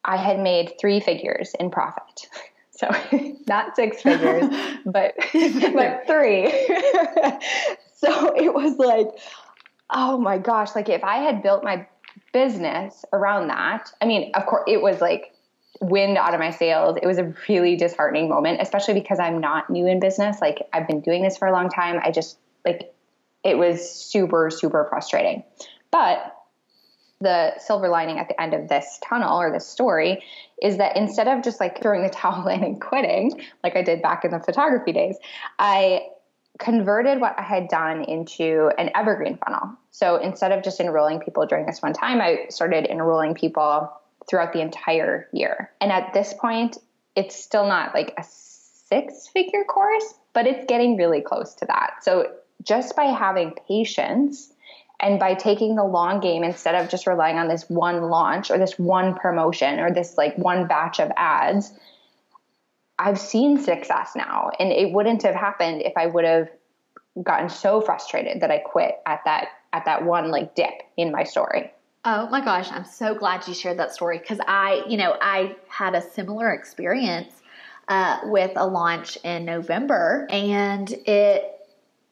I 0.04 0.16
had 0.16 0.38
made 0.38 0.74
three 0.80 1.00
figures 1.00 1.52
in 1.58 1.70
profit. 1.70 2.28
So 2.78 2.88
not 3.48 3.74
six 3.76 4.02
figures, 4.02 4.44
but 4.84 5.14
but 5.16 6.02
three. 6.06 6.50
so 7.94 8.34
it 8.36 8.52
was 8.52 8.76
like, 8.76 9.08
oh 9.90 10.18
my 10.18 10.38
gosh, 10.38 10.74
like 10.74 10.88
if 10.88 11.02
I 11.02 11.18
had 11.18 11.42
built 11.42 11.64
my 11.64 11.86
business 12.32 13.04
around 13.12 13.48
that, 13.48 13.90
I 14.00 14.04
mean, 14.04 14.30
of 14.34 14.44
course 14.44 14.64
it 14.66 14.82
was 14.82 15.00
like 15.00 15.32
wind 15.80 16.18
out 16.18 16.34
of 16.34 16.40
my 16.40 16.50
sails. 16.50 16.98
It 17.02 17.06
was 17.06 17.18
a 17.18 17.34
really 17.48 17.76
disheartening 17.76 18.28
moment, 18.28 18.60
especially 18.60 18.94
because 18.94 19.18
I'm 19.18 19.40
not 19.40 19.70
new 19.70 19.86
in 19.86 19.98
business. 19.98 20.38
Like 20.40 20.68
I've 20.72 20.86
been 20.86 21.00
doing 21.00 21.22
this 21.22 21.38
for 21.38 21.48
a 21.48 21.52
long 21.52 21.70
time. 21.70 22.00
I 22.04 22.10
just 22.10 22.38
like 22.64 22.92
it 23.42 23.56
was 23.56 23.90
super, 23.90 24.50
super 24.50 24.86
frustrating. 24.90 25.44
But 25.90 26.35
the 27.20 27.58
silver 27.58 27.88
lining 27.88 28.18
at 28.18 28.28
the 28.28 28.40
end 28.40 28.54
of 28.54 28.68
this 28.68 28.98
tunnel 29.02 29.40
or 29.40 29.50
this 29.50 29.66
story 29.66 30.22
is 30.62 30.76
that 30.78 30.96
instead 30.96 31.28
of 31.28 31.42
just 31.42 31.60
like 31.60 31.80
throwing 31.80 32.02
the 32.02 32.08
towel 32.12 32.46
in 32.48 32.62
and 32.62 32.80
quitting, 32.80 33.32
like 33.62 33.76
I 33.76 33.82
did 33.82 34.02
back 34.02 34.24
in 34.24 34.30
the 34.30 34.40
photography 34.40 34.92
days, 34.92 35.16
I 35.58 36.08
converted 36.58 37.20
what 37.20 37.38
I 37.38 37.42
had 37.42 37.68
done 37.68 38.04
into 38.04 38.70
an 38.78 38.90
evergreen 38.94 39.38
funnel. 39.38 39.76
So 39.90 40.16
instead 40.16 40.52
of 40.52 40.62
just 40.62 40.80
enrolling 40.80 41.20
people 41.20 41.46
during 41.46 41.66
this 41.66 41.82
one 41.82 41.92
time, 41.92 42.20
I 42.20 42.46
started 42.48 42.86
enrolling 42.86 43.34
people 43.34 43.92
throughout 44.28 44.52
the 44.52 44.60
entire 44.60 45.28
year. 45.32 45.70
And 45.80 45.92
at 45.92 46.12
this 46.14 46.34
point, 46.34 46.78
it's 47.14 47.36
still 47.36 47.66
not 47.66 47.94
like 47.94 48.14
a 48.18 48.24
six 48.24 49.28
figure 49.28 49.64
course, 49.64 50.14
but 50.32 50.46
it's 50.46 50.64
getting 50.66 50.96
really 50.96 51.20
close 51.20 51.54
to 51.56 51.66
that. 51.66 52.02
So 52.02 52.32
just 52.62 52.96
by 52.96 53.04
having 53.04 53.54
patience 53.68 54.52
and 55.00 55.18
by 55.20 55.34
taking 55.34 55.76
the 55.76 55.84
long 55.84 56.20
game 56.20 56.42
instead 56.42 56.74
of 56.74 56.88
just 56.88 57.06
relying 57.06 57.38
on 57.38 57.48
this 57.48 57.68
one 57.68 58.02
launch 58.02 58.50
or 58.50 58.58
this 58.58 58.78
one 58.78 59.14
promotion 59.14 59.78
or 59.78 59.92
this 59.92 60.16
like 60.16 60.36
one 60.38 60.66
batch 60.66 61.00
of 61.00 61.12
ads, 61.16 61.72
I've 62.98 63.18
seen 63.18 63.58
success 63.58 64.12
now. 64.16 64.50
And 64.58 64.72
it 64.72 64.92
wouldn't 64.92 65.22
have 65.22 65.34
happened 65.34 65.82
if 65.82 65.92
I 65.96 66.06
would 66.06 66.24
have 66.24 66.48
gotten 67.22 67.50
so 67.50 67.80
frustrated 67.80 68.40
that 68.40 68.50
I 68.50 68.58
quit 68.58 68.96
at 69.06 69.20
that 69.24 69.48
at 69.72 69.84
that 69.84 70.04
one 70.04 70.30
like 70.30 70.54
dip 70.54 70.82
in 70.96 71.12
my 71.12 71.24
story. 71.24 71.70
Oh 72.04 72.28
my 72.30 72.42
gosh, 72.42 72.70
I'm 72.70 72.84
so 72.84 73.14
glad 73.14 73.46
you 73.46 73.52
shared 73.52 73.78
that 73.78 73.92
story 73.92 74.18
because 74.18 74.38
I, 74.46 74.84
you 74.88 74.96
know, 74.96 75.16
I 75.20 75.56
had 75.68 75.94
a 75.94 76.00
similar 76.00 76.52
experience 76.52 77.42
uh, 77.88 78.20
with 78.24 78.52
a 78.56 78.66
launch 78.66 79.18
in 79.24 79.44
November, 79.44 80.26
and 80.30 80.90
it 80.90 81.52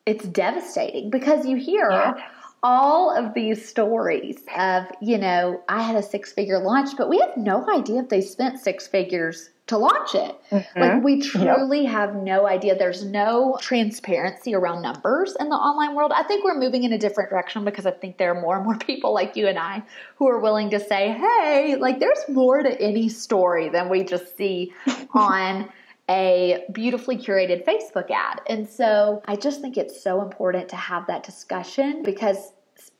it's 0.04 0.24
devastating 0.26 1.08
because 1.08 1.46
you 1.46 1.56
hear 1.56 1.88
yeah 1.90 2.28
all 2.64 3.14
of 3.14 3.34
these 3.34 3.68
stories 3.68 4.42
of, 4.56 4.86
you 5.02 5.18
know, 5.18 5.62
I 5.68 5.82
had 5.82 5.96
a 5.96 6.02
six 6.02 6.32
figure 6.32 6.58
launch, 6.58 6.96
but 6.96 7.10
we 7.10 7.18
have 7.18 7.36
no 7.36 7.68
idea 7.70 8.00
if 8.00 8.08
they 8.08 8.22
spent 8.22 8.58
six 8.58 8.86
figures 8.86 9.50
to 9.66 9.76
launch 9.76 10.14
it. 10.14 10.34
Mm-hmm. 10.50 10.80
Like 10.80 11.04
we 11.04 11.20
truly 11.20 11.82
yep. 11.82 11.92
have 11.92 12.14
no 12.16 12.46
idea. 12.46 12.74
There's 12.74 13.04
no 13.04 13.58
transparency 13.60 14.54
around 14.54 14.80
numbers 14.80 15.36
in 15.38 15.50
the 15.50 15.56
online 15.56 15.94
world. 15.94 16.12
I 16.14 16.22
think 16.22 16.42
we're 16.42 16.58
moving 16.58 16.84
in 16.84 16.92
a 16.94 16.98
different 16.98 17.28
direction 17.28 17.66
because 17.66 17.84
I 17.84 17.90
think 17.90 18.16
there 18.16 18.34
are 18.34 18.40
more 18.40 18.56
and 18.56 18.64
more 18.64 18.78
people 18.78 19.12
like 19.12 19.36
you 19.36 19.46
and 19.46 19.58
I 19.58 19.82
who 20.16 20.26
are 20.28 20.38
willing 20.38 20.70
to 20.70 20.80
say, 20.80 21.10
hey, 21.12 21.76
like 21.78 22.00
there's 22.00 22.24
more 22.28 22.62
to 22.62 22.80
any 22.80 23.10
story 23.10 23.68
than 23.68 23.90
we 23.90 24.04
just 24.04 24.38
see 24.38 24.72
on 25.14 25.68
a 26.10 26.64
beautifully 26.72 27.16
curated 27.16 27.64
Facebook 27.64 28.10
ad. 28.10 28.40
And 28.46 28.68
so 28.68 29.22
I 29.26 29.36
just 29.36 29.60
think 29.60 29.76
it's 29.76 30.02
so 30.02 30.20
important 30.20 30.68
to 30.70 30.76
have 30.76 31.06
that 31.06 31.22
discussion 31.22 32.02
because 32.02 32.52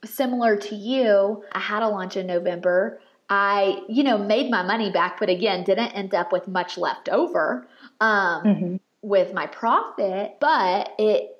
similar 0.04 0.56
to 0.56 0.74
you, 0.74 1.44
I 1.52 1.60
had 1.60 1.82
a 1.82 1.88
launch 1.88 2.16
in 2.16 2.26
November. 2.26 3.00
I, 3.28 3.82
you 3.88 4.04
know, 4.04 4.18
made 4.18 4.50
my 4.50 4.62
money 4.62 4.90
back, 4.90 5.18
but 5.18 5.28
again, 5.28 5.64
didn't 5.64 5.92
end 5.92 6.14
up 6.14 6.32
with 6.32 6.46
much 6.46 6.76
left 6.76 7.08
over 7.08 7.66
um, 8.00 8.44
mm-hmm. 8.44 8.76
with 9.02 9.32
my 9.32 9.46
profit. 9.46 10.36
But 10.40 10.92
it 10.98 11.30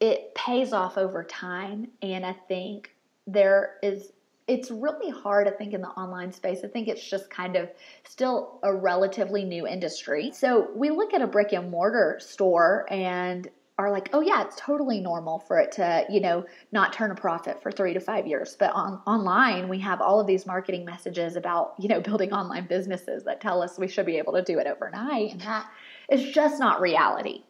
it 0.00 0.34
pays 0.34 0.72
off 0.72 0.98
over 0.98 1.24
time, 1.24 1.88
and 2.02 2.24
I 2.24 2.34
think 2.48 2.90
there 3.26 3.76
is 3.82 4.12
it's 4.48 4.70
really 4.70 5.10
hard, 5.10 5.48
I 5.48 5.50
think, 5.50 5.72
in 5.72 5.80
the 5.80 5.88
online 5.88 6.32
space. 6.32 6.60
I 6.62 6.68
think 6.68 6.88
it's 6.88 7.04
just 7.04 7.30
kind 7.30 7.56
of 7.56 7.68
still 8.04 8.60
a 8.62 8.72
relatively 8.74 9.44
new 9.44 9.66
industry. 9.66 10.30
So 10.32 10.68
we 10.74 10.90
look 10.90 11.14
at 11.14 11.20
a 11.20 11.26
brick 11.26 11.52
and 11.52 11.70
mortar 11.70 12.18
store 12.20 12.86
and 12.90 13.48
are 13.78 13.90
like, 13.90 14.08
oh 14.12 14.20
yeah, 14.20 14.42
it's 14.42 14.56
totally 14.56 15.00
normal 15.00 15.38
for 15.38 15.58
it 15.58 15.70
to, 15.72 16.04
you 16.08 16.20
know, 16.20 16.46
not 16.72 16.92
turn 16.92 17.10
a 17.10 17.14
profit 17.14 17.62
for 17.62 17.70
three 17.70 17.92
to 17.92 18.00
five 18.00 18.26
years. 18.26 18.56
But 18.58 18.70
on 18.72 19.02
online, 19.06 19.68
we 19.68 19.78
have 19.80 20.00
all 20.00 20.18
of 20.18 20.26
these 20.26 20.46
marketing 20.46 20.84
messages 20.84 21.36
about, 21.36 21.74
you 21.78 21.88
know, 21.88 22.00
building 22.00 22.32
online 22.32 22.66
businesses 22.66 23.24
that 23.24 23.40
tell 23.40 23.62
us 23.62 23.78
we 23.78 23.88
should 23.88 24.06
be 24.06 24.16
able 24.16 24.32
to 24.32 24.42
do 24.42 24.58
it 24.58 24.66
overnight. 24.66 25.32
And 25.32 25.40
that 25.42 25.66
is 26.08 26.22
just 26.32 26.58
not 26.58 26.80
reality. 26.80 27.42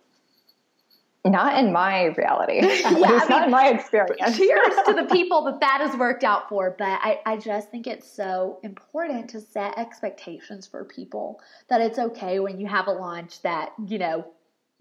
Not 1.30 1.58
in 1.58 1.72
my 1.72 2.06
reality. 2.16 2.60
yeah, 2.62 2.80
I 2.84 2.94
mean, 2.94 3.02
not 3.28 3.44
in 3.44 3.50
my 3.50 3.68
experience. 3.68 4.36
cheers 4.36 4.74
to 4.86 4.94
the 4.94 5.06
people 5.12 5.44
that 5.44 5.60
that 5.60 5.80
has 5.80 5.96
worked 5.96 6.24
out 6.24 6.48
for. 6.48 6.74
But 6.78 7.00
I, 7.02 7.20
I 7.26 7.36
just 7.36 7.70
think 7.70 7.86
it's 7.86 8.10
so 8.10 8.58
important 8.62 9.30
to 9.30 9.40
set 9.40 9.78
expectations 9.78 10.66
for 10.66 10.84
people 10.84 11.40
that 11.68 11.80
it's 11.80 11.98
okay 11.98 12.38
when 12.38 12.58
you 12.58 12.66
have 12.66 12.86
a 12.86 12.92
launch 12.92 13.42
that, 13.42 13.72
you 13.86 13.98
know, 13.98 14.26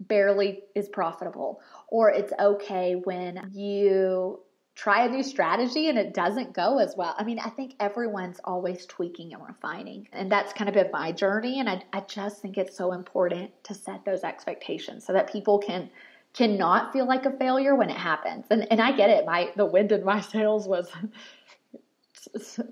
barely 0.00 0.60
is 0.74 0.88
profitable, 0.88 1.60
or 1.88 2.10
it's 2.10 2.32
okay 2.38 2.94
when 2.94 3.50
you 3.52 4.40
try 4.76 5.06
a 5.06 5.08
new 5.08 5.22
strategy 5.22 5.88
and 5.88 5.98
it 5.98 6.12
doesn't 6.12 6.52
go 6.52 6.78
as 6.78 6.94
well. 6.96 7.14
I 7.16 7.24
mean, 7.24 7.38
I 7.38 7.48
think 7.48 7.74
everyone's 7.80 8.38
always 8.44 8.84
tweaking 8.84 9.32
and 9.32 9.42
refining. 9.42 10.06
And 10.12 10.30
that's 10.30 10.52
kind 10.52 10.68
of 10.68 10.74
been 10.74 10.90
my 10.92 11.12
journey. 11.12 11.60
And 11.60 11.68
I, 11.68 11.82
I 11.94 12.00
just 12.00 12.42
think 12.42 12.58
it's 12.58 12.76
so 12.76 12.92
important 12.92 13.50
to 13.64 13.74
set 13.74 14.04
those 14.04 14.22
expectations 14.22 15.06
so 15.06 15.14
that 15.14 15.32
people 15.32 15.58
can 15.58 15.88
cannot 16.36 16.92
feel 16.92 17.06
like 17.06 17.24
a 17.24 17.32
failure 17.32 17.74
when 17.74 17.90
it 17.90 17.96
happens. 17.96 18.44
And 18.50 18.70
and 18.70 18.80
I 18.80 18.92
get 18.92 19.10
it. 19.10 19.24
My 19.26 19.50
the 19.56 19.66
wind 19.66 19.92
in 19.92 20.04
my 20.04 20.20
sails 20.32 20.68
was 20.68 20.90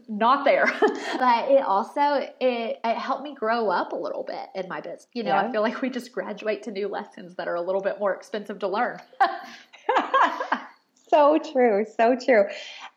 not 0.08 0.44
there. 0.44 0.66
but 1.18 1.50
it 1.50 1.64
also 1.64 2.00
it, 2.40 2.80
it 2.84 2.98
helped 2.98 3.22
me 3.22 3.34
grow 3.34 3.70
up 3.70 3.92
a 3.92 3.96
little 3.96 4.22
bit 4.22 4.48
in 4.54 4.68
my 4.68 4.80
business. 4.80 5.06
You 5.12 5.24
know, 5.24 5.30
yeah. 5.30 5.48
I 5.48 5.52
feel 5.52 5.62
like 5.62 5.80
we 5.80 5.90
just 5.90 6.12
graduate 6.12 6.62
to 6.64 6.70
new 6.70 6.88
lessons 6.88 7.34
that 7.36 7.48
are 7.48 7.54
a 7.54 7.62
little 7.62 7.80
bit 7.80 7.98
more 7.98 8.14
expensive 8.14 8.58
to 8.60 8.68
learn. 8.68 9.00
so 11.08 11.38
true, 11.52 11.86
so 11.96 12.16
true. 12.16 12.44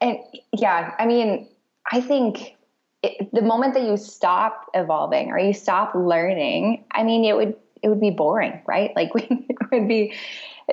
And 0.01 0.17
yeah, 0.53 0.93
I 0.99 1.05
mean, 1.05 1.47
I 1.91 2.01
think 2.01 2.55
it, 3.03 3.29
the 3.31 3.41
moment 3.41 3.73
that 3.75 3.83
you 3.83 3.95
stop 3.97 4.65
evolving 4.73 5.29
or 5.29 5.39
you 5.39 5.53
stop 5.53 5.93
learning, 5.95 6.83
I 6.91 7.03
mean, 7.03 7.23
it 7.23 7.35
would 7.35 7.55
it 7.83 7.89
would 7.89 8.01
be 8.01 8.09
boring, 8.09 8.61
right? 8.65 8.91
Like 8.95 9.13
we, 9.13 9.21
it 9.29 9.71
would 9.71 9.87
be 9.87 10.13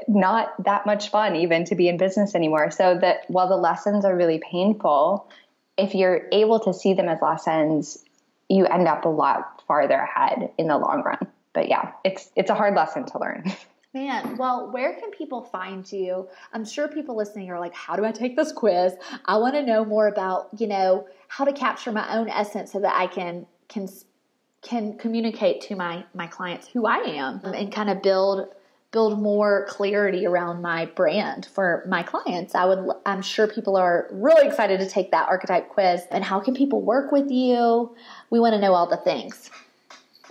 not 0.09 0.53
that 0.65 0.87
much 0.87 1.11
fun 1.11 1.37
even 1.37 1.65
to 1.67 1.75
be 1.75 1.89
in 1.89 1.97
business 1.97 2.35
anymore. 2.35 2.71
So 2.71 2.99
that 3.01 3.29
while 3.29 3.49
the 3.49 3.57
lessons 3.57 4.05
are 4.05 4.17
really 4.17 4.41
painful, 4.51 5.29
if 5.77 5.95
you're 5.95 6.27
able 6.33 6.61
to 6.61 6.75
see 6.75 6.95
them 6.95 7.09
as 7.09 7.21
lessons, 7.23 8.05
you 8.49 8.67
end 8.67 8.89
up 8.89 9.05
a 9.05 9.09
lot 9.09 9.63
farther 9.67 9.95
ahead 9.95 10.51
in 10.59 10.69
the 10.69 10.79
long 10.79 11.03
run. 11.03 11.27
But 11.53 11.69
yeah, 11.69 11.93
it's 12.05 12.31
it's 12.37 12.51
a 12.51 12.55
hard 12.55 12.75
lesson 12.75 13.07
to 13.07 13.19
learn. 13.19 13.53
Man, 13.95 14.37
well, 14.39 14.73
where 14.73 14.95
can 14.95 15.13
people 15.13 15.43
find 15.43 15.91
you? 15.91 16.27
I'm 16.53 16.65
sure 16.65 16.89
people 16.89 17.17
listening 17.17 17.49
are 17.51 17.61
like, 17.61 17.75
how 17.75 17.95
do 17.95 18.05
I 18.05 18.11
take 18.11 18.35
this 18.35 18.51
quiz? 18.51 18.93
I 19.25 19.37
want 19.37 19.55
to 19.55 19.63
know 19.63 19.85
more 19.85 20.09
about, 20.09 20.49
you 20.59 20.67
know, 20.67 21.07
how 21.29 21.45
to 21.45 21.53
capture 21.53 21.93
my 21.93 22.17
own 22.17 22.29
essence 22.29 22.73
so 22.73 22.81
that 22.81 22.93
I 22.93 23.07
can 23.07 23.47
can 23.69 23.89
can 24.63 24.99
communicate 24.99 25.61
to 25.63 25.77
my 25.77 26.05
my 26.13 26.27
clients 26.27 26.67
who 26.67 26.87
I 26.87 26.97
am 26.97 27.39
mm-hmm. 27.39 27.55
and 27.55 27.73
kind 27.73 27.89
of 27.89 28.03
build 28.03 28.49
build 28.95 29.21
more 29.21 29.67
clarity 29.69 30.25
around 30.25 30.63
my 30.63 30.87
brand 30.87 31.47
for 31.47 31.85
my 31.89 32.05
clients. 32.05 32.55
I 32.55 32.65
would 32.65 32.91
I'm 33.05 33.23
sure 33.23 33.49
people 33.49 33.77
are 33.77 34.07
really 34.13 34.47
excited 34.47 34.79
to 34.79 34.89
take 34.89 35.11
that 35.11 35.29
archetype 35.29 35.69
quiz 35.69 36.03
and 36.13 36.23
how 36.23 36.39
can 36.39 36.55
people 36.55 36.81
work 36.81 37.11
with 37.11 37.29
you? 37.29 37.95
We 38.31 38.39
want 38.39 38.55
to 38.55 38.61
know 38.61 38.73
all 38.73 38.87
the 38.87 38.97
things. 38.97 39.51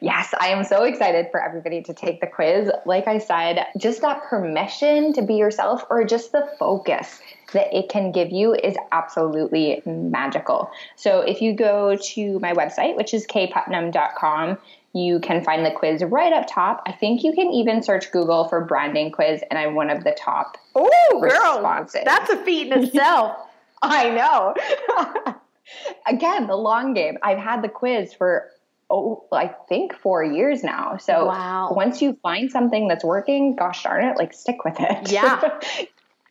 yes, 0.00 0.32
I 0.40 0.48
am 0.48 0.64
so 0.64 0.84
excited 0.84 1.26
for 1.30 1.42
everybody 1.42 1.82
to 1.82 1.92
take 1.92 2.20
the 2.20 2.26
quiz. 2.28 2.70
Like 2.86 3.06
I 3.08 3.18
said, 3.18 3.66
just 3.76 4.00
that 4.00 4.22
permission 4.22 5.12
to 5.14 5.22
be 5.22 5.34
yourself 5.34 5.84
or 5.90 6.04
just 6.04 6.32
the 6.32 6.48
focus 6.58 7.20
that 7.52 7.76
it 7.76 7.90
can 7.90 8.12
give 8.12 8.30
you 8.30 8.54
is 8.54 8.76
absolutely 8.92 9.82
magical. 9.84 10.70
So 10.96 11.20
if 11.20 11.42
you 11.42 11.52
go 11.52 11.96
to 11.96 12.38
my 12.38 12.52
website, 12.54 12.96
which 12.96 13.12
is 13.12 13.26
kputnam.com, 13.26 14.56
you 14.98 15.20
can 15.20 15.42
find 15.42 15.64
the 15.64 15.70
quiz 15.70 16.02
right 16.02 16.32
up 16.32 16.46
top. 16.48 16.82
I 16.86 16.92
think 16.92 17.22
you 17.22 17.32
can 17.32 17.50
even 17.50 17.82
search 17.82 18.10
Google 18.10 18.48
for 18.48 18.64
branding 18.64 19.12
quiz, 19.12 19.42
and 19.50 19.58
I'm 19.58 19.74
one 19.74 19.90
of 19.90 20.04
the 20.04 20.12
top 20.12 20.58
Oh, 20.74 21.20
girl, 21.20 21.62
that's 22.04 22.30
a 22.30 22.36
feat 22.44 22.72
in 22.72 22.84
itself. 22.84 23.36
I 23.82 24.10
know. 24.10 25.34
Again, 26.06 26.46
the 26.46 26.56
long 26.56 26.94
game. 26.94 27.18
I've 27.22 27.38
had 27.38 27.62
the 27.62 27.68
quiz 27.68 28.14
for 28.14 28.50
oh, 28.90 29.24
I 29.32 29.48
think 29.68 29.94
four 29.94 30.24
years 30.24 30.62
now. 30.62 30.96
So 30.96 31.26
wow. 31.26 31.72
once 31.72 32.00
you 32.00 32.18
find 32.22 32.50
something 32.50 32.88
that's 32.88 33.04
working, 33.04 33.56
gosh 33.56 33.82
darn 33.82 34.04
it, 34.04 34.16
like 34.16 34.32
stick 34.32 34.64
with 34.64 34.76
it. 34.78 35.10
Yeah. 35.10 35.60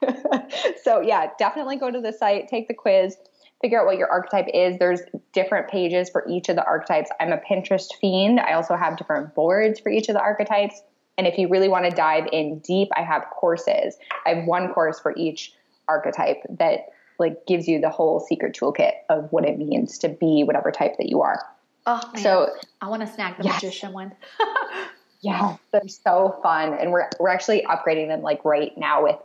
so 0.84 1.02
yeah, 1.02 1.30
definitely 1.38 1.78
go 1.78 1.92
to 1.92 2.02
the 2.02 2.14
site, 2.14 2.48
take 2.48 2.68
the 2.68 2.74
quiz 2.74 3.16
figure 3.62 3.80
out 3.80 3.86
what 3.86 3.98
your 3.98 4.10
archetype 4.10 4.48
is. 4.54 4.78
There's 4.78 5.02
different 5.34 5.70
pages 5.70 6.10
for 6.10 6.26
each 6.30 6.50
of 6.50 6.56
the 6.56 6.66
archetypes. 6.66 7.10
I'm 7.20 7.32
a 7.32 7.38
Pinterest 7.38 7.88
fiend. 8.00 8.40
I 8.40 8.54
also 8.54 8.76
have 8.76 8.98
different 8.98 9.34
boards 9.34 9.80
for 9.80 9.90
each 9.90 10.10
of 10.10 10.14
the 10.14 10.22
archetypes. 10.22 10.82
And 11.18 11.26
if 11.26 11.38
you 11.38 11.48
really 11.50 11.68
want 11.68 11.86
to 11.86 11.92
dive 11.92 12.28
in 12.32 12.60
deep, 12.60 12.90
I 12.96 13.02
have 13.02 13.24
courses. 13.32 13.98
I 14.26 14.36
have 14.36 14.46
one 14.46 14.72
course 14.74 15.00
for 15.00 15.16
each 15.18 15.54
archetype 15.88 16.38
that 16.60 16.90
like 17.20 17.48
gives 17.48 17.68
you 17.68 17.82
the 17.82 17.90
whole 17.90 18.20
secret 18.20 18.56
toolkit 18.56 18.92
of 19.10 19.32
what 19.32 19.44
it 19.44 19.58
means 19.58 19.98
to 20.00 20.10
be 20.10 20.44
whatever 20.44 20.72
type 20.72 20.98
that 20.98 21.10
you 21.10 21.22
are. 21.22 21.44
Oh, 21.88 22.02
man. 22.14 22.22
so 22.22 22.50
I 22.82 22.90
want 22.90 23.02
to 23.02 23.12
snag 23.12 23.38
the 23.38 23.46
yes. 23.46 23.64
magician 23.64 23.94
one. 23.94 24.14
yeah, 25.22 25.56
they're 25.72 25.88
so 25.88 26.38
fun, 26.44 26.74
and 26.74 26.92
we're 26.92 27.10
we're 27.20 27.30
actually 27.30 27.64
upgrading 27.64 28.10
them 28.10 28.22
like 28.22 28.44
right 28.46 28.78
now 28.78 29.04
with 29.04 29.16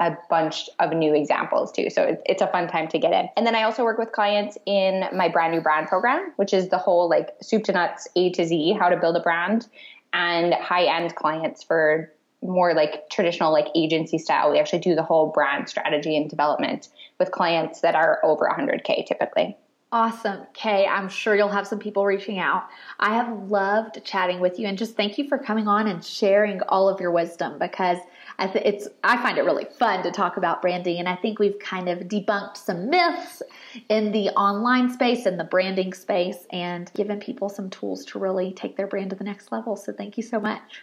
a 0.00 0.16
bunch 0.30 0.68
of 0.78 0.92
new 0.94 1.14
examples 1.14 1.70
too. 1.70 1.90
So 1.90 2.16
it's, 2.24 2.40
a 2.40 2.46
fun 2.46 2.68
time 2.68 2.88
to 2.88 2.98
get 2.98 3.12
in. 3.12 3.28
And 3.36 3.46
then 3.46 3.54
I 3.54 3.64
also 3.64 3.84
work 3.84 3.98
with 3.98 4.12
clients 4.12 4.56
in 4.64 5.04
my 5.12 5.28
brand 5.28 5.52
new 5.52 5.60
brand 5.60 5.88
program, 5.88 6.32
which 6.36 6.54
is 6.54 6.70
the 6.70 6.78
whole 6.78 7.08
like 7.10 7.28
soup 7.42 7.64
to 7.64 7.72
nuts, 7.72 8.08
A 8.16 8.30
to 8.30 8.46
Z, 8.46 8.78
how 8.80 8.88
to 8.88 8.96
build 8.96 9.16
a 9.16 9.20
brand, 9.20 9.68
and 10.14 10.54
high 10.54 10.84
end 10.84 11.14
clients 11.16 11.62
for 11.62 12.10
more 12.42 12.72
like 12.72 13.10
traditional 13.10 13.52
like 13.52 13.66
agency 13.74 14.16
style. 14.16 14.50
We 14.50 14.58
actually 14.58 14.78
do 14.78 14.94
the 14.94 15.02
whole 15.02 15.26
brand 15.26 15.68
strategy 15.68 16.16
and 16.16 16.30
development 16.30 16.88
with 17.18 17.30
clients 17.30 17.82
that 17.82 17.94
are 17.94 18.20
over 18.24 18.48
100K 18.50 19.04
typically. 19.04 19.58
Awesome. 19.92 20.46
Kaye, 20.54 20.86
I'm 20.86 21.08
sure 21.08 21.34
you'll 21.34 21.48
have 21.48 21.66
some 21.66 21.80
people 21.80 22.06
reaching 22.06 22.38
out. 22.38 22.68
I 23.00 23.14
have 23.14 23.50
loved 23.50 24.02
chatting 24.04 24.40
with 24.40 24.58
you 24.58 24.66
and 24.66 24.78
just 24.78 24.96
thank 24.96 25.18
you 25.18 25.28
for 25.28 25.36
coming 25.36 25.68
on 25.68 25.88
and 25.88 26.02
sharing 26.02 26.62
all 26.62 26.88
of 26.88 27.00
your 27.00 27.10
wisdom 27.10 27.58
because 27.58 27.98
I 28.40 28.46
th- 28.46 28.64
it's 28.64 28.88
I 29.04 29.18
find 29.22 29.36
it 29.36 29.44
really 29.44 29.66
fun 29.66 30.02
to 30.02 30.10
talk 30.10 30.38
about 30.38 30.62
branding, 30.62 30.98
and 30.98 31.08
I 31.08 31.14
think 31.14 31.38
we've 31.38 31.58
kind 31.58 31.88
of 31.90 32.00
debunked 32.00 32.56
some 32.56 32.88
myths 32.88 33.42
in 33.90 34.12
the 34.12 34.30
online 34.30 34.90
space 34.90 35.26
and 35.26 35.38
the 35.38 35.44
branding 35.44 35.92
space, 35.92 36.46
and 36.50 36.90
given 36.94 37.20
people 37.20 37.50
some 37.50 37.68
tools 37.68 38.04
to 38.06 38.18
really 38.18 38.52
take 38.52 38.76
their 38.76 38.86
brand 38.86 39.10
to 39.10 39.16
the 39.16 39.24
next 39.24 39.52
level. 39.52 39.76
So 39.76 39.92
thank 39.92 40.16
you 40.16 40.22
so 40.22 40.40
much. 40.40 40.82